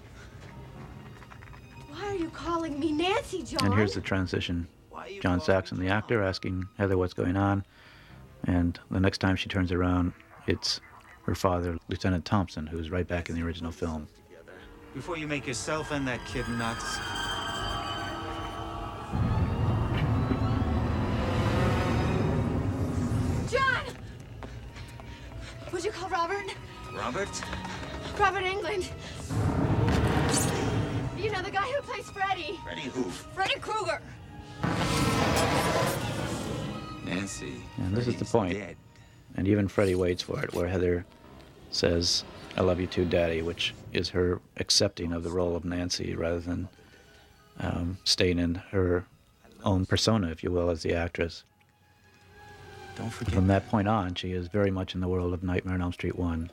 [1.90, 3.68] Why are you calling me Nancy, John?
[3.68, 4.68] And here's the transition.
[5.22, 7.64] John Saxon, the actor, asking Heather what's going on.
[8.44, 10.12] And the next time she turns around,
[10.46, 10.82] it's
[11.24, 14.08] her father, Lieutenant Thompson, who's right back in the original film.
[14.94, 16.98] Before you make yourself and that kid nuts.
[26.96, 27.30] Robert?
[28.18, 28.20] Robert?
[28.20, 28.90] Robert Englund.
[31.18, 32.60] You know, the guy who plays Freddy.
[32.64, 33.04] Freddy who?
[33.04, 34.02] Freddy Krueger.
[37.06, 37.56] Nancy.
[37.78, 38.58] And this is the point.
[39.36, 41.06] And even Freddy waits for it, where Heather
[41.72, 42.24] says,
[42.56, 46.40] I love you too, Daddy, which is her accepting of the role of Nancy rather
[46.40, 46.70] than
[47.60, 49.06] um, staying in her
[49.64, 51.44] own persona, if you will, as the actress.
[52.96, 53.34] Don't forget.
[53.34, 55.94] From that point on, she is very much in the world of Nightmare on Elm
[55.94, 56.52] Street 1.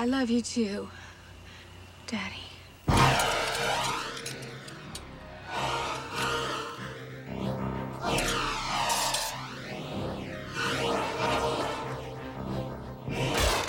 [0.00, 0.88] I love you too,
[2.06, 2.36] Daddy.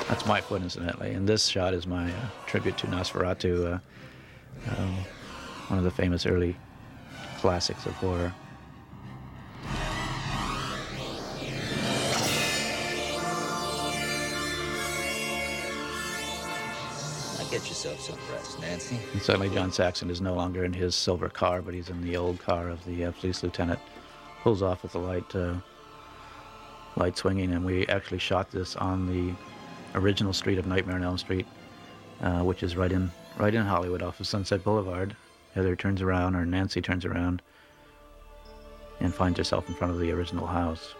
[0.08, 1.12] That's my foot, incidentally.
[1.12, 3.80] And this shot is my uh, tribute to Nosferatu, uh,
[4.78, 4.96] um,
[5.68, 6.56] one of the famous early
[7.40, 8.34] classics of horror.
[17.86, 19.00] Yourself some rest, Nancy.
[19.14, 22.18] And suddenly, John Saxon is no longer in his silver car, but he's in the
[22.18, 23.80] old car of the uh, police lieutenant.
[24.44, 25.56] Pulls off with the light, uh,
[26.96, 29.34] light swinging, and we actually shot this on the
[30.00, 31.48] original street of Nightmare on Elm Street,
[32.22, 35.16] uh, which is right in right in Hollywood, off of Sunset Boulevard.
[35.56, 37.42] Heather turns around, or Nancy turns around,
[39.00, 40.94] and finds herself in front of the original house.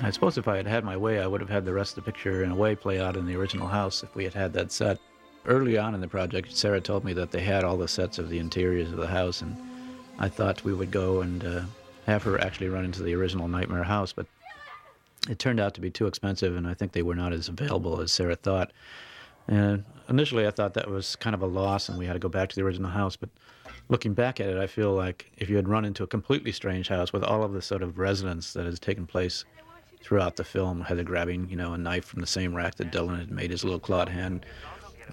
[0.00, 2.04] I suppose if I had had my way, I would have had the rest of
[2.04, 4.52] the picture in a way play out in the original house if we had had
[4.52, 4.98] that set.
[5.44, 8.28] Early on in the project, Sara told me that they had all the sets of
[8.28, 9.56] the interiors of the house, and
[10.20, 11.62] I thought we would go and uh,
[12.06, 14.26] have her actually run into the original Nightmare house, but
[15.28, 18.00] it turned out to be too expensive, and I think they were not as available
[18.00, 18.72] as Sara thought.
[19.48, 22.28] And initially, I thought that was kind of a loss, and we had to go
[22.28, 23.16] back to the original house.
[23.16, 23.30] But
[23.88, 26.88] looking back at it, I feel like if you had run into a completely strange
[26.88, 29.44] house with all of the sort of resonance that has taken place
[30.02, 33.18] throughout the film, Heather grabbing, you know, a knife from the same rack that Dylan
[33.18, 34.46] had made his little clawed hand,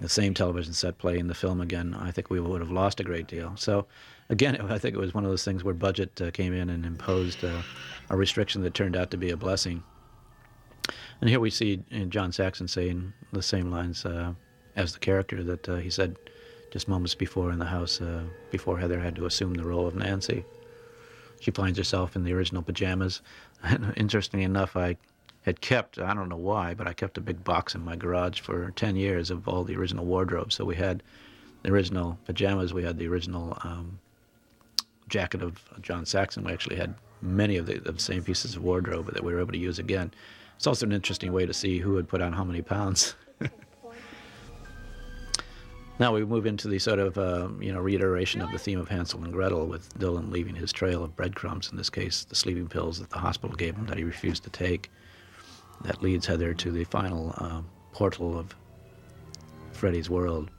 [0.00, 3.00] the same television set play in the film again, I think we would have lost
[3.00, 3.52] a great deal.
[3.56, 3.86] So,
[4.28, 6.84] again, I think it was one of those things where budget uh, came in and
[6.84, 7.62] imposed uh,
[8.10, 9.82] a restriction that turned out to be a blessing.
[11.20, 14.34] And here we see uh, John Saxon saying the same lines uh,
[14.76, 16.16] as the character that uh, he said
[16.70, 19.94] just moments before in the house, uh, before Heather had to assume the role of
[19.94, 20.44] Nancy.
[21.40, 23.22] She finds herself in the original pajamas.
[23.96, 24.96] Interestingly enough, I
[25.42, 28.40] had kept, I don't know why, but I kept a big box in my garage
[28.40, 30.56] for 10 years of all the original wardrobes.
[30.56, 31.02] So we had
[31.62, 33.98] the original pajamas, we had the original um,
[35.08, 36.44] jacket of John Saxon.
[36.44, 39.40] We actually had many of the, of the same pieces of wardrobe that we were
[39.40, 40.12] able to use again.
[40.56, 43.14] It's also an interesting way to see who had put on how many pounds.
[45.98, 48.88] now we move into the sort of uh, you know reiteration of the theme of
[48.88, 51.70] Hansel and Gretel, with Dylan leaving his trail of breadcrumbs.
[51.70, 54.50] In this case, the sleeping pills that the hospital gave him that he refused to
[54.50, 54.90] take.
[55.82, 57.62] That leads Heather to the final uh,
[57.92, 58.54] portal of
[59.72, 60.50] Freddy's world.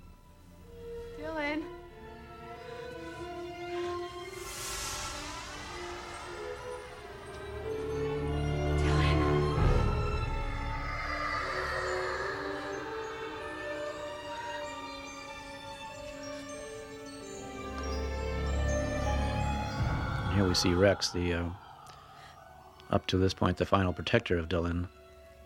[20.57, 21.45] See Rex, the uh,
[22.89, 24.87] up to this point the final protector of Dylan,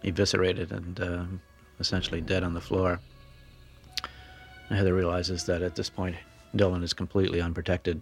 [0.03, 1.23] eviscerated and uh,
[1.81, 3.01] essentially dead on the floor.
[4.69, 6.15] And Heather realizes that at this point
[6.55, 8.01] Dylan is completely unprotected,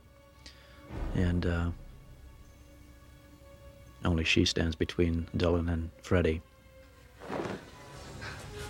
[1.15, 1.69] and uh,
[4.06, 6.44] only she stands between Dylan and Freddy.
[7.27, 7.38] There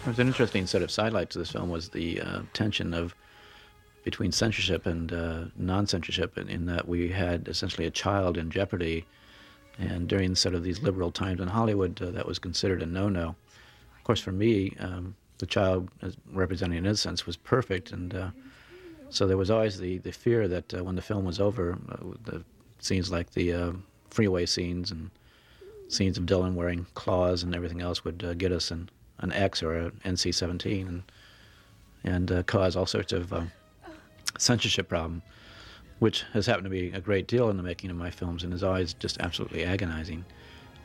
[0.08, 3.14] was an interesting set of sidelight to this film was the uh, tension of
[4.04, 9.06] between censorship and uh, non-censorship, in, in that we had essentially a child in jeopardy,
[9.78, 13.36] and during sort of these liberal times in Hollywood, uh, that was considered a no-no.
[13.98, 15.90] Of course, for me, um, the child
[16.32, 18.30] representing innocence was perfect, and uh,
[19.10, 21.98] so there was always the, the fear that uh, when the film was over, uh,
[22.26, 22.44] the
[22.80, 23.72] scenes like the uh,
[24.10, 25.10] freeway scenes and
[25.88, 28.90] scenes of Dylan wearing claws and everything else would uh, get us an,
[29.20, 31.04] an X or an NC-17 and
[32.06, 33.52] and uh, cause all sorts of um,
[34.40, 35.22] censorship problem,
[36.00, 38.54] which has happened to be a great deal in the making of my films and
[38.54, 40.26] is always just absolutely agonizing.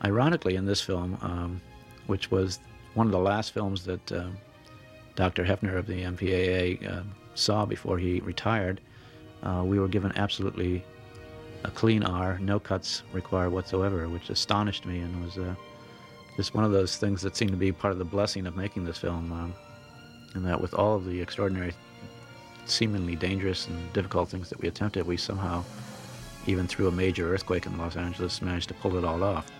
[0.03, 1.61] Ironically, in this film, um,
[2.07, 2.59] which was
[2.93, 4.27] one of the last films that uh,
[5.15, 5.43] Dr.
[5.43, 7.03] Heffner of the MPAA uh,
[7.33, 8.81] saw before he retired,
[9.43, 10.83] uh, we were given absolutely
[11.63, 15.55] a clean R, no cuts required whatsoever, which astonished me and was uh,
[16.35, 18.83] just one of those things that seemed to be part of the blessing of making
[18.83, 19.31] this film.
[19.31, 19.53] Um,
[20.35, 21.73] and that with all of the extraordinary,
[22.65, 25.63] seemingly dangerous and difficult things that we attempted, we somehow,
[26.47, 29.51] even through a major earthquake in Los Angeles, managed to pull it all off.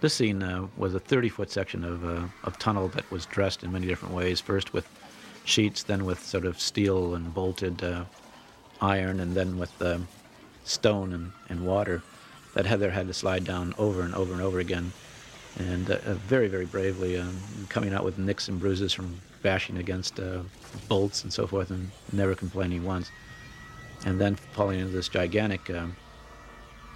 [0.00, 3.72] This scene uh, was a 30-foot section of, uh, of tunnel that was dressed in
[3.72, 4.40] many different ways.
[4.40, 4.86] First with
[5.44, 8.04] sheets, then with sort of steel and bolted uh,
[8.80, 10.06] iron, and then with um,
[10.64, 12.02] stone and, and water
[12.54, 14.92] that Heather had to slide down over and over and over again.
[15.58, 17.36] And uh, very, very bravely um,
[17.68, 20.40] coming out with nicks and bruises from bashing against uh,
[20.88, 23.12] bolts and so forth and never complaining once.
[24.04, 25.94] And then falling into this gigantic um,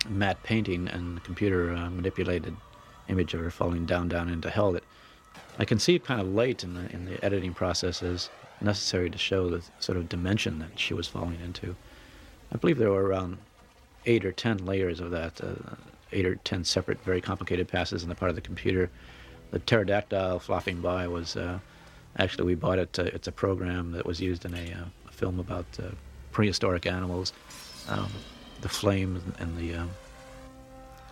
[0.09, 2.57] matte painting and computer uh, manipulated
[3.09, 4.85] image of her falling down, down into hell that
[5.59, 8.31] I conceived kind of late in the, in the editing process as
[8.61, 11.77] necessary to show the sort of dimension that she was falling into.
[12.53, 13.39] I believe there were around
[14.07, 15.77] eight or ten layers of that, uh,
[16.13, 18.91] eight or ten separate, very complicated passes in the part of the computer.
[19.51, 21.59] The pterodactyl flopping by was uh,
[22.19, 22.99] actually we bought it.
[22.99, 25.89] It's a program that was used in a, uh, a film about uh,
[26.33, 27.33] prehistoric animals.
[27.89, 28.11] Um,
[28.61, 29.91] the flame and the um,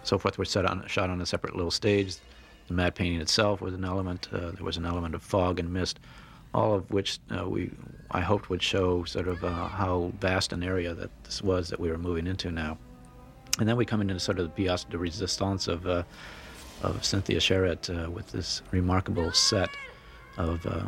[0.02, 2.16] so forth were set on, shot on a separate little stage.
[2.68, 4.28] The matte painting itself was an element.
[4.32, 6.00] Uh, there was an element of fog and mist,
[6.52, 7.70] all of which uh, we
[8.10, 11.80] I hoped would show sort of uh, how vast an area that this was that
[11.80, 12.78] we were moving into now.
[13.58, 15.86] And then we come into sort of the pièce de résistance of
[16.82, 19.70] of Cynthia Charette with this remarkable set
[20.36, 20.86] of uh,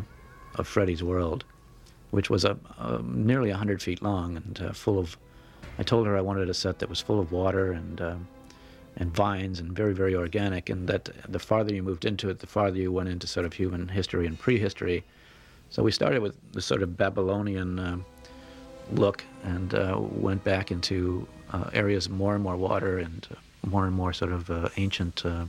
[0.57, 1.45] of Freddy's World,
[2.11, 5.16] which was a, a nearly 100 feet long and uh, full of.
[5.79, 8.29] I told her I wanted a set that was full of water and um,
[8.97, 12.47] and vines and very very organic, and that the farther you moved into it, the
[12.47, 15.05] farther you went into sort of human history and prehistory.
[15.70, 17.99] So we started with the sort of Babylonian uh,
[18.93, 23.87] look and uh, went back into uh, areas more and more water and uh, more
[23.87, 25.45] and more sort of uh, ancient uh,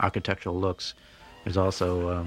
[0.00, 0.94] architectural looks.
[1.44, 2.26] There's also, um,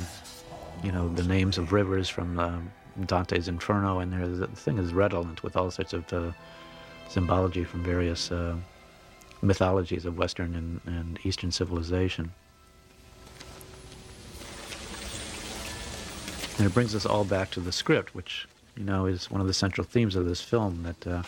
[0.83, 2.71] you know, the names of rivers from um,
[3.05, 6.31] Dante's Inferno, and there the thing is redolent with all sorts of uh,
[7.09, 8.55] symbology from various uh,
[9.41, 12.31] mythologies of Western and, and Eastern civilization.
[16.57, 18.47] And it brings us all back to the script, which,
[18.77, 21.23] you know, is one of the central themes of this film, that, uh,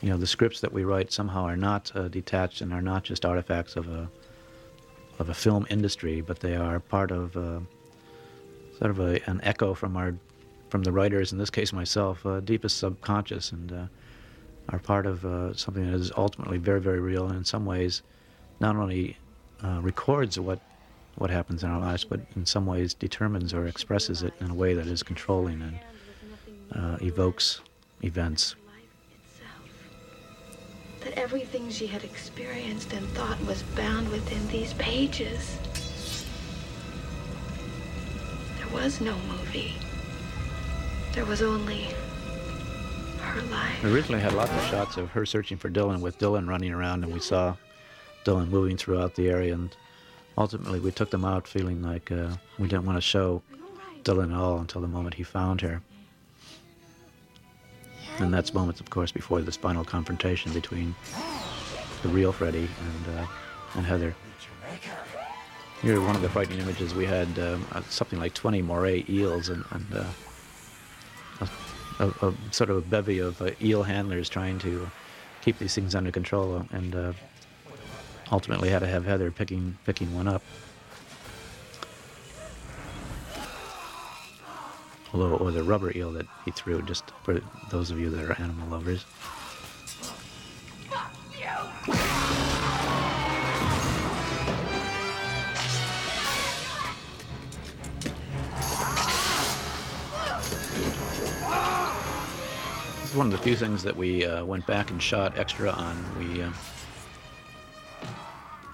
[0.00, 3.04] you know, the scripts that we write somehow are not uh, detached and are not
[3.04, 4.08] just artifacts of a,
[5.18, 7.60] of a film industry, but they are part of uh,
[8.78, 10.14] sort of a, an echo from our
[10.70, 13.86] from the writers, in this case myself, uh, deepest subconscious and uh,
[14.70, 18.02] are part of uh, something that is ultimately very, very real and in some ways
[18.58, 19.16] not only
[19.62, 20.60] uh, records what
[21.16, 24.54] what happens in our lives, but in some ways determines or expresses it in a
[24.54, 25.78] way that is controlling and
[26.72, 27.60] uh, evokes
[28.02, 28.56] events.
[31.24, 35.56] Everything she had experienced and thought was bound within these pages.
[38.58, 39.72] There was no movie.
[41.14, 41.88] There was only
[43.20, 43.82] her life.
[43.82, 47.04] We originally had lots of shots of her searching for Dylan with Dylan running around,
[47.04, 47.56] and we saw
[48.26, 49.54] Dylan moving throughout the area.
[49.54, 49.74] And
[50.36, 53.40] ultimately, we took them out feeling like uh, we didn't want to show
[54.02, 55.80] Dylan at all until the moment he found her.
[58.18, 60.94] And that's moments, of course, before the final confrontation between
[62.02, 63.26] the real Freddy and uh,
[63.76, 64.14] and Heather.
[65.82, 69.50] Here, one of the frightening images, we had um, uh, something like 20 moray eels
[69.50, 70.04] and, and uh,
[71.98, 74.90] a, a, a, sort of a bevy of uh, eel handlers trying to
[75.42, 77.12] keep these things under control, and uh,
[78.32, 80.42] ultimately had to have Heather picking picking one up.
[85.14, 88.68] Although a rubber eel that he threw, just for those of you that are animal
[88.68, 89.04] lovers.
[103.00, 105.70] This is one of the few things that we uh, went back and shot extra
[105.70, 106.04] on.
[106.18, 106.50] We uh,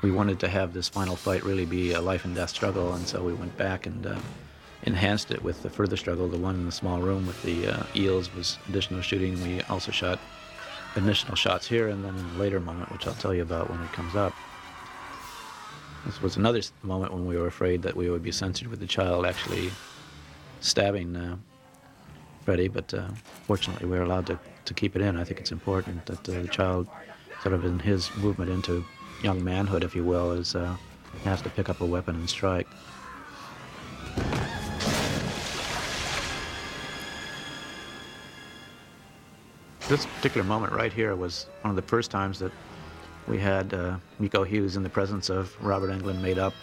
[0.00, 3.06] we wanted to have this final fight really be a life and death struggle, and
[3.06, 4.18] so we went back and uh,
[4.84, 6.28] enhanced it with the further struggle.
[6.28, 9.40] The one in the small room with the uh, eels was additional shooting.
[9.42, 10.18] We also shot
[10.96, 14.16] additional shots here, and then later moment, which I'll tell you about when it comes
[14.16, 14.34] up.
[16.06, 18.86] This was another moment when we were afraid that we would be censored with the
[18.86, 19.70] child actually
[20.60, 21.36] stabbing uh,
[22.44, 23.08] Freddy, but uh,
[23.46, 25.16] fortunately we were allowed to, to keep it in.
[25.16, 26.88] I think it's important that uh, the child,
[27.42, 28.84] sort of in his movement into
[29.22, 30.74] young manhood, if you will, is uh,
[31.24, 32.66] has to pick up a weapon and strike.
[39.90, 42.52] This particular moment right here was one of the first times that
[43.26, 46.54] we had uh, Miko Hughes in the presence of Robert Englund made up.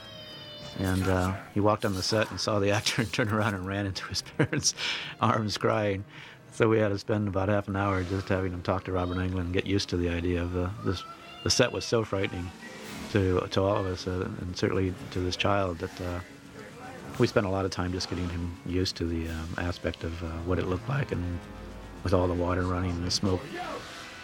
[0.79, 3.67] And uh, he walked on the set and saw the actor and turned around and
[3.67, 4.75] ran into his parents'
[5.19, 6.05] arms crying.
[6.53, 9.17] So we had to spend about half an hour just having him talk to Robert
[9.17, 11.03] Englund and get used to the idea of uh, this.
[11.43, 12.49] The set was so frightening
[13.11, 16.21] to to all of us, uh, and certainly to this child, that uh,
[17.19, 20.23] we spent a lot of time just getting him used to the um, aspect of
[20.23, 21.39] uh, what it looked like, and
[22.03, 23.41] with all the water running and the smoke,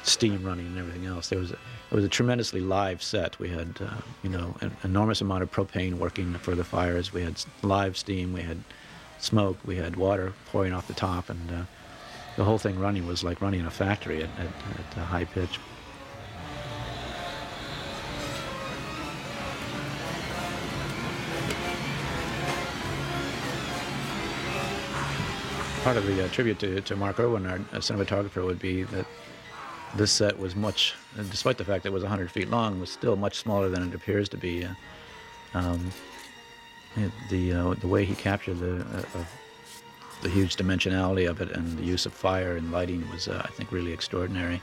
[0.03, 1.29] steam running, and everything else.
[1.29, 1.57] There was a,
[1.91, 3.37] it was a tremendously live set.
[3.39, 7.13] We had uh, you know an enormous amount of propane working for the fires.
[7.13, 8.33] We had live steam.
[8.33, 8.63] We had
[9.19, 9.57] smoke.
[9.65, 11.63] We had water pouring off the top, and uh,
[12.35, 15.59] the whole thing running was like running a factory at, at, at a high pitch.
[25.84, 29.05] Part of the uh, tribute to, to Mark Irwin, our uh, cinematographer, would be that
[29.97, 30.95] this set was much,
[31.30, 33.93] despite the fact that it was 100 feet long, was still much smaller than it
[33.93, 34.64] appears to be.
[34.64, 34.73] Uh,
[35.53, 35.91] um,
[37.30, 39.26] the uh, the way he captured the uh,
[40.22, 43.49] the huge dimensionality of it and the use of fire and lighting was, uh, I
[43.49, 44.61] think, really extraordinary.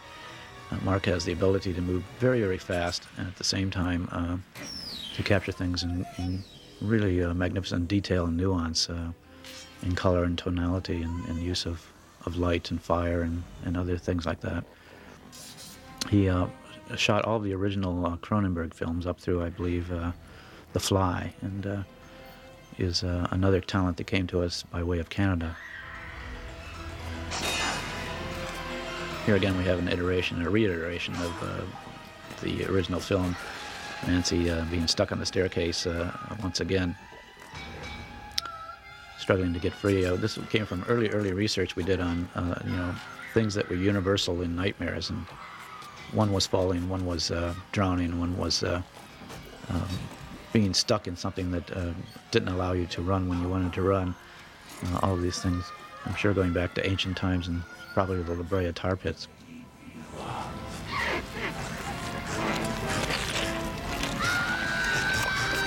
[0.85, 4.43] Mark has the ability to move very, very fast, and at the same time
[5.17, 6.43] to capture things in, in
[6.81, 8.89] really magnificent detail and nuance
[9.83, 11.87] in color and tonality and, and use of,
[12.27, 14.65] of light and fire and, and other things like that.
[16.09, 16.47] He uh,
[16.97, 20.13] shot all the original uh, Cronenberg films up through, I believe, uh,
[20.73, 21.83] The Fly, and uh,
[22.79, 25.57] is uh, another talent that came to us by way of Canada.
[29.27, 31.61] Here again, we have an iteration, a reiteration of uh,
[32.43, 33.37] the original film.
[34.07, 35.87] Nancy being stuck on the staircase
[36.43, 36.97] once again
[39.21, 40.07] struggling to get free.
[40.07, 42.95] Uh, this came from early, early research we did on, uh, you know,
[43.35, 45.19] things that were universal in nightmares, and
[46.13, 48.83] one was falling, one was uh, drowning, one was uh,
[49.69, 49.89] um,
[50.53, 51.93] being stuck in something that uh,
[52.31, 54.15] didn't allow you to run when you wanted to run.
[54.87, 55.65] Uh, all of these things,
[56.07, 57.63] I'm sure, going back to ancient times and
[57.95, 59.29] probably the La Brea tar pits.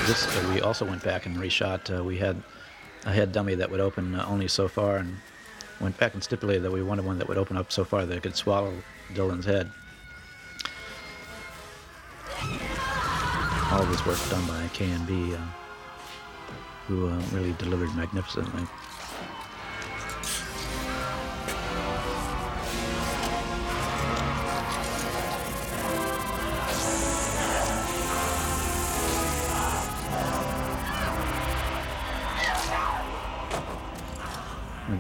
[0.06, 2.04] This we also went back and reshot.
[2.04, 2.44] we had
[3.06, 5.18] a head dummy that would open uh, only so far and
[5.80, 8.16] went back and stipulated that we wanted one that would open up so far that
[8.16, 8.74] it could swallow
[9.14, 9.72] Dylan's head.
[13.72, 15.40] All this work done by K&B, uh,
[16.88, 18.64] who uh, really delivered magnificently.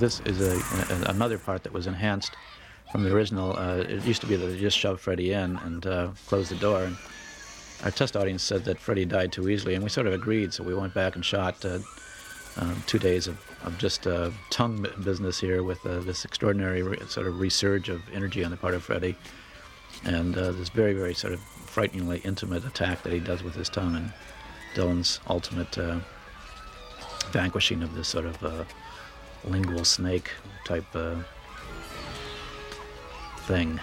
[0.03, 2.35] This is a, a, another part that was enhanced
[2.91, 3.57] from the original.
[3.57, 6.57] Uh, it used to be that they just shoved Freddy in and uh, closed the
[6.57, 6.83] door.
[6.83, 6.97] And
[7.85, 10.53] our test audience said that Freddy died too easily, and we sort of agreed.
[10.53, 11.79] So we went back and shot uh,
[12.57, 16.99] um, two days of, of just uh, tongue business here with uh, this extraordinary re-
[17.07, 19.15] sort of resurge of energy on the part of Freddy,
[20.03, 23.69] and uh, this very, very sort of frighteningly intimate attack that he does with his
[23.69, 24.11] tongue, and
[24.75, 25.77] Dylan's ultimate
[27.31, 28.65] vanquishing of this sort of
[29.45, 30.31] lingual snake
[30.65, 31.15] type uh,
[33.41, 33.79] thing.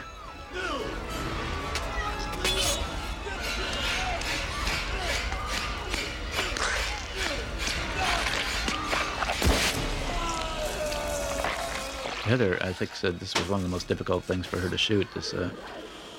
[12.22, 14.78] Heather, I think, said this was one of the most difficult things for her to
[14.78, 15.08] shoot.
[15.14, 15.50] This uh,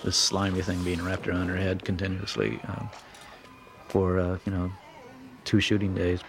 [0.03, 2.87] this slimy thing being wrapped around her head continuously uh,
[3.87, 4.71] for uh, you know
[5.45, 6.19] two shooting days.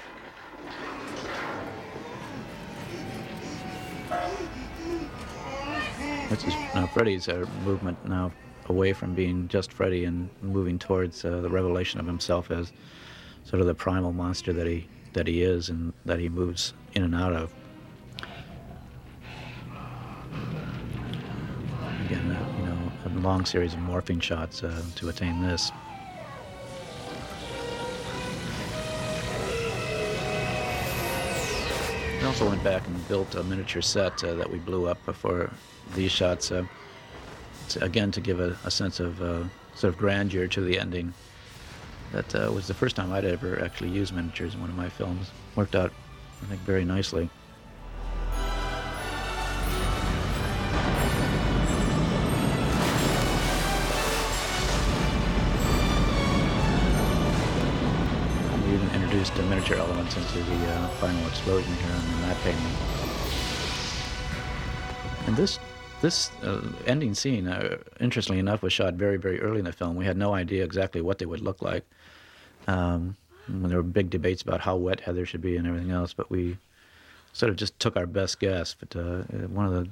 [6.33, 8.33] Which is now Freddy's uh, movement now
[8.71, 12.73] away from being just Freddy and moving towards uh, the revelation of himself as
[13.45, 17.03] sort of the primal monster that he that he is and that he moves in
[17.03, 17.53] and out of.
[22.07, 25.71] Again, uh, you know, a long series of morphing shots uh, to attain this.
[32.19, 35.51] We also went back and built a miniature set uh, that we blew up for
[35.95, 36.65] these shots, uh,
[37.71, 39.45] to, again to give a, a sense of uh,
[39.75, 41.13] sort of grandeur to the ending.
[42.13, 44.89] That uh, was the first time I'd ever actually used miniatures in one of my
[44.89, 45.31] films.
[45.57, 45.93] Worked out,
[46.43, 47.31] I think, very nicely.
[58.95, 62.73] Introduced uh, miniature elements into the uh, final explosion here in the matte painting.
[65.27, 65.59] And this
[66.03, 69.97] this uh, ending scene, uh, interestingly enough, was shot very, very early in the film.
[69.97, 71.85] We had no idea exactly what they would look like.
[72.67, 73.17] Um,
[73.49, 76.59] there were big debates about how wet Heather should be and everything else, but we
[77.33, 78.77] sort of just took our best guess.
[78.79, 79.89] But uh, one of the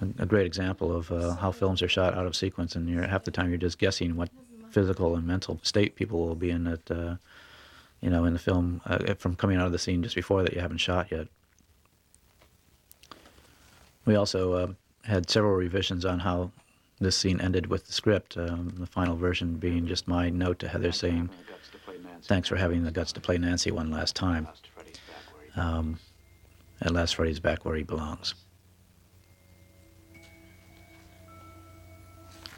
[0.00, 3.06] a, a great example of uh, how films are shot out of sequence, and you're
[3.06, 4.30] half the time you're just guessing what
[4.70, 7.14] physical and mental state people will be in at, uh,
[8.00, 10.52] you know, in the film uh, from coming out of the scene just before that
[10.52, 11.28] you haven't shot yet.
[14.06, 14.66] We also uh,
[15.02, 16.50] had several revisions on how
[17.00, 18.36] this scene ended with the script.
[18.36, 21.30] Um, the final version being just my note to Heather saying,
[22.22, 24.48] "Thanks for having the guts to play Nancy one last time."
[25.56, 25.98] Um,
[26.80, 28.34] at last, Freddy's back where he belongs.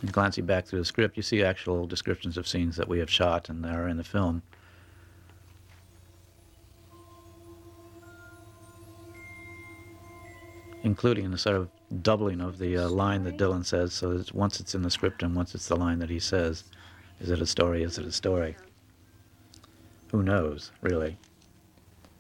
[0.03, 3.11] And glancing back through the script, you see actual descriptions of scenes that we have
[3.11, 4.43] shot and that are in the film.
[10.87, 11.69] Including the sort of
[12.05, 13.93] doubling of the uh, line that Dylan says.
[13.93, 16.63] So it's, once it's in the script and once it's the line that he says,
[17.21, 17.83] is it a story?
[17.83, 18.55] Is it a story?
[20.13, 21.19] Who knows, really?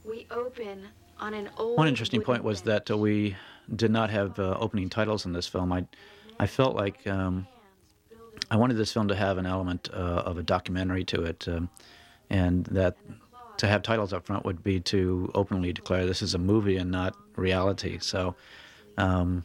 [0.04, 0.88] We open
[1.20, 1.78] on an old.
[1.78, 3.36] One interesting point was that uh, we
[3.76, 5.72] did not have uh, opening titles in this film.
[5.72, 5.86] I,
[6.40, 7.46] I felt like um,
[8.50, 11.70] I wanted this film to have an element uh, of a documentary to it, um,
[12.30, 12.96] and that
[13.58, 16.90] to have titles up front would be to openly declare this is a movie and
[16.90, 17.98] not reality.
[18.00, 18.34] So
[18.98, 19.44] um,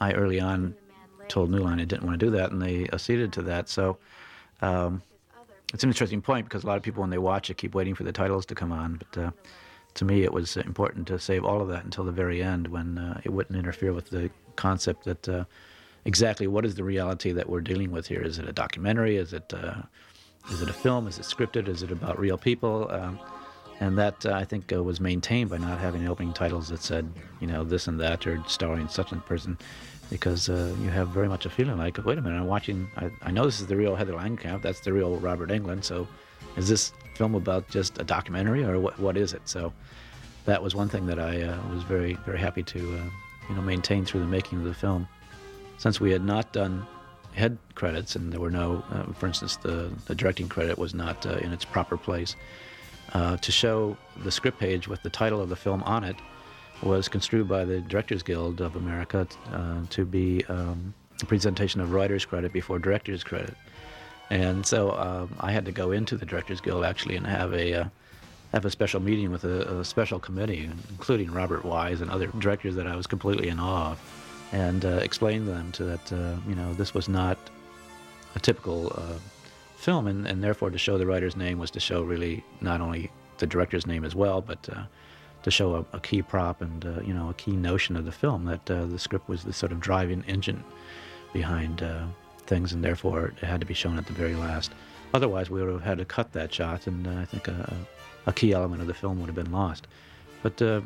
[0.00, 0.74] I early on
[1.28, 3.68] told New Line I didn't want to do that, and they acceded to that.
[3.68, 3.98] So
[4.62, 5.02] um,
[5.72, 7.94] it's an interesting point because a lot of people, when they watch it, keep waiting
[7.94, 9.00] for the titles to come on.
[9.12, 9.30] But uh,
[9.94, 12.98] to me, it was important to save all of that until the very end when
[12.98, 15.44] uh, it wouldn't interfere with the concept that uh,
[16.04, 18.22] exactly what is the reality that we're dealing with here?
[18.22, 19.16] Is it a documentary?
[19.16, 19.82] Is it uh,
[20.50, 21.06] is it a film?
[21.06, 21.68] Is it scripted?
[21.68, 22.90] Is it about real people?
[22.90, 23.18] Um,
[23.80, 27.10] and that uh, I think uh, was maintained by not having opening titles that said,
[27.40, 29.56] you know, this and that or starring such a person,
[30.10, 32.90] because uh, you have very much a feeling like, wait a minute, I'm watching.
[32.96, 34.62] I, I know this is the real Heather Langenkamp.
[34.62, 35.84] That's the real Robert Englund.
[35.84, 36.08] So,
[36.56, 38.98] is this film about just a documentary or what?
[38.98, 39.42] What is it?
[39.48, 39.72] So,
[40.44, 43.04] that was one thing that I uh, was very very happy to, uh,
[43.48, 45.06] you know, maintain through the making of the film.
[45.76, 46.84] Since we had not done
[47.32, 51.24] head credits and there were no, uh, for instance, the the directing credit was not
[51.26, 52.34] in its proper place
[53.12, 56.16] uh, to show the script page with the title of the film on it
[56.82, 61.92] was construed by the Directors Guild of America uh, to be um, a presentation of
[61.92, 63.54] writer's credit before director's credit.
[64.30, 67.74] And so um, I had to go into the Directors Guild actually and have a
[67.74, 67.84] uh,
[68.52, 72.74] have a special meeting with a, a, special committee, including Robert Wise and other directors
[72.76, 76.36] that I was completely in awe of, and uh, explain to them to that uh,
[76.48, 77.38] you know this was not
[78.34, 79.18] a typical uh,
[79.88, 83.10] film, and, and therefore to show the writer's name was to show really not only
[83.38, 84.82] the director's name as well, but uh,
[85.42, 88.12] to show a, a key prop and uh, you know a key notion of the
[88.12, 90.62] film that uh, the script was the sort of driving engine
[91.32, 92.04] behind uh,
[92.46, 94.72] things, and therefore it had to be shown at the very last.
[95.14, 97.74] Otherwise, we would have had to cut that shot, and uh, I think a,
[98.26, 99.86] a, key element of the film would have been lost.
[100.42, 100.82] But uh,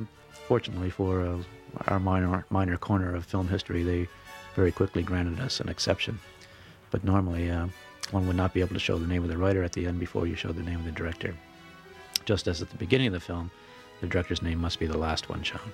[0.47, 1.41] fortunately for
[1.89, 4.07] our minor minor corner of film history, they
[4.55, 6.20] very quickly granted us an exception.
[6.93, 7.66] But normally, uh,
[8.12, 9.98] one would not be able to show the name of the writer at the end
[9.98, 11.35] before you show the name of the director.
[12.24, 13.51] Just as at the beginning of the film,
[14.01, 15.73] the director's name must be the last one shown.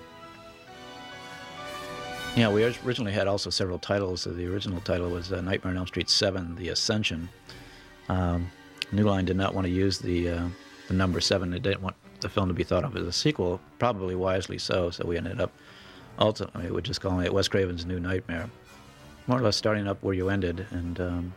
[2.35, 4.23] Yeah, we originally had also several titles.
[4.23, 7.27] The original title was uh, Nightmare on Elm Street 7, The Ascension.
[8.07, 8.49] Um,
[8.91, 10.47] New Line did not want to use the, uh,
[10.87, 11.49] the number 7.
[11.51, 14.89] They didn't want the film to be thought of as a sequel, probably wisely so,
[14.89, 15.51] so we ended up
[16.17, 18.49] ultimately with just calling it Wes Craven's New Nightmare.
[19.29, 21.33] More or less starting up where you ended and um,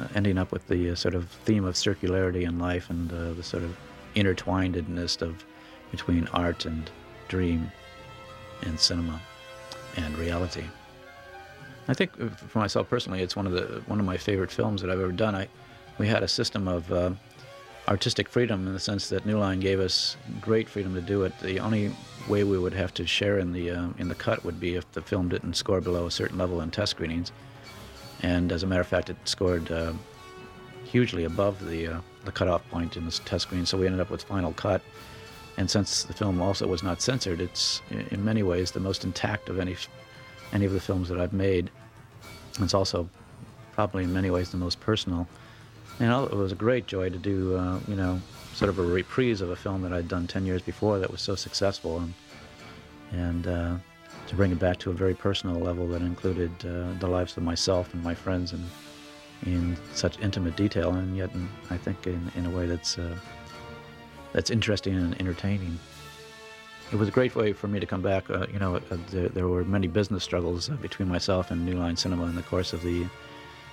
[0.00, 3.34] uh, ending up with the uh, sort of theme of circularity in life and uh,
[3.34, 3.76] the sort of
[4.16, 5.44] intertwinedness of
[5.90, 6.90] between art and
[7.28, 7.70] dream
[8.62, 9.20] and cinema
[9.98, 10.64] and reality.
[11.88, 14.80] I think uh, for myself personally, it's one of the one of my favorite films
[14.80, 15.34] that I've ever done.
[15.34, 15.48] I
[15.98, 17.10] we had a system of uh,
[17.86, 21.38] artistic freedom in the sense that New Line gave us great freedom to do it.
[21.40, 21.94] The only
[22.28, 24.90] way we would have to share in the uh, in the cut would be if
[24.92, 27.32] the film didn't score below a certain level in test screenings.
[28.22, 29.92] And as a matter of fact, it scored uh,
[30.84, 33.66] hugely above the uh, the cutoff point in the test screen.
[33.66, 34.82] So we ended up with final cut.
[35.58, 39.48] And since the film also was not censored, it's in many ways the most intact
[39.48, 39.76] of any
[40.52, 41.70] any of the films that I've made.
[42.60, 43.08] It's also
[43.72, 45.26] probably in many ways the most personal.
[45.98, 48.20] And it was a great joy to do, uh, you know,
[48.52, 51.20] sort of a reprise of a film that I'd done 10 years before that was
[51.20, 52.14] so successful and,
[53.12, 53.74] and uh,
[54.26, 57.42] to bring it back to a very personal level that included uh, the lives of
[57.42, 58.64] myself and my friends and
[59.44, 63.16] in such intimate detail and yet in, I think in, in a way that's uh,
[64.32, 65.78] that's interesting and entertaining.
[66.90, 68.30] It was a great way for me to come back.
[68.30, 68.80] Uh, you know, uh,
[69.10, 72.42] there, there, were many business struggles uh, between myself and New Line Cinema in the
[72.42, 73.06] course of the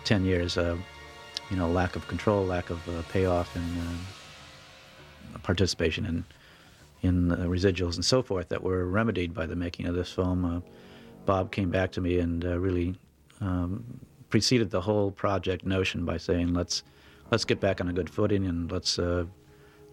[0.04, 0.58] 10 years.
[0.58, 2.80] you know, lack of control, lack of
[3.10, 4.00] payoff, and
[5.44, 6.26] participation in
[7.02, 10.44] in residuals and so forth that were remedied by the making of this film.
[10.44, 10.60] Uh,
[11.26, 12.96] Bob came back to me and uh, really
[13.42, 13.84] um,
[14.30, 16.84] preceded the whole project notion by saying, "Let's
[17.32, 19.26] let's get back on a good footing and let's uh,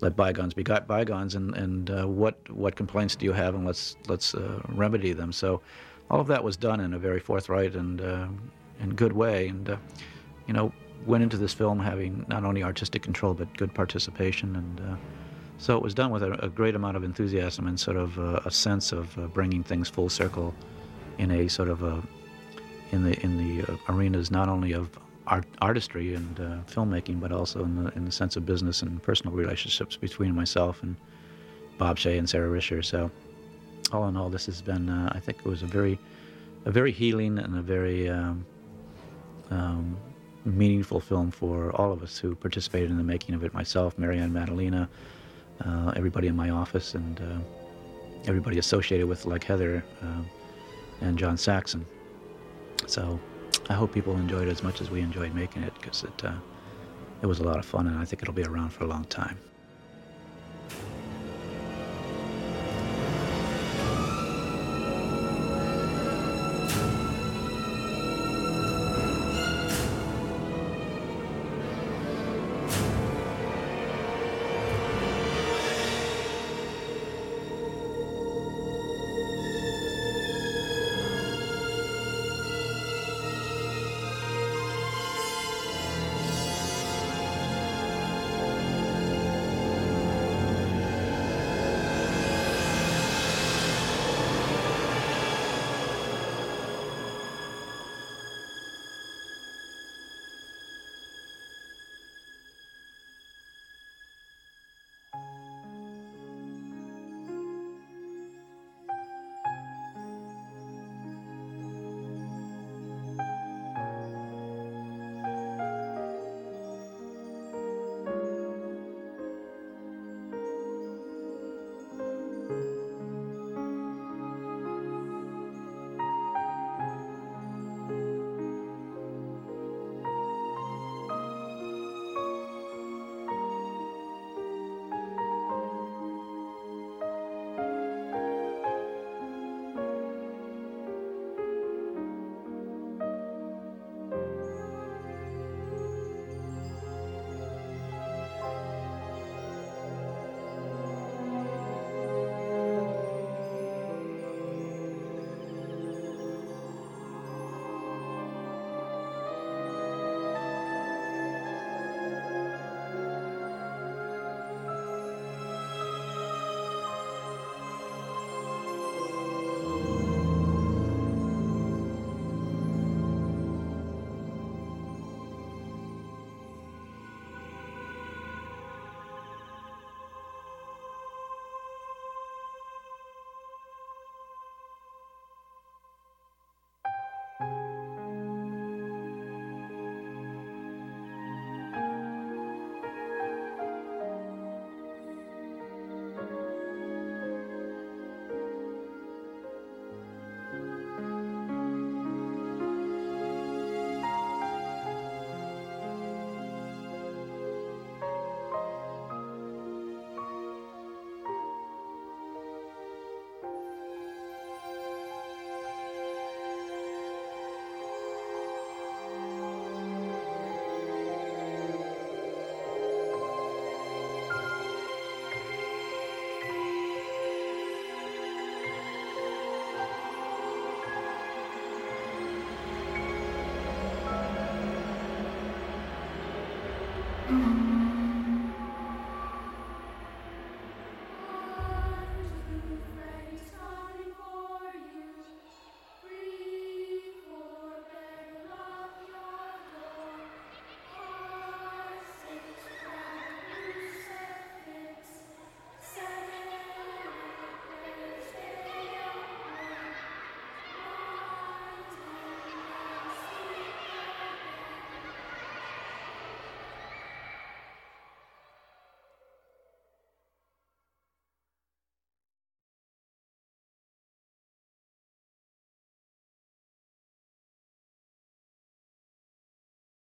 [0.00, 1.34] let bygones be bygones.
[1.34, 5.32] And and uh, what what complaints do you have, and let's let's uh, remedy them."
[5.32, 5.60] So,
[6.10, 8.28] all of that was done in a very forthright and uh,
[8.80, 9.78] and good way, and
[10.46, 10.72] you know
[11.04, 14.98] went into this film having not only artistic control but good participation and
[15.58, 18.42] so it was done with a, a great amount of enthusiasm and sort of a,
[18.44, 20.54] a sense of uh, bringing things full circle
[21.18, 22.02] in a sort of a
[22.92, 24.90] in the in the uh, arenas not only of
[25.26, 29.02] art, artistry and uh, filmmaking, but also in the in the sense of business and
[29.02, 30.96] personal relationships between myself and
[31.78, 32.84] Bob Shaye and Sara Risher.
[32.84, 33.10] So
[33.92, 35.98] all in all, this has been uh, I think it was a very
[36.64, 38.44] a very healing and a very um,
[39.50, 39.96] um,
[40.44, 43.54] meaningful film for all of us who participated in the making of it.
[43.54, 44.88] Myself, Marianne Maddalena
[45.64, 47.38] uh, everybody in my office and uh,
[48.26, 50.22] everybody associated with, like Heather uh,
[51.00, 51.86] and John Saxon.
[52.86, 53.18] So
[53.68, 56.34] I hope people enjoyed it as much as we enjoyed making it because it, uh,
[57.22, 59.04] it was a lot of fun and I think it'll be around for a long
[59.04, 59.38] time.